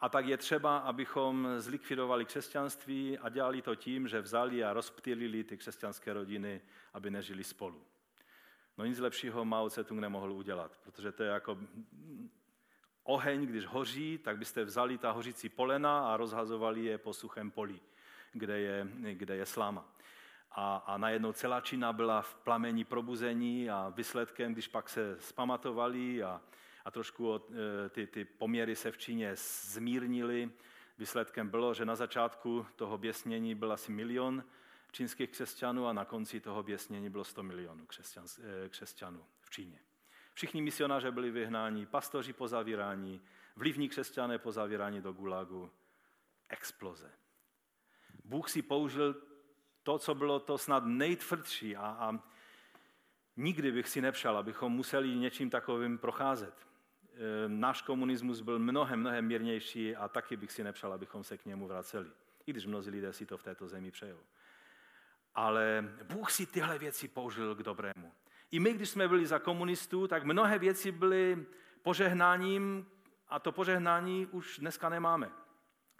a 0.00 0.08
tak 0.08 0.26
je 0.26 0.36
třeba, 0.36 0.78
abychom 0.78 1.48
zlikvidovali 1.58 2.24
křesťanství 2.24 3.18
a 3.18 3.28
dělali 3.28 3.62
to 3.62 3.74
tím, 3.74 4.08
že 4.08 4.20
vzali 4.20 4.64
a 4.64 4.72
rozptýlili 4.72 5.44
ty 5.44 5.56
křesťanské 5.56 6.12
rodiny, 6.12 6.60
aby 6.94 7.10
nežili 7.10 7.44
spolu. 7.44 7.89
No 8.80 8.86
nic 8.86 8.98
lepšího 8.98 9.44
Mao 9.44 9.68
Tse-tung 9.68 10.00
nemohl 10.00 10.32
udělat, 10.32 10.78
protože 10.82 11.12
to 11.12 11.22
je 11.22 11.30
jako 11.30 11.58
oheň, 13.02 13.46
když 13.46 13.66
hoří, 13.66 14.18
tak 14.18 14.38
byste 14.38 14.64
vzali 14.64 14.98
ta 14.98 15.10
hořící 15.10 15.48
polena 15.48 16.06
a 16.06 16.16
rozhazovali 16.16 16.84
je 16.84 16.98
po 16.98 17.12
suchém 17.12 17.50
poli, 17.50 17.80
kde 18.32 18.60
je, 18.60 18.88
kde 19.12 19.36
je 19.36 19.46
sláma. 19.46 19.84
A, 20.50 20.76
a 20.76 20.98
najednou 20.98 21.32
celá 21.32 21.60
Čína 21.60 21.92
byla 21.92 22.22
v 22.22 22.34
plamení 22.34 22.84
probuzení 22.84 23.70
a 23.70 23.92
výsledkem, 23.96 24.52
když 24.52 24.68
pak 24.68 24.88
se 24.88 25.16
spamatovali 25.20 26.22
a, 26.22 26.40
a 26.84 26.90
trošku 26.90 27.30
od, 27.30 27.50
e, 27.50 27.88
ty, 27.88 28.06
ty 28.06 28.24
poměry 28.24 28.76
se 28.76 28.92
v 28.92 28.98
Číně 28.98 29.32
zmírnily, 29.36 30.50
výsledkem 30.98 31.48
bylo, 31.48 31.74
že 31.74 31.84
na 31.84 31.96
začátku 31.96 32.66
toho 32.76 32.98
běsnění 32.98 33.54
byl 33.54 33.72
asi 33.72 33.92
milion 33.92 34.44
čínských 34.92 35.30
křesťanů 35.30 35.86
a 35.86 35.92
na 35.92 36.04
konci 36.04 36.40
toho 36.40 36.62
běsnění 36.62 37.10
bylo 37.10 37.24
100 37.24 37.42
milionů 37.42 37.86
křesťan, 37.86 38.26
eh, 38.64 38.68
křesťanů 38.68 39.24
v 39.40 39.50
Číně. 39.50 39.78
Všichni 40.34 40.62
misionáři 40.62 41.10
byli 41.10 41.30
vyhnáni, 41.30 41.86
pastoři 41.86 42.32
pozavírání, 42.32 43.20
vlivní 43.56 43.88
křesťané 43.88 44.38
pozavírání 44.38 45.00
do 45.00 45.12
gulagu. 45.12 45.70
Exploze. 46.48 47.12
Bůh 48.24 48.50
si 48.50 48.62
použil 48.62 49.22
to, 49.82 49.98
co 49.98 50.14
bylo 50.14 50.40
to 50.40 50.58
snad 50.58 50.84
nejtvrdší 50.86 51.76
a, 51.76 51.86
a 51.86 52.18
nikdy 53.36 53.72
bych 53.72 53.88
si 53.88 54.00
nepřál, 54.00 54.38
abychom 54.38 54.72
museli 54.72 55.16
něčím 55.16 55.50
takovým 55.50 55.98
procházet. 55.98 56.54
Eh, 57.12 57.48
náš 57.48 57.82
komunismus 57.82 58.40
byl 58.40 58.58
mnohem, 58.58 59.00
mnohem 59.00 59.26
mírnější 59.26 59.96
a 59.96 60.08
taky 60.08 60.36
bych 60.36 60.52
si 60.52 60.64
nepřál, 60.64 60.92
abychom 60.92 61.24
se 61.24 61.38
k 61.38 61.46
němu 61.46 61.66
vraceli. 61.68 62.10
I 62.46 62.52
když 62.52 62.66
mnozí 62.66 62.90
lidé 62.90 63.12
si 63.12 63.26
to 63.26 63.38
v 63.38 63.42
této 63.42 63.68
zemi 63.68 63.90
přejou. 63.90 64.20
Ale 65.34 65.94
Bůh 66.04 66.30
si 66.30 66.46
tyhle 66.46 66.78
věci 66.78 67.08
použil 67.08 67.54
k 67.54 67.62
dobrému. 67.62 68.12
I 68.50 68.60
my, 68.60 68.72
když 68.72 68.90
jsme 68.90 69.08
byli 69.08 69.26
za 69.26 69.38
komunistů, 69.38 70.08
tak 70.08 70.24
mnohé 70.24 70.58
věci 70.58 70.92
byly 70.92 71.46
požehnáním 71.82 72.86
a 73.28 73.38
to 73.38 73.52
požehnání 73.52 74.26
už 74.26 74.58
dneska 74.58 74.88
nemáme. 74.88 75.30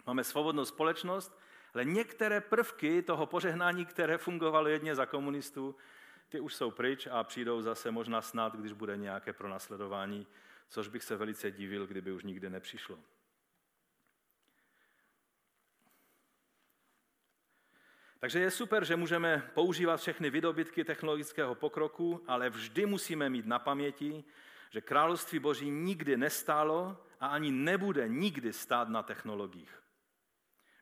Máme 0.07 0.23
svobodnou 0.23 0.65
společnost, 0.65 1.39
ale 1.73 1.85
některé 1.85 2.41
prvky 2.41 3.01
toho 3.01 3.25
požehnání, 3.25 3.85
které 3.85 4.17
fungovalo 4.17 4.67
jedně 4.67 4.95
za 4.95 5.05
komunistů, 5.05 5.75
ty 6.29 6.39
už 6.39 6.55
jsou 6.55 6.71
pryč 6.71 7.07
a 7.11 7.23
přijdou 7.23 7.61
zase 7.61 7.91
možná 7.91 8.21
snad, 8.21 8.55
když 8.55 8.73
bude 8.73 8.97
nějaké 8.97 9.33
pronásledování, 9.33 10.27
což 10.69 10.87
bych 10.87 11.03
se 11.03 11.15
velice 11.15 11.51
divil, 11.51 11.87
kdyby 11.87 12.11
už 12.11 12.23
nikdy 12.23 12.49
nepřišlo. 12.49 12.99
Takže 18.21 18.39
je 18.39 18.51
super, 18.51 18.85
že 18.85 18.95
můžeme 18.95 19.49
používat 19.53 19.97
všechny 19.97 20.29
vydobytky 20.29 20.83
technologického 20.83 21.55
pokroku, 21.55 22.23
ale 22.27 22.49
vždy 22.49 22.85
musíme 22.85 23.29
mít 23.29 23.45
na 23.45 23.59
paměti, 23.59 24.23
že 24.69 24.81
království 24.81 25.39
Boží 25.39 25.69
nikdy 25.69 26.17
nestálo 26.17 26.97
a 27.19 27.27
ani 27.27 27.51
nebude 27.51 28.07
nikdy 28.07 28.53
stát 28.53 28.89
na 28.89 29.03
technologiích. 29.03 29.83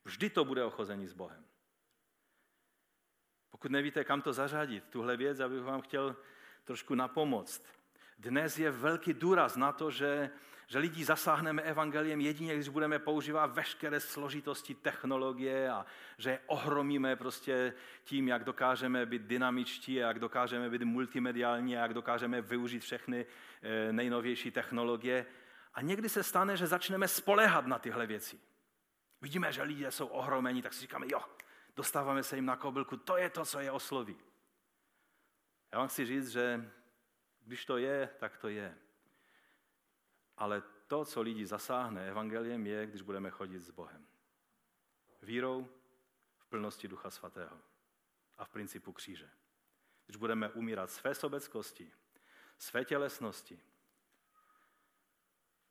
Vždy 0.04 0.30
to 0.30 0.44
bude 0.44 0.64
ochození 0.64 1.06
s 1.06 1.12
Bohem. 1.12 1.44
Pokud 3.50 3.70
nevíte, 3.70 4.04
kam 4.04 4.22
to 4.22 4.32
zařadit, 4.32 4.84
tuhle 4.90 5.16
věc, 5.16 5.40
abych 5.40 5.62
vám 5.62 5.80
chtěl 5.80 6.16
trošku 6.64 6.94
napomoct. 6.94 7.64
Dnes 8.18 8.58
je 8.58 8.70
velký 8.70 9.14
důraz 9.14 9.56
na 9.56 9.72
to, 9.72 9.90
že 9.90 10.30
že 10.70 10.78
lidi 10.78 11.04
zasáhneme 11.04 11.62
evangeliem 11.62 12.20
jedině, 12.20 12.54
když 12.54 12.68
budeme 12.68 12.98
používat 12.98 13.46
veškeré 13.46 14.00
složitosti 14.00 14.74
technologie 14.74 15.70
a 15.70 15.86
že 16.18 16.38
ohromíme 16.46 17.16
prostě 17.16 17.74
tím, 18.04 18.28
jak 18.28 18.44
dokážeme 18.44 19.06
být 19.06 19.22
dynamičtí 19.22 19.94
jak 19.94 20.18
dokážeme 20.18 20.70
být 20.70 20.82
multimediální 20.82 21.72
jak 21.72 21.94
dokážeme 21.94 22.42
využít 22.42 22.80
všechny 22.80 23.26
eh, 23.62 23.92
nejnovější 23.92 24.50
technologie. 24.50 25.26
A 25.74 25.82
někdy 25.82 26.08
se 26.08 26.22
stane, 26.22 26.56
že 26.56 26.66
začneme 26.66 27.08
spolehat 27.08 27.66
na 27.66 27.78
tyhle 27.78 28.06
věci. 28.06 28.40
Vidíme, 29.20 29.52
že 29.52 29.62
lidé 29.62 29.90
jsou 29.90 30.06
ohromení, 30.06 30.62
tak 30.62 30.72
si 30.72 30.80
říkáme, 30.80 31.06
jo, 31.08 31.20
dostáváme 31.76 32.22
se 32.22 32.36
jim 32.36 32.46
na 32.46 32.56
kobylku, 32.56 32.96
to 32.96 33.16
je 33.16 33.30
to, 33.30 33.44
co 33.44 33.60
je 33.60 33.70
osloví. 33.70 34.16
Já 35.72 35.78
vám 35.78 35.88
chci 35.88 36.06
říct, 36.06 36.28
že 36.28 36.70
když 37.40 37.66
to 37.66 37.76
je, 37.76 38.08
tak 38.18 38.38
to 38.38 38.48
je. 38.48 38.74
Ale 40.40 40.62
to, 40.86 41.04
co 41.04 41.22
lidi 41.22 41.46
zasáhne 41.46 42.08
evangeliem, 42.08 42.66
je, 42.66 42.86
když 42.86 43.02
budeme 43.02 43.30
chodit 43.30 43.60
s 43.60 43.70
Bohem. 43.70 44.06
Vírou 45.22 45.68
v 46.36 46.46
plnosti 46.46 46.88
Ducha 46.88 47.10
Svatého 47.10 47.58
a 48.38 48.44
v 48.44 48.48
principu 48.48 48.92
kříže. 48.92 49.30
Když 50.06 50.16
budeme 50.16 50.48
umírat 50.48 50.90
své 50.90 51.14
sobeckosti, 51.14 51.92
své 52.58 52.84
tělesnosti, 52.84 53.60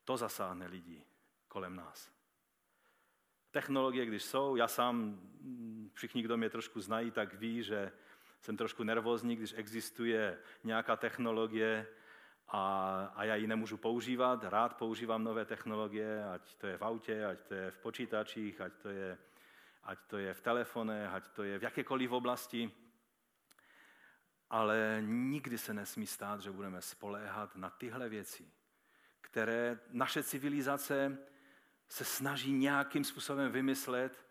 to 0.04 0.16
zasáhne 0.16 0.66
lidi 0.66 1.04
kolem 1.48 1.76
nás. 1.76 2.12
Technologie, 3.50 4.06
když 4.06 4.24
jsou, 4.24 4.56
já 4.56 4.68
sám, 4.68 5.20
všichni, 5.94 6.22
kdo 6.22 6.36
mě 6.36 6.50
trošku 6.50 6.80
znají, 6.80 7.10
tak 7.10 7.34
ví, 7.34 7.62
že 7.62 7.92
jsem 8.40 8.56
trošku 8.56 8.82
nervózní, 8.84 9.36
když 9.36 9.52
existuje 9.56 10.38
nějaká 10.64 10.96
technologie, 10.96 11.86
a, 12.52 13.12
a 13.14 13.24
já 13.24 13.34
ji 13.34 13.46
nemůžu 13.46 13.76
používat. 13.76 14.44
Rád 14.44 14.76
používám 14.76 15.24
nové 15.24 15.44
technologie, 15.44 16.24
ať 16.24 16.54
to 16.54 16.66
je 16.66 16.78
v 16.78 16.82
autě, 16.82 17.26
ať 17.26 17.40
to 17.40 17.54
je 17.54 17.70
v 17.70 17.78
počítačích, 17.78 18.60
ať 18.60 18.72
to 18.72 18.88
je, 18.88 19.18
ať 19.82 19.98
to 20.06 20.18
je 20.18 20.34
v 20.34 20.40
telefonech, 20.40 21.10
ať 21.12 21.28
to 21.28 21.42
je 21.42 21.58
v 21.58 21.62
jakékoliv 21.62 22.12
oblasti. 22.12 22.70
Ale 24.50 24.98
nikdy 25.06 25.58
se 25.58 25.74
nesmí 25.74 26.06
stát, 26.06 26.40
že 26.40 26.50
budeme 26.50 26.82
spoléhat 26.82 27.56
na 27.56 27.70
tyhle 27.70 28.08
věci, 28.08 28.50
které 29.20 29.78
naše 29.90 30.22
civilizace 30.22 31.18
se 31.88 32.04
snaží 32.04 32.52
nějakým 32.52 33.04
způsobem 33.04 33.52
vymyslet, 33.52 34.26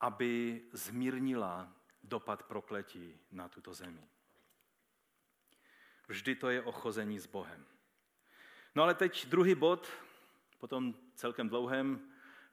aby 0.00 0.62
zmírnila 0.72 1.72
dopad 2.02 2.42
prokletí 2.42 3.20
na 3.30 3.48
tuto 3.48 3.74
zemi. 3.74 4.08
Vždy 6.08 6.34
to 6.34 6.50
je 6.50 6.62
ochození 6.62 7.18
s 7.18 7.26
Bohem. 7.26 7.64
No 8.74 8.82
ale 8.82 8.94
teď 8.94 9.26
druhý 9.26 9.54
bod, 9.54 9.88
potom 10.58 10.94
celkem 11.14 11.48
dlouhém 11.48 12.00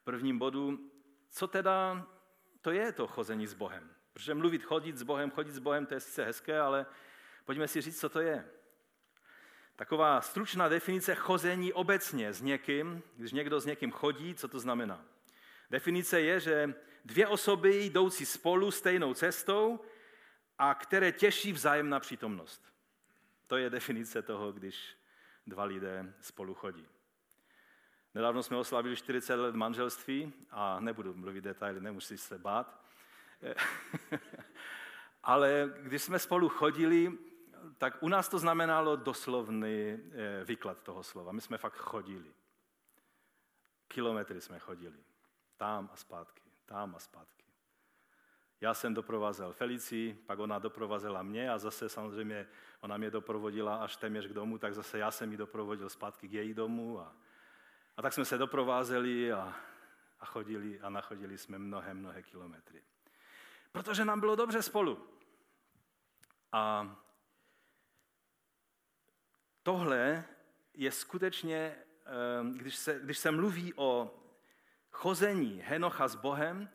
prvním 0.04 0.40
bodu, 0.40 0.92
co 1.30 1.48
teda 1.48 2.08
to 2.62 2.72
je 2.72 2.92
to 2.92 3.08
chození 3.08 3.48
s 3.48 3.54
Bohem? 3.54 3.90
Protože 4.14 4.34
mluvit 4.34 4.64
chodit 4.64 4.98
s 4.98 5.04
Bohem, 5.04 5.32
chodit 5.32 5.52
s 5.52 5.60
Bohem, 5.60 5.86
to 5.86 5.94
je 5.94 6.00
sice 6.00 6.26
hezké, 6.26 6.60
ale 6.60 6.86
pojďme 7.46 7.68
si 7.68 7.82
říct, 7.82 8.00
co 8.00 8.10
to 8.10 8.20
je. 8.20 8.46
Taková 9.76 10.22
stručná 10.22 10.70
definice 10.70 11.16
chození 11.16 11.74
obecně 11.74 12.34
s 12.34 12.42
někým, 12.42 13.04
když 13.16 13.32
někdo 13.32 13.60
s 13.60 13.66
někým 13.66 13.92
chodí, 13.92 14.36
co 14.36 14.48
to 14.48 14.60
znamená? 14.60 15.06
Definice 15.70 16.22
je, 16.22 16.40
že 16.40 16.74
dvě 17.06 17.28
osoby 17.28 17.78
jdoucí 17.78 18.26
spolu 18.26 18.72
stejnou 18.72 19.14
cestou 19.14 19.80
a 20.58 20.74
které 20.74 21.12
těší 21.12 21.54
vzájemná 21.54 22.00
přítomnost. 22.00 22.73
To 23.48 23.58
je 23.58 23.70
definice 23.70 24.22
toho, 24.22 24.52
když 24.52 24.98
dva 25.48 25.64
lidé 25.64 26.14
spolu 26.22 26.54
chodí. 26.54 26.88
Nedávno 28.14 28.44
jsme 28.44 28.58
oslavili 28.58 28.96
40 28.96 29.36
let 29.36 29.56
manželství 29.56 30.34
a 30.52 30.80
nebudu 30.80 31.14
mluvit 31.14 31.44
detaily, 31.44 31.82
nemusíš 31.82 32.22
se 32.22 32.40
bát. 32.40 32.84
Ale 35.24 35.74
když 35.82 36.02
jsme 36.02 36.20
spolu 36.20 36.50
chodili, 36.50 37.18
tak 37.78 38.04
u 38.04 38.10
nás 38.10 38.30
to 38.30 38.40
znamenalo 38.40 38.96
doslovný 38.96 39.92
eh, 39.92 40.44
výklad 40.44 40.82
toho 40.84 41.04
slova. 41.04 41.32
My 41.32 41.42
jsme 41.42 41.58
fakt 41.58 41.78
chodili. 41.78 42.34
Kilometry 43.88 44.42
jsme 44.42 44.60
chodili. 44.60 44.98
Tam 45.58 45.90
a 45.94 45.96
zpátky, 45.96 46.42
tam 46.66 46.96
a 46.96 47.00
zpátky. 47.00 47.43
Já 48.64 48.74
jsem 48.74 48.94
doprovázel 48.94 49.54
Felici, 49.54 50.18
pak 50.26 50.40
ona 50.40 50.60
doprovázela 50.60 51.24
mě 51.24 51.52
a 51.52 51.58
zase 51.58 51.90
samozřejmě 51.90 52.48
ona 52.82 52.98
mě 52.98 53.12
doprovodila 53.12 53.76
až 53.76 53.96
téměř 53.96 54.28
k 54.28 54.34
domu, 54.34 54.58
tak 54.58 54.76
zase 54.76 55.00
já 55.00 55.12
jsem 55.12 55.32
ji 55.32 55.38
doprovodil 55.38 55.90
zpátky 55.90 56.28
k 56.28 56.34
její 56.34 56.54
domu. 56.54 57.00
A, 57.00 57.16
a 57.98 58.02
tak 58.02 58.14
jsme 58.14 58.26
se 58.26 58.38
doprovázeli 58.38 59.34
a, 59.34 59.56
a 60.20 60.26
chodili 60.26 60.80
a 60.80 60.90
nachodili 60.90 61.38
jsme 61.38 61.60
mnohé, 61.60 61.94
mnohé 61.94 62.24
kilometry. 62.24 62.84
Protože 63.72 64.06
nám 64.06 64.20
bylo 64.20 64.36
dobře 64.36 64.62
spolu. 64.62 65.08
A 66.52 66.96
tohle 69.64 70.26
je 70.74 70.92
skutečně, 70.92 71.76
ehm, 72.06 72.54
když 72.54 72.76
se, 72.76 73.00
když 73.00 73.18
se 73.18 73.32
mluví 73.32 73.74
o 73.74 74.20
chození 74.92 75.62
Henocha 75.66 76.08
s 76.08 76.16
Bohem, 76.16 76.70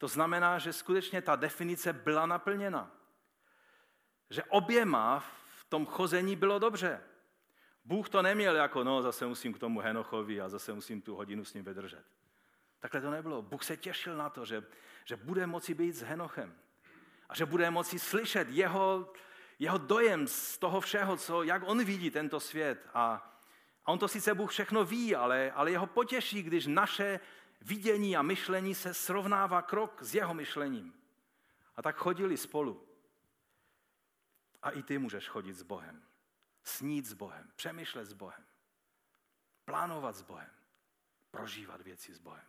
to 0.00 0.08
znamená, 0.08 0.58
že 0.58 0.72
skutečně 0.72 1.22
ta 1.22 1.36
definice 1.36 1.92
byla 1.92 2.26
naplněna. 2.26 2.90
Že 4.30 4.42
oběma 4.44 5.24
v 5.58 5.64
tom 5.64 5.86
chození 5.86 6.36
bylo 6.36 6.58
dobře. 6.58 7.00
Bůh 7.84 8.08
to 8.08 8.22
neměl 8.22 8.56
jako, 8.56 8.84
no 8.84 9.02
zase 9.02 9.26
musím 9.26 9.52
k 9.52 9.58
tomu 9.58 9.80
Henochovi 9.80 10.40
a 10.40 10.48
zase 10.48 10.72
musím 10.72 11.02
tu 11.02 11.16
hodinu 11.16 11.44
s 11.44 11.54
ním 11.54 11.64
vydržet. 11.64 12.04
Takhle 12.78 13.00
to 13.00 13.10
nebylo. 13.10 13.42
Bůh 13.42 13.64
se 13.64 13.76
těšil 13.76 14.16
na 14.16 14.30
to, 14.30 14.44
že, 14.44 14.64
že 15.04 15.16
bude 15.16 15.46
moci 15.46 15.74
být 15.74 15.92
s 15.92 16.02
Henochem. 16.02 16.54
A 17.28 17.34
že 17.34 17.46
bude 17.46 17.70
moci 17.70 17.98
slyšet 17.98 18.48
jeho, 18.50 19.12
jeho 19.58 19.78
dojem 19.78 20.28
z 20.28 20.58
toho 20.58 20.80
všeho, 20.80 21.16
co, 21.16 21.42
jak 21.42 21.62
on 21.66 21.84
vidí 21.84 22.10
tento 22.10 22.40
svět. 22.40 22.88
A, 22.94 23.36
a 23.84 23.92
on 23.92 23.98
to 23.98 24.08
sice 24.08 24.34
Bůh 24.34 24.50
všechno 24.50 24.84
ví, 24.84 25.16
ale, 25.16 25.52
ale 25.52 25.70
jeho 25.70 25.86
potěší, 25.86 26.42
když 26.42 26.66
naše 26.66 27.20
vidění 27.60 28.16
a 28.16 28.22
myšlení 28.22 28.74
se 28.74 28.94
srovnává 28.94 29.62
krok 29.62 30.02
s 30.02 30.14
jeho 30.14 30.34
myšlením. 30.34 30.94
A 31.76 31.82
tak 31.82 31.96
chodili 31.96 32.36
spolu. 32.36 32.88
A 34.62 34.70
i 34.70 34.82
ty 34.82 34.98
můžeš 34.98 35.28
chodit 35.28 35.54
s 35.54 35.62
Bohem. 35.62 36.02
Snít 36.62 37.06
s 37.06 37.12
Bohem, 37.12 37.52
přemýšlet 37.56 38.04
s 38.04 38.12
Bohem, 38.12 38.44
plánovat 39.64 40.16
s 40.16 40.22
Bohem, 40.22 40.50
prožívat 41.30 41.80
věci 41.80 42.14
s 42.14 42.18
Bohem. 42.18 42.46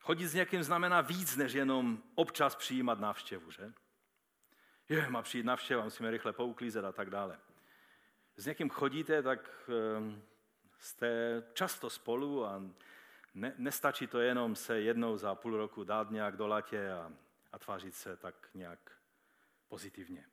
Chodit 0.00 0.28
s 0.28 0.34
někým 0.34 0.62
znamená 0.62 1.00
víc, 1.00 1.36
než 1.36 1.52
jenom 1.52 2.02
občas 2.14 2.56
přijímat 2.56 3.00
návštěvu, 3.00 3.50
že? 3.50 3.72
Je, 4.88 5.10
má 5.10 5.22
přijít 5.22 5.46
návštěva, 5.46 5.84
musíme 5.84 6.10
rychle 6.10 6.32
pouklízet 6.32 6.84
a 6.84 6.92
tak 6.92 7.10
dále. 7.10 7.40
S 8.38 8.46
někým 8.46 8.70
chodíte, 8.70 9.22
tak 9.22 9.50
ehm, 9.96 10.22
jste 10.78 11.42
často 11.52 11.90
spolu 11.90 12.46
a 12.46 12.62
ne, 13.34 13.54
nestačí 13.58 14.06
to 14.06 14.20
jenom 14.20 14.56
se 14.56 14.80
jednou 14.80 15.16
za 15.16 15.34
půl 15.34 15.56
roku 15.56 15.84
dát 15.84 16.10
nějak 16.10 16.36
do 16.36 16.46
latě 16.46 16.92
a, 16.92 17.12
a 17.52 17.58
tvářit 17.58 17.94
se 17.94 18.16
tak 18.16 18.48
nějak 18.54 18.78
pozitivně. 19.68 20.24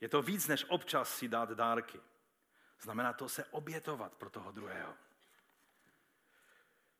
Je 0.00 0.08
to 0.08 0.22
víc, 0.22 0.48
než 0.48 0.66
občas 0.68 1.16
si 1.16 1.28
dát 1.28 1.50
dárky. 1.50 2.00
Znamená 2.80 3.12
to 3.12 3.28
se 3.28 3.44
obětovat 3.44 4.14
pro 4.14 4.30
toho 4.30 4.52
druhého. 4.52 4.94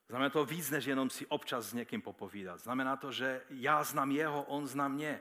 Znamená 0.08 0.30
to 0.30 0.44
víc, 0.44 0.70
než 0.70 0.84
jenom 0.84 1.11
si 1.11 1.26
občas 1.26 1.66
s 1.66 1.72
někým 1.72 2.02
popovídat. 2.02 2.61
Znamená 2.61 2.96
to, 2.96 3.12
že 3.12 3.42
já 3.50 3.84
znám 3.84 4.11
jeho, 4.11 4.42
on 4.42 4.66
zná 4.66 4.88
mě. 4.88 5.20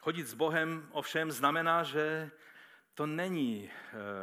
Chodit 0.00 0.26
s 0.26 0.34
Bohem 0.34 0.88
ovšem 0.90 1.30
znamená, 1.30 1.82
že 1.82 2.30
to 2.94 3.06
není 3.06 3.70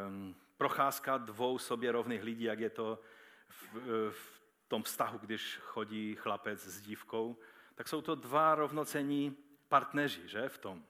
um, 0.08 0.36
procházka 0.56 1.18
dvou 1.18 1.58
sobě 1.58 1.92
rovných 1.92 2.22
lidí, 2.22 2.44
jak 2.44 2.60
je 2.60 2.70
to 2.70 3.00
v, 3.48 4.10
v 4.10 4.40
tom 4.68 4.82
vztahu, 4.82 5.18
když 5.18 5.58
chodí 5.62 6.14
chlapec 6.14 6.60
s 6.60 6.80
dívkou. 6.80 7.38
Tak 7.74 7.88
jsou 7.88 8.02
to 8.02 8.14
dva 8.14 8.54
rovnocení 8.54 9.36
partneři, 9.68 10.28
že, 10.28 10.48
v 10.48 10.58
tom. 10.58 10.84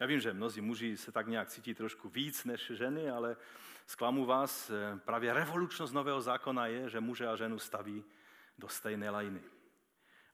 Já 0.00 0.06
vím, 0.06 0.20
že 0.20 0.32
mnozí 0.32 0.60
muži 0.60 0.96
se 0.96 1.12
tak 1.12 1.26
nějak 1.26 1.48
cítí 1.48 1.74
trošku 1.74 2.08
víc 2.08 2.44
než 2.44 2.70
ženy, 2.74 3.10
ale 3.10 3.36
zklamu 3.86 4.24
vás, 4.24 4.70
eh, 4.70 4.98
právě 5.04 5.32
revolučnost 5.32 5.94
nového 5.94 6.20
zákona 6.20 6.66
je, 6.66 6.88
že 6.90 7.00
muže 7.00 7.28
a 7.28 7.36
ženu 7.36 7.58
staví 7.58 8.04
do 8.58 8.68
stejné 8.68 9.10
lajny. 9.10 9.42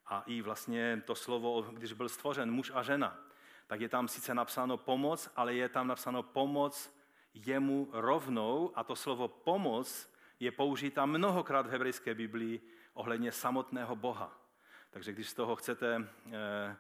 A 0.07 0.23
i 0.27 0.43
vlastně 0.43 1.03
to 1.07 1.15
slovo, 1.15 1.63
když 1.63 1.93
byl 1.93 2.09
stvořen 2.09 2.51
muž 2.51 2.73
a 2.75 2.83
žena, 2.83 3.28
tak 3.69 3.81
je 3.81 3.89
tam 3.89 4.09
sice 4.09 4.35
napsáno 4.35 4.77
pomoc, 4.77 5.31
ale 5.37 5.55
je 5.55 5.69
tam 5.69 5.87
napsáno 5.87 6.23
pomoc 6.23 6.73
jemu 7.35 7.89
rovnou 7.93 8.73
a 8.75 8.85
to 8.85 8.97
slovo 8.97 9.29
pomoc 9.29 10.11
je 10.41 10.51
použita 10.53 11.07
mnohokrát 11.07 11.67
v 11.67 11.71
hebrejské 11.71 12.15
Biblii 12.15 12.61
ohledně 12.95 13.33
samotného 13.33 13.97
Boha. 13.97 14.33
Takže 14.91 15.13
když 15.13 15.29
z 15.29 15.35
toho 15.35 15.57
chcete 15.57 16.09
eh, 16.33 16.77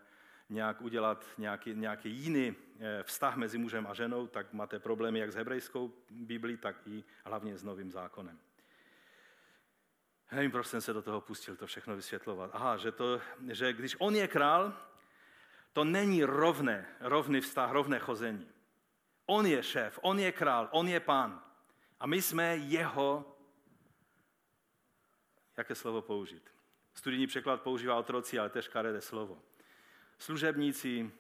nějak 0.49 0.81
udělat 0.81 1.25
nějaký, 1.39 1.75
nějaký 1.75 2.11
jiný 2.11 2.57
eh, 2.81 3.03
vztah 3.03 3.37
mezi 3.37 3.59
mužem 3.59 3.87
a 3.87 3.95
ženou, 3.95 4.27
tak 4.27 4.53
máte 4.53 4.79
problémy 4.79 5.19
jak 5.19 5.33
s 5.33 5.35
hebrejskou 5.35 5.93
Biblí, 6.11 6.57
tak 6.57 6.77
i 6.87 7.05
hlavně 7.25 7.59
s 7.59 7.65
novým 7.65 7.93
zákonem. 7.93 8.39
Nevím, 10.33 10.51
proč 10.51 10.67
jsem 10.67 10.81
se 10.81 10.93
do 10.93 11.03
toho 11.03 11.21
pustil 11.21 11.57
to 11.57 11.67
všechno 11.67 11.97
vysvětlovat. 11.97 12.51
Aha, 12.53 12.77
že, 12.77 12.93
to, 12.93 13.21
že 13.49 13.73
když 13.73 13.97
on 13.99 14.15
je 14.15 14.29
král, 14.29 14.88
to 15.73 15.85
není 15.85 16.25
rovné, 16.25 16.97
rovný 17.01 17.41
vztah, 17.41 17.71
rovné 17.71 17.99
chození. 17.99 18.49
On 19.27 19.47
je 19.47 19.63
šéf, 19.63 19.99
on 20.03 20.19
je 20.19 20.33
král, 20.33 20.69
on 20.73 20.89
je 20.89 21.01
pán. 21.01 21.43
A 22.01 22.07
my 22.07 22.23
jsme 22.23 22.57
jeho, 22.57 23.37
jaké 25.57 25.75
slovo 25.75 26.03
použít? 26.03 26.51
Studijní 26.95 27.27
překlad 27.27 27.63
používá 27.63 27.97
otroci, 27.97 28.39
ale 28.39 28.51
tež 28.51 28.69
karede 28.69 29.01
slovo. 29.01 29.43
Služebníci, 30.19 31.11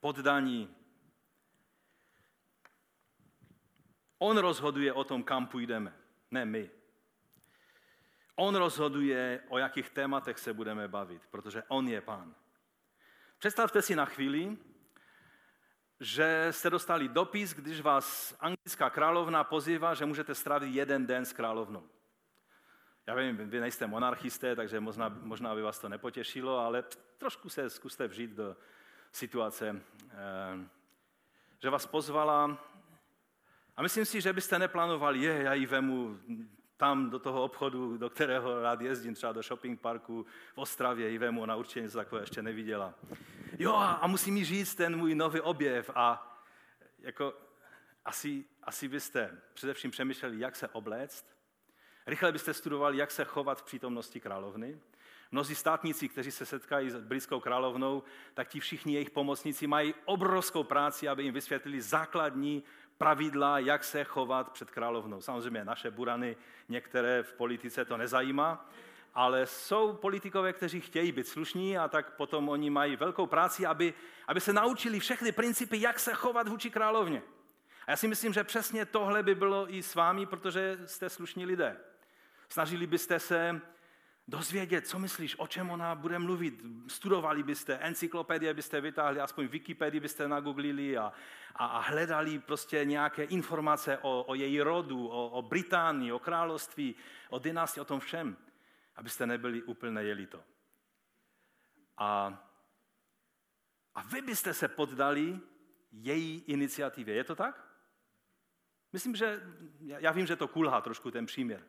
poddaní. 0.00 0.76
On 4.18 4.38
rozhoduje 4.38 4.92
o 4.92 5.04
tom, 5.04 5.22
kam 5.22 5.46
půjdeme, 5.46 5.96
ne 6.30 6.44
my. 6.44 6.70
On 8.34 8.54
rozhoduje, 8.54 9.42
o 9.48 9.58
jakých 9.58 9.90
tématech 9.90 10.38
se 10.38 10.52
budeme 10.52 10.88
bavit, 10.88 11.26
protože 11.26 11.62
on 11.68 11.88
je 11.88 12.00
pán. 12.00 12.34
Představte 13.38 13.82
si 13.82 13.96
na 13.96 14.04
chvíli, 14.04 14.56
že 16.00 16.48
jste 16.50 16.70
dostali 16.70 17.08
dopis, 17.08 17.54
když 17.54 17.80
vás 17.80 18.36
anglická 18.40 18.90
královna 18.90 19.44
pozývá, 19.44 19.94
že 19.94 20.06
můžete 20.06 20.34
strávit 20.34 20.74
jeden 20.74 21.06
den 21.06 21.24
s 21.24 21.32
královnou. 21.32 21.88
Já 23.06 23.14
vím, 23.14 23.36
vy 23.36 23.60
nejste 23.60 23.86
monarchisté, 23.86 24.56
takže 24.56 24.80
možná, 24.80 25.08
možná 25.08 25.54
by 25.54 25.62
vás 25.62 25.78
to 25.78 25.88
nepotěšilo, 25.88 26.58
ale 26.58 26.84
trošku 27.18 27.48
se 27.48 27.70
zkuste 27.70 28.08
vžít 28.08 28.30
do 28.30 28.56
situace, 29.12 29.82
eh, 30.10 30.68
že 31.62 31.70
vás 31.70 31.86
pozvala 31.86 32.58
a 33.76 33.82
myslím 33.82 34.04
si, 34.04 34.20
že 34.20 34.32
byste 34.32 34.58
neplánovali, 34.58 35.18
je, 35.18 35.42
já 35.42 35.54
ji 35.54 35.66
vemu 35.66 36.18
tam 36.78 37.10
do 37.10 37.18
toho 37.18 37.42
obchodu, 37.42 37.96
do 37.96 38.10
kterého 38.10 38.62
rád 38.62 38.80
jezdím, 38.80 39.14
třeba 39.14 39.32
do 39.32 39.42
shopping 39.42 39.80
parku 39.80 40.26
v 40.54 40.58
Ostravě, 40.58 41.10
i 41.10 41.18
vemu, 41.18 41.42
ona 41.42 41.56
určitě 41.56 41.80
něco 41.80 41.98
takového 41.98 42.22
ještě 42.22 42.42
neviděla. 42.42 42.94
Jo, 43.58 43.74
a 43.74 44.06
musím 44.06 44.36
jí 44.36 44.44
říct 44.44 44.74
ten 44.74 44.96
můj 44.96 45.14
nový 45.14 45.40
objev 45.40 45.90
a 45.94 46.36
jako 46.98 47.34
asi, 48.04 48.44
asi 48.62 48.88
byste 48.88 49.40
především 49.54 49.90
přemýšleli, 49.90 50.38
jak 50.38 50.56
se 50.56 50.68
obléct, 50.68 51.26
rychle 52.06 52.32
byste 52.32 52.54
studovali, 52.54 52.96
jak 52.96 53.10
se 53.10 53.24
chovat 53.24 53.60
v 53.60 53.64
přítomnosti 53.64 54.20
královny, 54.20 54.80
Mnozí 55.30 55.54
státníci, 55.54 56.08
kteří 56.08 56.30
se 56.30 56.46
setkají 56.46 56.90
s 56.90 57.00
britskou 57.00 57.40
královnou, 57.40 58.02
tak 58.34 58.48
ti 58.48 58.60
všichni 58.60 58.94
jejich 58.94 59.10
pomocníci 59.10 59.66
mají 59.66 59.94
obrovskou 60.04 60.64
práci, 60.64 61.08
aby 61.08 61.22
jim 61.22 61.34
vysvětlili 61.34 61.80
základní 61.80 62.62
pravidla, 62.98 63.58
jak 63.58 63.84
se 63.84 64.04
chovat 64.04 64.52
před 64.52 64.70
královnou. 64.70 65.20
Samozřejmě 65.20 65.64
naše 65.64 65.90
burany, 65.90 66.36
některé 66.68 67.22
v 67.22 67.32
politice 67.32 67.84
to 67.84 67.96
nezajímá, 67.96 68.70
ale 69.14 69.46
jsou 69.46 69.92
politikové, 69.92 70.52
kteří 70.52 70.80
chtějí 70.80 71.12
být 71.12 71.26
slušní 71.26 71.78
a 71.78 71.88
tak 71.88 72.16
potom 72.16 72.48
oni 72.48 72.70
mají 72.70 72.96
velkou 72.96 73.26
práci, 73.26 73.66
aby, 73.66 73.94
aby 74.26 74.40
se 74.40 74.52
naučili 74.52 75.00
všechny 75.00 75.32
principy, 75.32 75.80
jak 75.80 75.98
se 75.98 76.14
chovat 76.14 76.48
vůči 76.48 76.70
královně. 76.70 77.22
A 77.86 77.90
já 77.90 77.96
si 77.96 78.08
myslím, 78.08 78.32
že 78.32 78.44
přesně 78.44 78.84
tohle 78.84 79.22
by 79.22 79.34
bylo 79.34 79.74
i 79.74 79.82
s 79.82 79.94
vámi, 79.94 80.26
protože 80.26 80.78
jste 80.86 81.10
slušní 81.10 81.46
lidé. 81.46 81.76
Snažili 82.48 82.86
byste 82.86 83.18
se 83.18 83.60
dozvědět, 84.28 84.86
co 84.86 84.98
myslíš, 84.98 85.38
o 85.38 85.46
čem 85.46 85.70
ona 85.70 85.94
bude 85.94 86.18
mluvit. 86.18 86.64
Studovali 86.86 87.42
byste, 87.42 87.78
encyklopedie 87.78 88.54
byste 88.54 88.80
vytáhli, 88.80 89.20
aspoň 89.20 89.46
Wikipedii 89.46 90.00
byste 90.00 90.28
nagooglili 90.28 90.98
a, 90.98 91.12
a, 91.54 91.66
a 91.66 91.78
hledali 91.80 92.38
prostě 92.38 92.84
nějaké 92.84 93.24
informace 93.24 93.98
o, 93.98 94.24
o 94.24 94.34
její 94.34 94.60
rodu, 94.60 95.08
o, 95.08 95.28
o 95.28 95.42
Británii, 95.42 96.12
o 96.12 96.18
království, 96.18 96.94
o 97.30 97.38
dynastii, 97.38 97.80
o 97.80 97.84
tom 97.84 98.00
všem, 98.00 98.36
abyste 98.96 99.26
nebyli 99.26 99.62
úplně 99.62 100.02
jeli 100.02 100.26
to. 100.26 100.44
A, 101.96 102.38
a 103.94 104.02
vy 104.02 104.22
byste 104.22 104.54
se 104.54 104.68
poddali 104.68 105.40
její 105.92 106.44
iniciativě. 106.46 107.14
Je 107.14 107.24
to 107.24 107.34
tak? 107.34 107.64
Myslím, 108.92 109.16
že 109.16 109.42
já 109.80 110.12
vím, 110.12 110.26
že 110.26 110.36
to 110.36 110.48
kulhá 110.48 110.80
trošku 110.80 111.10
ten 111.10 111.26
příměr. 111.26 111.64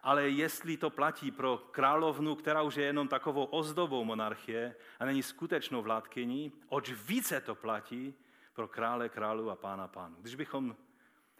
Ale 0.00 0.28
jestli 0.28 0.76
to 0.76 0.90
platí 0.90 1.30
pro 1.30 1.58
královnu, 1.58 2.34
která 2.34 2.62
už 2.62 2.74
je 2.74 2.84
jenom 2.84 3.08
takovou 3.08 3.44
ozdobou 3.44 4.04
monarchie 4.04 4.76
a 4.98 5.04
není 5.04 5.22
skutečnou 5.22 5.82
vládkyní, 5.82 6.52
oč 6.68 6.92
více 6.92 7.40
to 7.40 7.54
platí 7.54 8.14
pro 8.52 8.68
krále 8.68 9.08
králu 9.08 9.50
a 9.50 9.56
pána 9.56 9.88
pánu. 9.88 10.16
Když 10.20 10.34
bychom, 10.34 10.76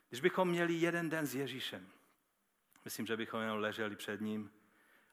když 0.08 0.20
bychom 0.20 0.48
měli 0.48 0.74
jeden 0.74 1.08
den 1.08 1.26
s 1.26 1.34
Ježíšem, 1.34 1.88
myslím, 2.84 3.06
že 3.06 3.16
bychom 3.16 3.40
jenom 3.40 3.58
leželi 3.58 3.96
před 3.96 4.20
ním 4.20 4.50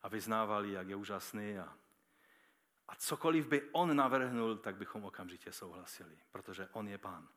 a 0.03 0.07
vyznávali, 0.07 0.71
jak 0.71 0.89
je 0.89 0.95
úžasný 0.95 1.57
a, 1.57 1.73
a 2.87 2.95
cokoliv 2.95 3.47
by 3.47 3.61
on 3.71 3.95
navrhnul, 3.95 4.57
tak 4.57 4.75
bychom 4.75 5.05
okamžitě 5.05 5.51
souhlasili, 5.51 6.17
protože 6.31 6.67
on 6.71 6.87
je 6.87 6.97
pán. 6.97 7.27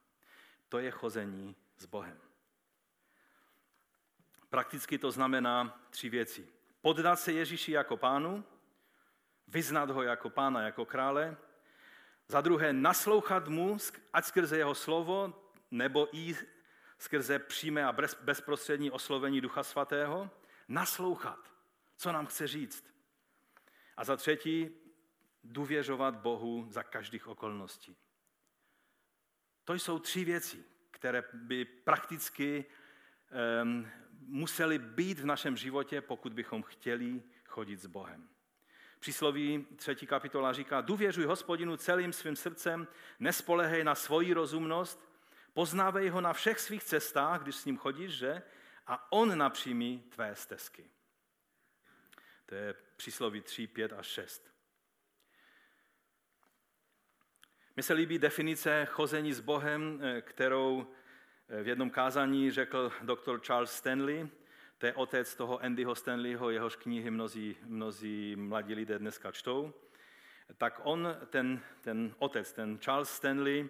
To 0.69 0.79
je 0.79 0.91
chození 0.91 1.57
s 1.77 1.87
Bohem. 1.87 2.28
Prakticky 4.51 4.99
to 4.99 5.11
znamená 5.11 5.81
tři 5.91 6.09
věci. 6.09 6.49
Poddat 6.81 7.17
se 7.17 7.33
Ježíši 7.33 7.73
jako 7.73 7.97
pánu, 7.97 8.45
vyznat 9.49 9.91
ho 9.91 10.03
jako 10.03 10.31
pána, 10.31 10.63
jako 10.63 10.85
krále, 10.85 11.37
za 12.29 12.41
druhé 12.41 12.73
naslouchat 12.73 13.49
mu, 13.49 13.77
ať 14.13 14.25
skrze 14.25 14.59
jeho 14.59 14.75
slovo, 14.75 15.43
nebo 15.71 16.17
i 16.17 16.37
skrze 16.99 17.39
přímé 17.39 17.85
a 17.85 17.97
bezprostřední 18.21 18.91
oslovení 18.91 19.41
Ducha 19.41 19.63
Svatého, 19.63 20.31
naslouchat, 20.69 21.53
co 21.97 22.13
nám 22.13 22.27
chce 22.27 22.47
říct. 22.47 22.85
A 23.97 24.05
za 24.05 24.17
třetí, 24.17 24.71
důvěřovat 25.45 26.15
Bohu 26.15 26.67
za 26.71 26.83
každých 26.83 27.27
okolností. 27.27 27.97
To 29.65 29.75
jsou 29.75 29.99
tři 29.99 30.25
věci, 30.25 30.65
které 30.91 31.23
by 31.33 31.65
prakticky 31.65 32.65
um, 33.63 33.89
museli 34.19 34.79
být 34.79 35.19
v 35.19 35.27
našem 35.27 35.57
životě, 35.57 36.01
pokud 36.01 36.33
bychom 36.33 36.63
chtěli 36.63 37.23
chodit 37.45 37.77
s 37.77 37.87
Bohem. 37.87 38.29
Přísloví 39.01 39.67
třetí 39.77 40.07
kapitola 40.07 40.53
říká, 40.53 40.81
důvěřuj 40.81 41.25
hospodinu 41.25 41.77
celým 41.77 42.13
svým 42.13 42.37
srdcem, 42.37 42.89
nespolehej 43.21 43.85
na 43.85 43.95
svoji 43.95 44.33
rozumnost, 44.33 45.09
poznávej 45.53 46.09
ho 46.09 46.21
na 46.21 46.33
všech 46.33 46.61
svých 46.61 46.85
cestách, 46.85 47.43
když 47.43 47.57
s 47.57 47.65
ním 47.65 47.77
chodíš, 47.77 48.13
že? 48.13 48.43
A 48.87 49.13
on 49.13 49.39
napřímí 49.39 50.05
tvé 50.09 50.35
stezky. 50.35 50.91
To 52.47 52.55
je 52.55 52.75
přísloví 52.97 53.41
3, 53.41 53.67
5 53.67 53.93
a 53.93 54.03
6. 54.03 54.51
Mně 57.77 57.83
se 57.83 57.95
líbí 57.95 58.19
definice 58.19 58.87
chození 58.91 59.33
s 59.33 59.41
Bohem, 59.41 60.01
eh, 60.03 60.21
kterou 60.21 60.87
v 61.49 61.69
jednom 61.69 61.91
kázání 61.91 62.51
řekl 62.51 62.93
doktor 63.03 63.41
Charles 63.41 63.73
Stanley, 63.73 64.29
to 64.79 64.87
je 64.87 64.95
otec 64.95 65.35
toho 65.35 65.63
Andyho 65.63 65.95
Stanleyho, 65.95 66.51
jehož 66.51 66.77
knihy 66.77 67.11
mnozí, 67.11 67.57
mnozí 67.65 68.37
mladí 68.37 68.75
lidé 68.75 68.99
dneska 68.99 69.33
čtou. 69.33 69.75
Tak 70.59 70.81
on, 70.83 71.17
ten, 71.31 71.61
ten 71.81 72.15
otec, 72.19 72.53
ten 72.53 72.79
Charles 72.79 73.11
Stanley, 73.11 73.69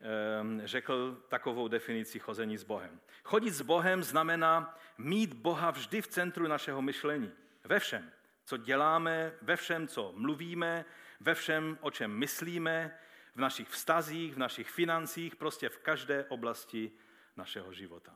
ehm, 0.00 0.62
řekl 0.64 1.22
takovou 1.28 1.68
definici 1.68 2.18
chození 2.18 2.58
s 2.58 2.64
Bohem. 2.64 3.00
Chodit 3.24 3.50
s 3.50 3.62
Bohem 3.62 4.02
znamená 4.02 4.78
mít 4.98 5.32
Boha 5.32 5.70
vždy 5.70 6.02
v 6.02 6.06
centru 6.06 6.48
našeho 6.48 6.82
myšlení. 6.82 7.32
Ve 7.64 7.78
všem, 7.78 8.10
co 8.44 8.56
děláme, 8.56 9.32
ve 9.42 9.56
všem, 9.56 9.88
co 9.88 10.12
mluvíme, 10.16 10.84
ve 11.20 11.34
všem, 11.34 11.78
o 11.80 11.90
čem 11.90 12.10
myslíme, 12.10 12.98
v 13.34 13.40
našich 13.40 13.68
vztazích, 13.68 14.34
v 14.34 14.38
našich 14.38 14.70
financích, 14.70 15.36
prostě 15.36 15.68
v 15.68 15.78
každé 15.78 16.24
oblasti 16.24 16.92
našeho 17.36 17.72
života. 17.72 18.14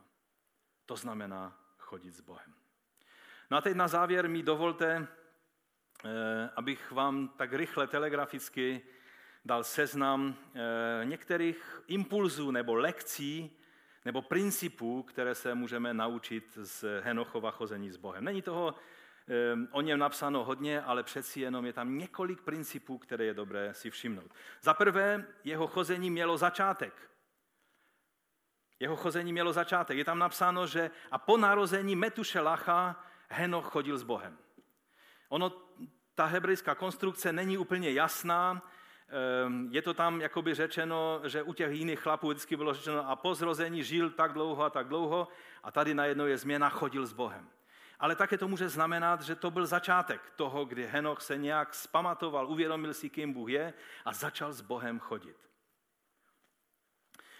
To 0.85 0.95
znamená 0.95 1.59
chodit 1.77 2.11
s 2.11 2.21
Bohem. 2.21 2.53
No 3.51 3.57
a 3.57 3.61
teď 3.61 3.75
na 3.75 3.87
závěr 3.87 4.29
mi 4.29 4.43
dovolte, 4.43 5.07
eh, 6.05 6.49
abych 6.55 6.91
vám 6.91 7.27
tak 7.27 7.53
rychle 7.53 7.87
telegraficky 7.87 8.81
dal 9.45 9.63
seznam 9.63 10.35
eh, 10.55 11.05
některých 11.05 11.81
impulzů 11.87 12.51
nebo 12.51 12.75
lekcí 12.75 13.57
nebo 14.05 14.21
principů, 14.21 15.03
které 15.03 15.35
se 15.35 15.55
můžeme 15.55 15.93
naučit 15.93 16.57
z 16.61 17.01
Henochova 17.01 17.51
chození 17.51 17.91
s 17.91 17.97
Bohem. 17.97 18.23
Není 18.23 18.41
toho 18.41 18.75
eh, 18.75 19.67
o 19.71 19.81
něm 19.81 19.99
napsáno 19.99 20.43
hodně, 20.43 20.81
ale 20.81 21.03
přeci 21.03 21.39
jenom 21.39 21.65
je 21.65 21.73
tam 21.73 21.97
několik 21.97 22.41
principů, 22.41 22.97
které 22.97 23.25
je 23.25 23.33
dobré 23.33 23.73
si 23.73 23.89
všimnout. 23.89 24.33
Za 24.61 24.73
prvé, 24.73 25.25
jeho 25.43 25.67
chození 25.67 26.09
mělo 26.09 26.37
začátek. 26.37 27.09
Jeho 28.79 28.95
chození 28.95 29.33
mělo 29.33 29.53
začátek. 29.53 29.97
Je 29.97 30.05
tam 30.05 30.19
napsáno, 30.19 30.67
že 30.67 30.91
a 31.11 31.17
po 31.17 31.37
narození 31.37 31.95
Metušelacha 31.95 33.03
Henoch 33.29 33.65
chodil 33.65 33.97
s 33.97 34.03
Bohem. 34.03 34.37
Ono, 35.29 35.51
ta 36.15 36.25
hebrejská 36.25 36.75
konstrukce 36.75 37.33
není 37.33 37.57
úplně 37.57 37.91
jasná. 37.91 38.61
Ehm, 39.09 39.69
je 39.71 39.81
to 39.81 39.93
tam 39.93 40.21
jakoby 40.21 40.53
řečeno, 40.53 41.21
že 41.23 41.43
u 41.43 41.53
těch 41.53 41.71
jiných 41.71 41.99
chlapů 41.99 42.27
vždycky 42.27 42.55
bylo 42.55 42.73
řečeno 42.73 43.09
a 43.09 43.15
po 43.15 43.35
zrození 43.35 43.83
žil 43.83 44.09
tak 44.09 44.33
dlouho 44.33 44.63
a 44.63 44.69
tak 44.69 44.87
dlouho 44.87 45.27
a 45.63 45.71
tady 45.71 45.93
najednou 45.93 46.25
je 46.25 46.37
změna 46.37 46.69
chodil 46.69 47.05
s 47.05 47.13
Bohem. 47.13 47.49
Ale 47.99 48.15
také 48.15 48.37
to 48.37 48.47
může 48.47 48.69
znamenat, 48.69 49.21
že 49.21 49.35
to 49.35 49.51
byl 49.51 49.65
začátek 49.65 50.21
toho, 50.35 50.65
kdy 50.65 50.87
Henoch 50.87 51.21
se 51.21 51.37
nějak 51.37 51.73
spamatoval, 51.73 52.47
uvědomil 52.47 52.93
si, 52.93 53.09
kým 53.09 53.33
Bůh 53.33 53.49
je 53.49 53.73
a 54.05 54.13
začal 54.13 54.53
s 54.53 54.61
Bohem 54.61 54.99
chodit. 54.99 55.46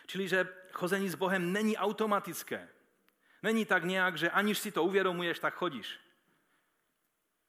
Čili, 0.08 0.28
že 0.28 0.48
chození 0.72 1.10
s 1.10 1.16
Bohem 1.16 1.54
není 1.54 1.78
automatické. 1.78 2.70
Není 3.44 3.66
tak 3.66 3.84
nějak, 3.84 4.18
že 4.18 4.30
aniž 4.30 4.60
si 4.60 4.72
to 4.72 4.84
uvědomuješ, 4.84 5.40
tak 5.40 5.54
chodíš. 5.54 6.00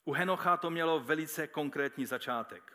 U 0.04 0.12
Henocha 0.12 0.56
to 0.56 0.70
mělo 0.70 1.00
velice 1.00 1.46
konkrétní 1.46 2.06
začátek. 2.06 2.72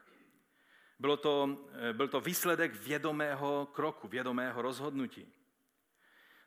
Bylo 0.99 1.17
to, 1.17 1.57
eh, 1.89 1.93
byl 1.93 2.07
to 2.07 2.21
výsledek 2.21 2.73
vědomého 2.73 3.65
kroku, 3.73 4.07
vědomého 4.07 4.61
rozhodnutí. 4.61 5.33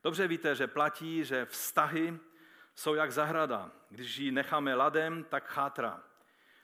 Dobře 0.03 0.28
víte, 0.28 0.55
že 0.55 0.66
platí, 0.66 1.24
že 1.24 1.45
vztahy 1.45 2.18
jsou 2.74 2.95
jak 2.95 3.12
zahrada. 3.12 3.70
Když 3.91 4.16
ji 4.16 4.30
necháme 4.30 4.74
ladem, 4.74 5.24
tak 5.24 5.49
chátra. 5.49 6.03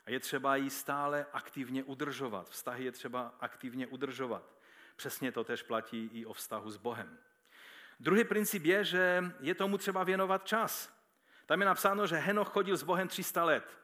A 0.06 0.10
je 0.10 0.20
třeba 0.20 0.56
ji 0.56 0.70
stále 0.70 1.26
aktivně 1.32 1.84
udržovat. 1.84 2.50
Vztahy 2.50 2.84
je 2.84 2.92
třeba 2.92 3.34
aktivně 3.40 3.86
udržovat. 3.86 4.61
Přesně 4.96 5.32
to 5.32 5.44
tež 5.44 5.62
platí 5.62 6.10
i 6.12 6.26
o 6.26 6.32
vztahu 6.32 6.70
s 6.70 6.76
Bohem. 6.76 7.18
Druhý 8.00 8.24
princip 8.24 8.64
je, 8.64 8.84
že 8.84 9.24
je 9.40 9.54
tomu 9.54 9.78
třeba 9.78 10.04
věnovat 10.04 10.46
čas. 10.46 10.92
Tam 11.46 11.60
je 11.60 11.66
napsáno, 11.66 12.06
že 12.06 12.16
Henoch 12.16 12.48
chodil 12.48 12.76
s 12.76 12.82
Bohem 12.82 13.08
300 13.08 13.44
let. 13.44 13.78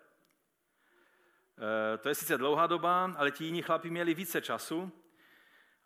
E, 1.95 1.99
to 1.99 2.09
je 2.09 2.15
sice 2.15 2.39
dlouhá 2.39 2.67
doba, 2.67 3.13
ale 3.17 3.31
ti 3.31 3.45
jiní 3.45 3.63
chlapi 3.63 3.91
měli 3.91 4.15
více 4.15 4.41
času, 4.41 4.93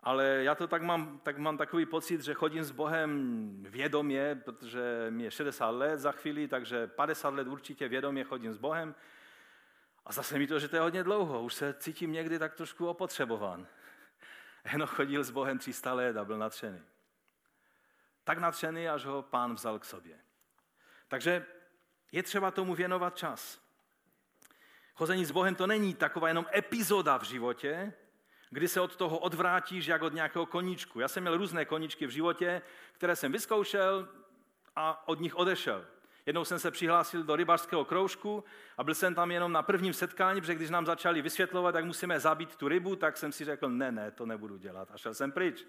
ale 0.03 0.25
já 0.25 0.55
to 0.55 0.67
tak 0.67 0.81
mám, 0.81 1.19
tak 1.23 1.37
mám 1.37 1.57
takový 1.57 1.85
pocit, 1.85 2.21
že 2.21 2.33
chodím 2.33 2.63
s 2.63 2.71
Bohem 2.71 3.49
vědomě, 3.69 4.41
protože 4.45 5.07
mi 5.09 5.23
je 5.23 5.31
60 5.31 5.69
let 5.69 5.99
za 5.99 6.11
chvíli, 6.11 6.47
takže 6.47 6.87
50 6.87 7.33
let 7.33 7.47
určitě 7.47 7.87
vědomě 7.87 8.23
chodím 8.23 8.53
s 8.53 8.57
Bohem. 8.57 8.95
A 10.05 10.11
zase 10.11 10.39
mi 10.39 10.47
to, 10.47 10.59
že 10.59 10.67
to 10.67 10.75
je 10.75 10.81
hodně 10.81 11.03
dlouho, 11.03 11.43
už 11.43 11.53
se 11.53 11.73
cítím 11.73 12.11
někdy 12.11 12.39
tak 12.39 12.53
trošku 12.53 12.87
opotřebován. 12.87 13.67
Henoch 14.63 14.95
chodil 14.95 15.23
s 15.23 15.31
Bohem 15.31 15.59
300 15.59 15.93
let 15.93 16.17
a 16.17 16.25
byl 16.25 16.37
nadšený. 16.37 16.81
Tak 18.23 18.37
nadšený, 18.37 18.89
až 18.89 19.05
ho 19.05 19.21
pán 19.21 19.53
vzal 19.53 19.79
k 19.79 19.85
sobě. 19.85 20.19
Takže 21.07 21.45
je 22.11 22.23
třeba 22.23 22.51
tomu 22.51 22.75
věnovat 22.75 23.17
čas. 23.17 23.61
Chození 24.95 25.25
s 25.25 25.31
Bohem 25.31 25.55
to 25.55 25.67
není 25.67 25.93
taková 25.93 26.27
jenom 26.27 26.45
epizoda 26.55 27.17
v 27.17 27.23
životě, 27.23 27.93
kdy 28.49 28.67
se 28.67 28.81
od 28.81 28.95
toho 28.95 29.17
odvrátíš 29.17 29.85
jak 29.85 30.01
od 30.01 30.13
nějakého 30.13 30.45
koníčku. 30.45 30.99
Já 30.99 31.07
jsem 31.07 31.23
měl 31.23 31.37
různé 31.37 31.65
koníčky 31.65 32.07
v 32.07 32.09
životě, 32.09 32.61
které 32.93 33.15
jsem 33.15 33.31
vyzkoušel 33.31 34.09
a 34.75 35.07
od 35.07 35.19
nich 35.19 35.35
odešel. 35.35 35.85
Jednou 36.25 36.45
jsem 36.45 36.59
se 36.59 36.71
přihlásil 36.71 37.23
do 37.23 37.35
rybářského 37.35 37.85
kroužku 37.85 38.43
a 38.77 38.83
byl 38.83 38.95
jsem 38.95 39.15
tam 39.15 39.31
jenom 39.31 39.51
na 39.51 39.61
prvním 39.61 39.93
setkání, 39.93 40.41
protože 40.41 40.55
když 40.55 40.69
nám 40.69 40.85
začali 40.85 41.21
vysvětlovat, 41.21 41.75
jak 41.75 41.85
musíme 41.85 42.19
zabít 42.19 42.55
tu 42.55 42.67
rybu, 42.67 42.95
tak 42.95 43.17
jsem 43.17 43.31
si 43.31 43.45
řekl, 43.45 43.69
ne, 43.69 43.91
ne, 43.91 44.11
to 44.11 44.25
nebudu 44.25 44.57
dělat 44.57 44.91
a 44.93 44.97
šel 44.97 45.13
jsem 45.13 45.31
pryč. 45.31 45.65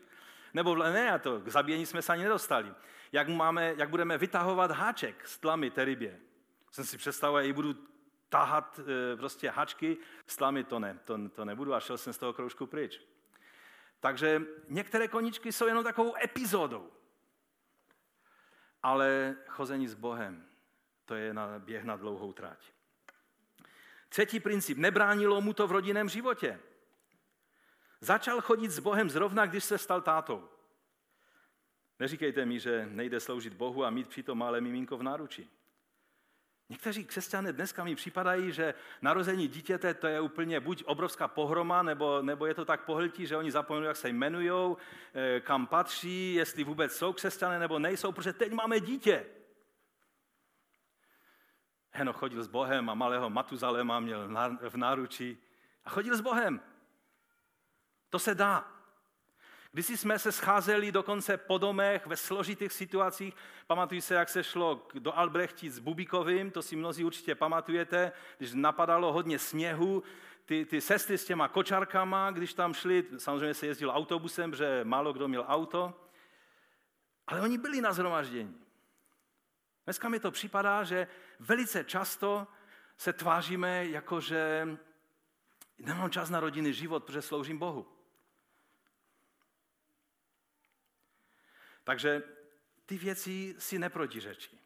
Nebo 0.54 0.76
ne, 0.76 1.12
a 1.12 1.18
to 1.18 1.40
k 1.40 1.48
zabíjení 1.48 1.86
jsme 1.86 2.02
se 2.02 2.12
ani 2.12 2.22
nedostali. 2.22 2.74
Jak, 3.12 3.28
máme, 3.28 3.74
jak 3.76 3.90
budeme 3.90 4.18
vytahovat 4.18 4.70
háček 4.70 5.28
s 5.28 5.38
tlamy 5.38 5.70
té 5.70 5.84
rybě. 5.84 6.20
Jsem 6.70 6.84
si 6.84 6.98
představoval, 6.98 7.42
že 7.42 7.46
ji 7.46 7.52
budu 7.52 7.74
tahat 8.28 8.80
e, 9.12 9.16
prostě 9.16 9.50
hačky, 9.50 9.96
slámy 10.26 10.64
to 10.64 10.78
ne, 10.78 10.98
to, 11.04 11.28
to 11.28 11.44
nebudu 11.44 11.74
a 11.74 11.80
šel 11.80 11.98
jsem 11.98 12.12
z 12.12 12.18
toho 12.18 12.32
kroužku 12.32 12.66
pryč. 12.66 13.00
Takže 14.00 14.42
některé 14.68 15.08
koničky 15.08 15.52
jsou 15.52 15.66
jenom 15.66 15.84
takovou 15.84 16.14
epizodou. 16.24 16.90
Ale 18.84 19.36
chození 19.48 19.88
s 19.88 19.94
Bohem, 19.94 20.44
to 21.04 21.14
je 21.14 21.34
na 21.34 21.58
běh 21.58 21.84
na 21.84 21.96
dlouhou 21.96 22.32
trať. 22.32 22.58
Třetí 24.08 24.40
princip, 24.40 24.78
nebránilo 24.78 25.40
mu 25.40 25.52
to 25.52 25.66
v 25.66 25.72
rodinném 25.72 26.08
životě. 26.08 26.60
Začal 28.00 28.40
chodit 28.40 28.70
s 28.70 28.78
Bohem 28.78 29.10
zrovna, 29.10 29.46
když 29.46 29.64
se 29.64 29.78
stal 29.78 30.00
tátou. 30.00 30.48
Neříkejte 31.98 32.46
mi, 32.46 32.60
že 32.60 32.86
nejde 32.86 33.20
sloužit 33.20 33.54
Bohu 33.54 33.84
a 33.84 33.90
mít 33.90 34.08
přitom 34.08 34.38
malé 34.38 34.60
miminko 34.60 34.96
v 34.96 35.02
náruči. 35.02 35.48
Někteří 36.68 37.04
křesťané 37.04 37.52
dneska 37.52 37.84
mi 37.84 37.94
připadají, 37.94 38.52
že 38.52 38.74
narození 39.02 39.48
dítěte 39.48 39.94
to 39.94 40.06
je 40.06 40.20
úplně 40.20 40.60
buď 40.60 40.84
obrovská 40.84 41.28
pohroma, 41.28 41.82
nebo, 41.82 42.22
nebo 42.22 42.46
je 42.46 42.54
to 42.54 42.64
tak 42.64 42.84
pohltí, 42.84 43.26
že 43.26 43.36
oni 43.36 43.50
zapomenou, 43.50 43.86
jak 43.86 43.96
se 43.96 44.08
jmenují, 44.08 44.76
eh, 45.14 45.40
kam 45.40 45.66
patří, 45.66 46.34
jestli 46.34 46.64
vůbec 46.64 46.96
jsou 46.96 47.12
křesťané 47.12 47.58
nebo 47.58 47.78
nejsou, 47.78 48.12
protože 48.12 48.32
teď 48.32 48.52
máme 48.52 48.80
dítě. 48.80 49.26
Heno 51.90 52.12
chodil 52.12 52.42
s 52.42 52.48
Bohem 52.48 52.90
a 52.90 52.94
malého 52.94 53.30
Matuzalema 53.30 54.00
měl 54.00 54.28
v 54.60 54.76
náručí 54.76 55.38
a 55.84 55.90
chodil 55.90 56.16
s 56.16 56.20
Bohem. 56.20 56.60
To 58.10 58.18
se 58.18 58.34
dá. 58.34 58.73
Když 59.74 59.86
jsme 59.86 60.18
se 60.18 60.32
scházeli 60.32 60.92
dokonce 60.92 61.36
po 61.36 61.58
domech 61.58 62.06
ve 62.06 62.16
složitých 62.16 62.72
situacích, 62.72 63.34
pamatuju 63.66 64.00
se, 64.00 64.14
jak 64.14 64.28
se 64.28 64.44
šlo 64.44 64.86
do 64.94 65.18
Albrechti 65.18 65.70
s 65.70 65.78
Bubikovým, 65.78 66.50
to 66.50 66.62
si 66.62 66.76
mnozí 66.76 67.04
určitě 67.04 67.34
pamatujete, 67.34 68.12
když 68.38 68.52
napadalo 68.52 69.12
hodně 69.12 69.38
sněhu, 69.38 70.02
ty, 70.44 70.64
ty 70.64 70.80
sestry 70.80 71.18
s 71.18 71.24
těma 71.24 71.48
kočarkama, 71.48 72.30
když 72.30 72.54
tam 72.54 72.74
šli, 72.74 73.04
samozřejmě 73.18 73.54
se 73.54 73.66
jezdil 73.66 73.90
autobusem, 73.90 74.50
protože 74.50 74.80
málo 74.84 75.12
kdo 75.12 75.28
měl 75.28 75.44
auto, 75.48 75.94
ale 77.26 77.40
oni 77.40 77.58
byli 77.58 77.80
na 77.80 77.92
zhromaždění. 77.92 78.56
Dneska 79.84 80.08
mi 80.08 80.20
to 80.20 80.30
připadá, 80.30 80.84
že 80.84 81.06
velice 81.40 81.84
často 81.84 82.46
se 82.98 83.12
tváříme 83.12 83.86
jako, 83.86 84.20
že 84.20 84.68
nemám 85.78 86.10
čas 86.10 86.30
na 86.30 86.40
rodinný 86.40 86.72
život, 86.72 87.04
protože 87.04 87.22
sloužím 87.22 87.58
Bohu. 87.58 87.93
Takže 91.84 92.22
ty 92.86 92.98
věci 92.98 93.54
si 93.58 93.78
neprotiřečí. 93.78 94.60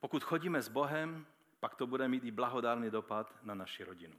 Pokud 0.00 0.24
chodíme 0.24 0.62
s 0.62 0.68
Bohem, 0.68 1.26
pak 1.60 1.74
to 1.74 1.86
bude 1.86 2.08
mít 2.08 2.24
i 2.24 2.30
blahodárný 2.30 2.90
dopad 2.90 3.38
na 3.42 3.54
naši 3.54 3.84
rodinu. 3.84 4.18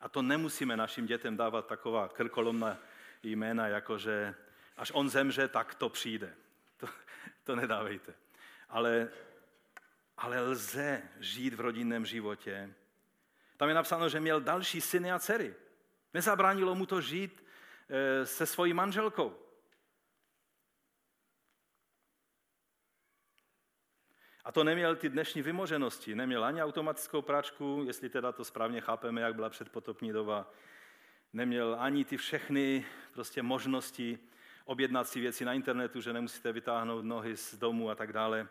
A 0.00 0.08
to 0.08 0.22
nemusíme 0.22 0.76
našim 0.76 1.06
dětem 1.06 1.36
dávat 1.36 1.66
taková 1.66 2.08
krkolomná 2.08 2.78
jména, 3.22 3.68
jako 3.68 3.98
že 3.98 4.34
až 4.76 4.90
on 4.94 5.08
zemře, 5.08 5.48
tak 5.48 5.74
to 5.74 5.88
přijde. 5.88 6.34
To, 6.76 6.86
to 7.44 7.56
nedávejte. 7.56 8.14
Ale, 8.68 9.08
ale 10.16 10.40
lze 10.40 11.02
žít 11.20 11.54
v 11.54 11.60
rodinném 11.60 12.06
životě. 12.06 12.74
Tam 13.56 13.68
je 13.68 13.74
napsáno, 13.74 14.08
že 14.08 14.20
měl 14.20 14.40
další 14.40 14.80
syny 14.80 15.12
a 15.12 15.18
dcery. 15.18 15.54
Nezabránilo 16.14 16.74
mu 16.74 16.86
to 16.86 17.00
žít 17.00 17.43
se 18.24 18.46
svojí 18.46 18.72
manželkou. 18.72 19.36
A 24.44 24.52
to 24.52 24.64
neměl 24.64 24.96
ty 24.96 25.08
dnešní 25.08 25.42
vymoženosti. 25.42 26.14
Neměl 26.14 26.44
ani 26.44 26.62
automatickou 26.62 27.22
práčku, 27.22 27.82
jestli 27.86 28.08
teda 28.08 28.32
to 28.32 28.44
správně 28.44 28.80
chápeme, 28.80 29.20
jak 29.20 29.34
byla 29.34 29.50
předpotopní 29.50 30.12
doba. 30.12 30.50
Neměl 31.32 31.76
ani 31.78 32.04
ty 32.04 32.16
všechny 32.16 32.86
prostě 33.12 33.42
možnosti 33.42 34.18
objednat 34.64 35.08
si 35.08 35.20
věci 35.20 35.44
na 35.44 35.52
internetu, 35.52 36.00
že 36.00 36.12
nemusíte 36.12 36.52
vytáhnout 36.52 37.04
nohy 37.04 37.36
z 37.36 37.54
domu 37.54 37.90
a 37.90 37.94
tak 37.94 38.12
dále. 38.12 38.48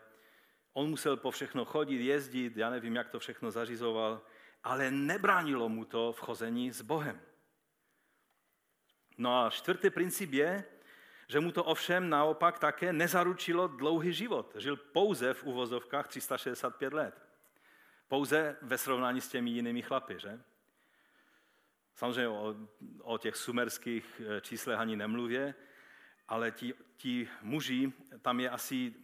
On 0.72 0.90
musel 0.90 1.16
po 1.16 1.30
všechno 1.30 1.64
chodit, 1.64 2.04
jezdit, 2.04 2.56
já 2.56 2.70
nevím, 2.70 2.96
jak 2.96 3.08
to 3.08 3.18
všechno 3.18 3.50
zařizoval, 3.50 4.22
ale 4.64 4.90
nebránilo 4.90 5.68
mu 5.68 5.84
to 5.84 6.12
v 6.12 6.20
chození 6.20 6.72
s 6.72 6.82
Bohem. 6.82 7.20
No 9.18 9.44
a 9.44 9.50
čtvrtý 9.50 9.90
princip 9.90 10.32
je, 10.32 10.64
že 11.28 11.40
mu 11.40 11.52
to 11.52 11.64
ovšem 11.64 12.10
naopak 12.10 12.58
také 12.58 12.92
nezaručilo 12.92 13.68
dlouhý 13.68 14.12
život. 14.12 14.56
Žil 14.58 14.76
pouze 14.76 15.34
v 15.34 15.44
uvozovkách 15.44 16.08
365 16.08 16.92
let. 16.92 17.14
Pouze 18.08 18.56
ve 18.62 18.78
srovnání 18.78 19.20
s 19.20 19.28
těmi 19.28 19.50
jinými 19.50 19.82
chlapy, 19.82 20.14
že? 20.18 20.40
Samozřejmě 21.94 22.28
o, 22.28 22.56
o 23.02 23.18
těch 23.18 23.36
sumerských 23.36 24.20
eh, 24.20 24.40
číslech 24.40 24.78
ani 24.78 24.96
nemluvě, 24.96 25.54
ale 26.28 26.50
ti, 26.50 26.74
ti 26.96 27.28
muži, 27.42 27.92
tam 28.22 28.40
je 28.40 28.50
asi, 28.50 28.94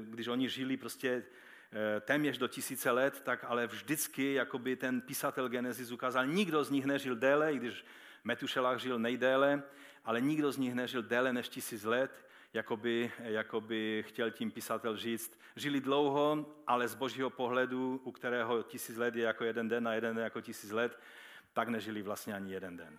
když 0.00 0.28
oni 0.28 0.48
žili 0.48 0.76
prostě 0.76 1.24
eh, 1.72 2.00
téměř 2.00 2.38
do 2.38 2.48
tisíce 2.48 2.90
let, 2.90 3.20
tak 3.20 3.44
ale 3.44 3.66
vždycky 3.66 4.34
jakoby 4.34 4.76
ten 4.76 5.00
písatel 5.00 5.48
Genesis 5.48 5.90
ukázal, 5.90 6.26
nikdo 6.26 6.64
z 6.64 6.70
nich 6.70 6.84
nežil 6.84 7.16
déle, 7.16 7.52
i 7.52 7.56
když 7.56 7.84
Metušelách 8.24 8.78
žil 8.78 8.98
nejdéle, 8.98 9.62
ale 10.04 10.20
nikdo 10.20 10.52
z 10.52 10.58
nich 10.58 10.74
nežil 10.74 11.02
déle 11.02 11.32
než 11.32 11.48
tisíc 11.48 11.84
let, 11.84 12.26
jakoby, 12.52 13.12
jakoby 13.18 14.04
chtěl 14.08 14.30
tím 14.30 14.50
pisatel 14.50 14.96
říct. 14.96 15.40
Žili 15.56 15.80
dlouho, 15.80 16.56
ale 16.66 16.88
z 16.88 16.94
božího 16.94 17.30
pohledu, 17.30 18.00
u 18.04 18.12
kterého 18.12 18.62
tisíc 18.62 18.96
let 18.96 19.16
je 19.16 19.24
jako 19.24 19.44
jeden 19.44 19.68
den 19.68 19.88
a 19.88 19.94
jeden 19.94 20.16
den 20.16 20.24
jako 20.24 20.40
tisíc 20.40 20.70
let, 20.70 20.98
tak 21.52 21.68
nežili 21.68 22.02
vlastně 22.02 22.34
ani 22.34 22.52
jeden 22.52 22.76
den. 22.76 22.98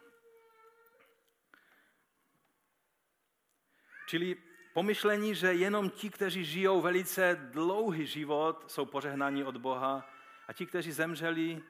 Čili 4.07 4.37
pomyšlení, 4.73 5.35
že 5.35 5.53
jenom 5.53 5.89
ti, 5.89 6.09
kteří 6.09 6.45
žijou 6.45 6.81
velice 6.81 7.49
dlouhý 7.51 8.07
život, 8.07 8.71
jsou 8.71 8.85
požehnáni 8.85 9.43
od 9.43 9.57
Boha 9.57 10.09
a 10.47 10.53
ti, 10.53 10.65
kteří 10.65 10.91
zemřeli 10.91 11.63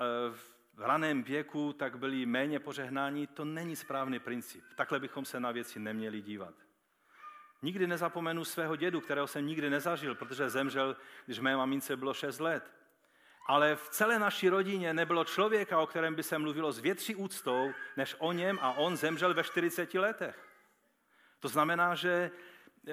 eh, 0.00 0.32
v 0.32 0.59
v 0.80 0.82
raném 0.82 1.22
věku, 1.22 1.72
tak 1.72 1.98
byli 1.98 2.26
méně 2.26 2.60
požehnáni, 2.60 3.26
to 3.26 3.44
není 3.44 3.76
správný 3.76 4.18
princip. 4.18 4.64
Takhle 4.76 5.00
bychom 5.00 5.24
se 5.24 5.40
na 5.40 5.52
věci 5.52 5.80
neměli 5.80 6.22
dívat. 6.22 6.54
Nikdy 7.62 7.86
nezapomenu 7.86 8.44
svého 8.44 8.76
dědu, 8.76 9.00
kterého 9.00 9.26
jsem 9.26 9.46
nikdy 9.46 9.70
nezažil, 9.70 10.14
protože 10.14 10.50
zemřel, 10.50 10.96
když 11.26 11.38
mé 11.38 11.56
mamince 11.56 11.96
bylo 11.96 12.14
6 12.14 12.40
let. 12.40 12.70
Ale 13.46 13.76
v 13.76 13.88
celé 13.88 14.18
naší 14.18 14.48
rodině 14.48 14.94
nebylo 14.94 15.24
člověka, 15.24 15.78
o 15.78 15.86
kterém 15.86 16.14
by 16.14 16.22
se 16.22 16.38
mluvilo 16.38 16.72
s 16.72 16.78
větší 16.78 17.14
úctou, 17.14 17.72
než 17.96 18.16
o 18.18 18.32
něm 18.32 18.58
a 18.62 18.72
on 18.72 18.96
zemřel 18.96 19.34
ve 19.34 19.44
40 19.44 19.94
letech. 19.94 20.48
To 21.40 21.48
znamená, 21.48 21.94
že 21.94 22.30
eh, 22.88 22.92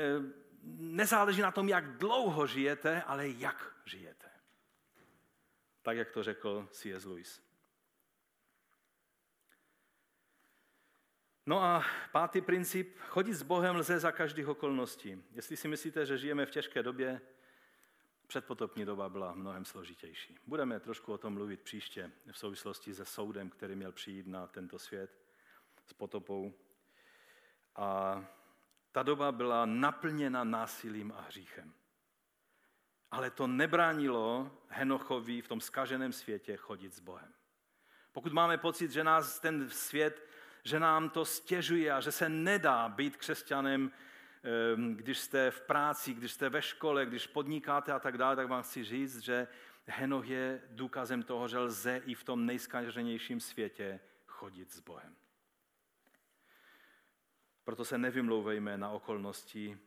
nezáleží 0.78 1.42
na 1.42 1.52
tom, 1.52 1.70
jak 1.70 1.98
dlouho 1.98 2.48
žijete, 2.48 3.02
ale 3.02 3.30
jak 3.30 3.74
žijete. 3.86 4.28
Tak, 5.82 5.98
jak 5.98 6.12
to 6.12 6.24
řekl 6.24 6.68
C.S. 6.72 7.06
Lewis. 7.06 7.47
No 11.48 11.64
a 11.64 11.86
pátý 12.12 12.41
princip, 12.41 12.98
chodit 13.00 13.34
s 13.34 13.43
Bohem 13.43 13.76
lze 13.76 14.00
za 14.00 14.12
každých 14.12 14.48
okolností. 14.48 15.24
Jestli 15.32 15.58
si 15.58 15.68
myslíte, 15.68 16.06
že 16.06 16.18
žijeme 16.18 16.45
v 16.45 16.52
těžké 16.52 16.84
době, 16.84 17.22
předpotopní 18.28 18.86
doba 18.86 19.10
byla 19.10 19.34
mnohem 19.34 19.66
složitější. 19.66 20.38
Budeme 20.48 20.80
trošku 20.80 21.14
o 21.14 21.18
tom 21.18 21.34
mluvit 21.34 21.62
příště 21.62 22.12
v 22.32 22.38
souvislosti 22.38 22.95
se 22.95 23.06
soudem, 23.06 23.50
který 23.50 23.76
měl 23.76 23.91
přijít 23.91 24.28
na 24.28 24.48
tento 24.48 24.80
svět 24.80 25.20
s 25.86 25.93
potopou. 25.93 26.54
A 27.76 28.26
ta 28.91 29.04
doba 29.04 29.32
byla 29.32 29.66
naplněna 29.66 30.43
násilím 30.43 31.14
a 31.18 31.22
hříchem. 31.22 31.74
Ale 33.12 33.32
to 33.32 33.48
nebránilo 33.48 34.52
Henochovi 34.68 35.41
v 35.41 35.48
tom 35.48 35.62
skaženém 35.62 36.14
světě 36.14 36.58
chodit 36.58 36.93
s 36.93 37.00
Bohem. 37.00 37.34
Pokud 38.12 38.34
máme 38.34 38.58
pocit, 38.58 38.91
že 38.91 39.04
nás 39.04 39.39
ten 39.39 39.70
svět 39.70 40.28
že 40.68 40.80
nám 40.80 41.09
to 41.09 41.26
stěžuje 41.26 41.91
a 41.91 41.99
že 41.99 42.11
se 42.11 42.30
nedá 42.30 42.89
být 42.89 43.18
křesťanem, 43.18 43.91
ehm, 44.43 44.95
když 44.95 45.20
jste 45.20 45.51
v 45.51 45.61
práci, 45.61 46.13
když 46.13 46.32
jste 46.32 46.49
ve 46.49 46.61
škole, 46.61 47.05
když 47.05 47.28
podnikáte 47.28 47.91
a 47.91 47.99
tak 47.99 48.18
dále, 48.18 48.36
tak 48.36 48.47
vám 48.47 48.63
chci 48.63 48.84
říct, 48.84 49.20
že 49.20 49.47
Henoch 49.86 50.28
je 50.28 50.61
důkazem 50.70 51.24
toho, 51.24 51.47
že 51.47 51.57
lze 51.57 52.01
i 52.05 52.13
v 52.13 52.24
tom 52.24 52.45
nejskaženějším 52.45 53.39
světě 53.39 53.99
chodit 54.28 54.72
s 54.72 54.80
Bohem. 54.80 55.15
Proto 57.63 57.86
se 57.86 57.97
nevymlouvejme 57.97 58.78
na 58.78 58.89
okolnosti, 58.89 59.80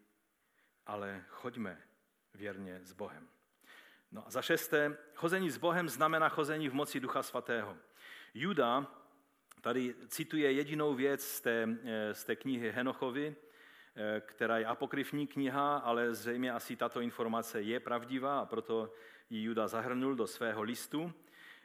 ale 0.86 1.24
choďme 1.28 1.78
věrně 2.34 2.80
s 2.82 2.92
Bohem. 2.92 3.28
No 4.12 4.26
a 4.26 4.30
za 4.30 4.42
šesté, 4.42 4.96
chození 5.14 5.50
s 5.50 5.58
Bohem 5.58 5.88
znamená 5.88 6.28
chození 6.28 6.68
v 6.68 6.74
moci 6.74 7.00
Ducha 7.00 7.22
Svatého. 7.22 7.76
Juda 8.34 8.99
tady 9.60 9.94
cituje 10.08 10.52
jedinou 10.52 10.94
věc 10.94 11.26
z 11.26 11.40
té, 11.40 11.68
eh, 11.84 12.14
z 12.14 12.24
té 12.24 12.36
knihy 12.36 12.72
Henochovi 12.72 13.36
eh, 13.96 14.22
která 14.26 14.58
je 14.58 14.66
apokryfní 14.66 15.26
kniha, 15.26 15.76
ale 15.76 16.14
zřejmě 16.14 16.52
asi 16.52 16.76
tato 16.76 17.00
informace 17.00 17.62
je 17.62 17.80
pravdivá 17.80 18.40
a 18.40 18.46
proto 18.46 18.92
ji 19.30 19.42
Juda 19.42 19.68
zahrnul 19.68 20.14
do 20.14 20.26
svého 20.26 20.62
listu. 20.62 21.12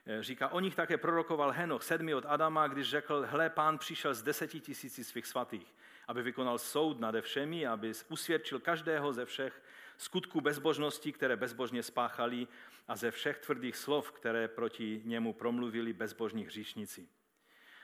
Eh, 0.05 0.23
říká, 0.23 0.49
o 0.49 0.59
nich 0.59 0.75
také 0.75 0.97
prorokoval 0.97 1.51
Henoch, 1.51 1.83
sedmi 1.83 2.13
od 2.13 2.25
Adama, 2.27 2.67
když 2.67 2.89
řekl, 2.89 3.25
hle, 3.29 3.49
pán 3.49 3.77
přišel 3.77 4.13
z 4.13 4.23
deseti 4.23 4.59
tisíci 4.59 5.03
svých 5.03 5.25
svatých, 5.25 5.75
aby 6.07 6.21
vykonal 6.21 6.57
soud 6.57 6.99
nade 6.99 7.21
všemi, 7.21 7.67
aby 7.67 7.91
usvědčil 8.09 8.59
každého 8.59 9.13
ze 9.13 9.25
všech 9.25 9.61
skutků 9.97 10.41
bezbožnosti, 10.41 11.11
které 11.11 11.35
bezbožně 11.35 11.83
spáchali 11.83 12.47
a 12.87 12.95
ze 12.95 13.11
všech 13.11 13.37
tvrdých 13.37 13.75
slov, 13.75 14.11
které 14.11 14.47
proti 14.47 15.01
němu 15.05 15.33
promluvili 15.33 15.93
bezbožní 15.93 16.45
hříšníci. 16.45 17.07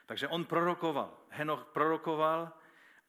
Takže 0.05 0.27
on 0.27 0.45
prorokoval, 0.45 1.17
Henoch 1.29 1.65
prorokoval 1.65 2.51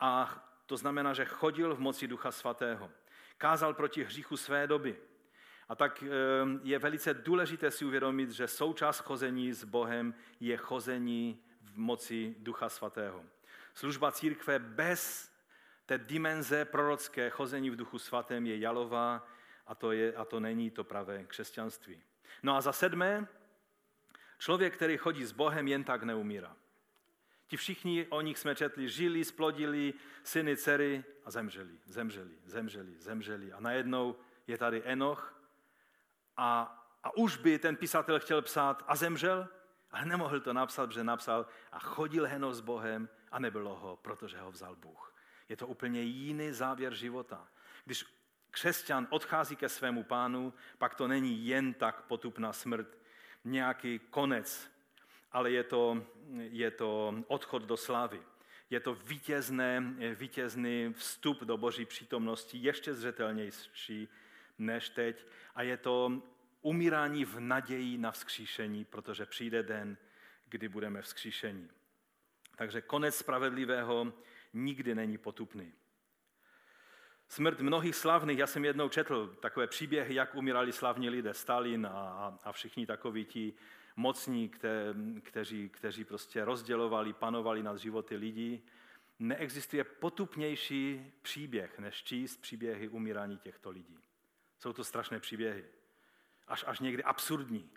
a 0.01 0.43
to 0.67 0.77
znamená, 0.77 1.15
že 1.15 1.25
chodil 1.25 1.75
v 1.75 1.81
moci 1.81 2.07
Ducha 2.09 2.31
Svatého. 2.31 2.91
Kázal 3.39 3.75
proti 3.75 4.05
hříchu 4.05 4.37
své 4.37 4.67
doby. 4.67 4.97
A 5.69 5.75
tak 5.75 6.03
eh, 6.03 6.09
je 6.63 6.79
velice 6.79 7.15
důležité 7.15 7.71
si 7.71 7.85
uvědomit, 7.85 8.31
že 8.31 8.49
součást 8.49 8.99
chození 8.99 9.53
s 9.53 9.65
Bohem 9.65 10.15
je 10.41 10.57
chození 10.57 11.43
v 11.61 11.79
moci 11.79 12.35
Ducha 12.39 12.69
Svatého. 12.69 13.25
Služba 13.75 14.13
církve 14.13 14.59
bez 14.59 15.33
té 15.87 15.99
dimenze 15.99 16.65
prorocké 16.65 17.31
chození 17.31 17.71
v 17.71 17.77
Duchu 17.77 17.99
Svatém 17.99 18.47
je 18.47 18.59
jalová 18.59 19.27
a 19.67 19.75
to, 19.75 19.93
je, 19.93 20.15
a 20.15 20.25
to 20.25 20.41
není 20.41 20.71
to 20.71 20.85
pravé 20.85 21.25
křesťanství. 21.25 22.03
No 22.43 22.57
a 22.57 22.61
za 22.61 22.73
sedmé, 22.73 23.29
člověk, 24.39 24.75
který 24.75 24.97
chodí 24.97 25.25
s 25.25 25.33
Bohem, 25.33 25.69
jen 25.69 25.85
tak 25.85 26.03
neumírá. 26.03 26.57
Ti 27.53 27.57
všichni, 27.57 28.07
o 28.07 28.21
nich 28.21 28.39
jsme 28.39 28.55
četli, 28.55 28.89
žili, 28.89 29.25
splodili 29.25 29.95
syny, 30.23 30.57
dcery 30.57 31.05
a 31.25 31.31
zemřeli, 31.31 31.79
zemřeli, 31.85 32.31
zemřeli, 32.45 32.95
zemřeli. 32.99 33.53
A 33.53 33.61
najednou 33.61 34.17
je 34.47 34.59
tady 34.59 34.83
Enoch 34.85 35.41
a, 36.37 36.63
a 37.03 37.17
už 37.17 37.37
by 37.37 37.59
ten 37.59 37.77
písatel 37.77 38.21
chtěl 38.21 38.43
psát 38.43 38.85
a 38.87 38.97
zemřel, 38.97 39.49
ale 39.91 40.05
nemohl 40.05 40.41
to 40.41 40.53
napsat, 40.53 40.87
protože 40.87 41.05
napsal 41.05 41.47
a 41.73 41.79
chodil 41.79 42.27
Henoch 42.27 42.55
s 42.55 42.61
Bohem 42.61 43.09
a 43.33 43.39
nebylo 43.39 43.75
ho, 43.75 43.97
protože 43.97 44.39
ho 44.39 44.51
vzal 44.51 44.77
Bůh. 44.77 45.15
Je 45.49 45.57
to 45.57 45.67
úplně 45.67 46.03
jiný 46.03 46.53
závěr 46.53 46.95
života. 46.95 47.49
Když 47.85 48.05
křesťan 48.51 49.07
odchází 49.11 49.57
ke 49.57 49.69
svému 49.69 50.05
pánu, 50.05 50.55
pak 50.79 50.95
to 50.95 51.09
není 51.09 51.47
jen 51.47 51.75
tak 51.75 52.03
potupná 52.03 52.53
smrt, 52.53 52.99
nějaký 53.45 53.99
konec, 53.99 54.72
ale 55.33 55.51
je 55.51 55.65
to, 55.65 56.07
je 56.37 56.71
to 56.71 57.15
odchod 57.27 57.63
do 57.63 57.77
slávy. 57.77 58.23
Je 58.71 58.81
to 58.81 58.95
vítězné, 58.95 59.95
vítězný 60.15 60.93
vstup 60.93 61.41
do 61.41 61.57
boží 61.57 61.85
přítomnosti, 61.85 62.59
ještě 62.59 62.95
zřetelnější 62.95 64.09
než 64.59 64.89
teď. 64.89 65.27
A 65.55 65.63
je 65.63 65.77
to 65.77 66.23
umírání 66.63 67.25
v 67.25 67.41
naději 67.41 67.99
na 67.99 68.11
vzkříšení, 68.11 68.85
protože 68.85 69.27
přijde 69.27 69.63
den, 69.63 69.97
kdy 70.49 70.69
budeme 70.69 71.03
vzkříšení. 71.03 71.69
Takže 72.57 72.81
konec 72.81 73.17
spravedlivého 73.17 74.13
nikdy 74.53 74.95
není 74.95 75.19
potupný. 75.19 75.73
Smrt 77.33 77.61
mnohých 77.61 77.97
slavných, 77.97 78.39
já 78.39 78.47
jsem 78.47 78.65
jednou 78.65 78.89
četl 78.89 79.37
takové 79.41 79.67
příběhy, 79.67 80.15
jak 80.15 80.35
umírali 80.35 80.73
slavní 80.73 81.11
lidé, 81.11 81.35
Stalin 81.35 81.87
a, 81.87 82.39
a 82.45 82.53
všichni 82.53 82.87
takoví 82.87 83.25
ti 83.25 83.55
mocní, 83.97 84.49
kte, 84.49 84.95
kteří, 85.23 85.69
kteří 85.69 86.05
prostě 86.05 86.45
rozdělovali, 86.45 87.13
panovali 87.13 87.63
nad 87.63 87.77
životy 87.77 88.17
lidí. 88.17 88.65
Neexistuje 89.19 89.85
potupnější 89.85 91.13
příběh, 91.23 91.79
než 91.79 92.03
číst 92.03 92.37
příběhy 92.37 92.89
umírání 92.89 93.39
těchto 93.39 93.71
lidí. 93.71 93.99
Jsou 94.59 94.73
to 94.73 94.85
strašné 94.85 95.21
příběhy. 95.21 95.65
Až, 96.49 96.65
až 96.67 96.81
někdy 96.81 97.03
absurdní. 97.03 97.71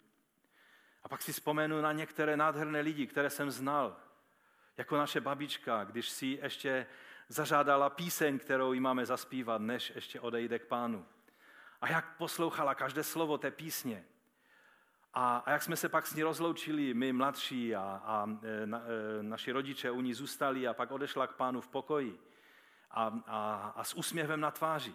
A 1.04 1.10
pak 1.10 1.22
si 1.22 1.34
vzpomenu 1.34 1.82
na 1.82 1.92
některé 1.92 2.38
nádherné 2.38 2.82
lidi, 2.82 3.08
které 3.08 3.30
jsem 3.30 3.52
znal. 3.52 3.98
Jako 4.78 4.98
naše 4.98 5.22
babička, 5.22 5.84
když 5.84 6.10
si 6.10 6.40
ještě 6.42 6.88
zažádala 7.28 7.90
píseň, 7.90 8.40
kterou 8.40 8.74
jí 8.74 8.80
máme 8.80 9.06
zaspívat, 9.06 9.62
než 9.62 9.92
ještě 9.96 10.20
odejde 10.20 10.60
k 10.60 10.66
pánu. 10.66 11.06
A 11.82 11.90
jak 11.90 12.18
poslouchala 12.18 12.76
každé 12.76 13.04
slovo 13.04 13.38
té 13.38 13.52
písně. 13.52 14.06
A, 15.14 15.38
a 15.38 15.52
jak 15.52 15.64
jsme 15.64 15.76
se 15.76 15.90
pak 15.90 16.08
s 16.08 16.16
ní 16.16 16.24
rozloučili, 16.24 16.94
my 16.94 17.14
mladší 17.14 17.76
a, 17.76 18.02
a 18.06 18.28
e, 18.44 18.66
na, 18.66 18.80
e, 18.80 19.24
naši 19.24 19.52
rodiče 19.52 19.92
u 19.92 20.02
ní 20.02 20.14
zůstali 20.14 20.68
a 20.68 20.74
pak 20.74 20.92
odešla 20.92 21.28
k 21.28 21.36
pánu 21.36 21.62
v 21.62 21.68
pokoji 21.68 22.20
a, 22.92 23.14
a, 23.28 23.74
a 23.76 23.84
s 23.84 23.94
úsměvem 23.94 24.40
na 24.40 24.52
tváři. 24.52 24.94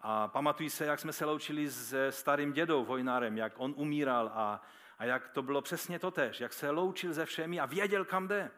A 0.00 0.28
pamatují 0.28 0.70
se, 0.70 0.86
jak 0.86 1.00
jsme 1.00 1.12
se 1.12 1.24
loučili 1.24 1.68
s 1.68 2.10
starým 2.10 2.52
dědou 2.52 2.84
Vojnárem, 2.84 3.38
jak 3.38 3.52
on 3.56 3.74
umíral 3.76 4.30
a, 4.34 4.62
a 4.98 5.04
jak 5.04 5.28
to 5.28 5.42
bylo 5.42 5.62
přesně 5.62 5.98
totéž, 5.98 6.40
jak 6.40 6.52
se 6.52 6.70
loučil 6.70 7.14
se 7.14 7.26
všemi 7.26 7.60
a 7.60 7.66
věděl, 7.66 8.04
kam 8.04 8.28
jde. 8.28 8.50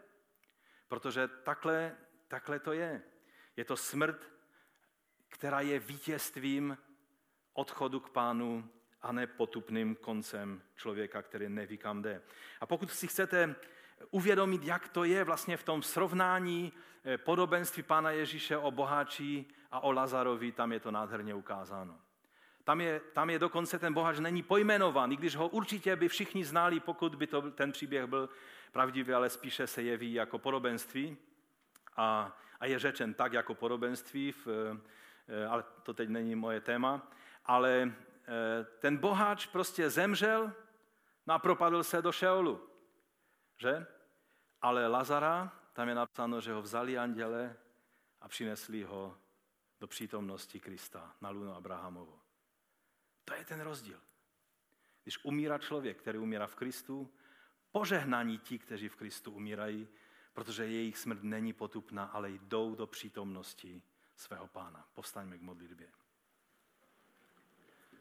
Protože 0.88 1.28
takhle, 1.28 1.96
takhle 2.30 2.58
to 2.58 2.72
je. 2.72 3.02
Je 3.56 3.64
to 3.64 3.76
smrt, 3.76 4.30
která 5.28 5.60
je 5.60 5.78
vítězstvím 5.78 6.78
odchodu 7.52 8.00
k 8.00 8.10
pánu 8.10 8.70
a 9.02 9.12
ne 9.12 9.26
potupným 9.26 9.94
koncem 9.94 10.62
člověka, 10.76 11.22
který 11.22 11.48
neví, 11.48 11.78
kam 11.78 12.02
jde. 12.02 12.22
A 12.60 12.66
pokud 12.66 12.90
si 12.90 13.08
chcete 13.08 13.54
uvědomit, 14.10 14.64
jak 14.64 14.88
to 14.88 15.04
je 15.04 15.24
vlastně 15.24 15.56
v 15.56 15.62
tom 15.62 15.82
srovnání 15.82 16.72
eh, 17.04 17.18
podobenství 17.18 17.82
Pána 17.82 18.10
Ježíše 18.10 18.56
o 18.56 18.70
boháči 18.70 19.44
a 19.70 19.80
o 19.80 19.92
Lazarovi, 19.92 20.52
tam 20.52 20.72
je 20.72 20.80
to 20.80 20.90
nádherně 20.90 21.34
ukázáno. 21.34 21.98
Tam 22.64 22.80
je, 22.80 23.00
tam 23.12 23.30
je 23.30 23.38
dokonce 23.38 23.78
ten 23.78 23.94
boháč 23.94 24.18
není 24.18 24.42
pojmenován, 24.42 25.12
i 25.12 25.16
když 25.16 25.36
ho 25.36 25.48
určitě 25.48 25.96
by 25.96 26.08
všichni 26.08 26.44
znali, 26.44 26.80
pokud 26.80 27.14
by 27.14 27.26
to, 27.26 27.50
ten 27.50 27.72
příběh 27.72 28.06
byl 28.06 28.28
pravdivý, 28.72 29.12
ale 29.12 29.30
spíše 29.30 29.66
se 29.66 29.82
jeví 29.82 30.12
jako 30.12 30.38
podobenství 30.38 31.16
a, 31.96 32.38
a 32.60 32.66
je 32.66 32.78
řečen 32.78 33.14
tak 33.14 33.32
jako 33.32 33.54
podobenství, 33.54 34.32
v, 34.32 34.46
eh, 35.28 35.46
ale 35.46 35.64
to 35.82 35.94
teď 35.94 36.08
není 36.08 36.34
moje 36.34 36.60
téma, 36.60 37.10
ale 37.44 37.82
eh, 37.82 38.64
ten 38.78 38.96
boháč 38.96 39.46
prostě 39.46 39.90
zemřel 39.90 40.52
no 41.26 41.34
a 41.34 41.38
propadl 41.38 41.82
se 41.82 42.02
do 42.02 42.12
Šeolu. 42.12 42.68
Že? 43.56 43.86
Ale 44.62 44.86
Lazara, 44.86 45.52
tam 45.72 45.88
je 45.88 45.94
napsáno, 45.94 46.40
že 46.40 46.52
ho 46.52 46.62
vzali 46.62 46.98
anděle 46.98 47.56
a 48.20 48.28
přinesli 48.28 48.82
ho 48.82 49.18
do 49.80 49.86
přítomnosti 49.86 50.60
Krista 50.60 51.14
na 51.20 51.30
luno 51.30 51.56
Abrahamovo. 51.56 52.20
To 53.24 53.34
je 53.34 53.44
ten 53.44 53.60
rozdíl. 53.60 54.00
Když 55.02 55.24
umírá 55.24 55.58
člověk, 55.58 55.98
který 55.98 56.18
umírá 56.18 56.46
v 56.46 56.54
Kristu, 56.54 57.14
požehnaní 57.72 58.38
ti, 58.38 58.58
kteří 58.58 58.88
v 58.88 58.96
Kristu 58.96 59.32
umírají, 59.32 59.88
protože 60.40 60.66
jejich 60.66 60.98
smrt 60.98 61.22
není 61.22 61.52
potupná, 61.52 62.04
ale 62.04 62.30
jdou 62.30 62.74
do 62.74 62.86
přítomnosti 62.86 63.82
svého 64.16 64.46
pána. 64.46 64.88
Povstaňme 64.94 65.38
k 65.38 65.42
modlitbě. 65.42 65.88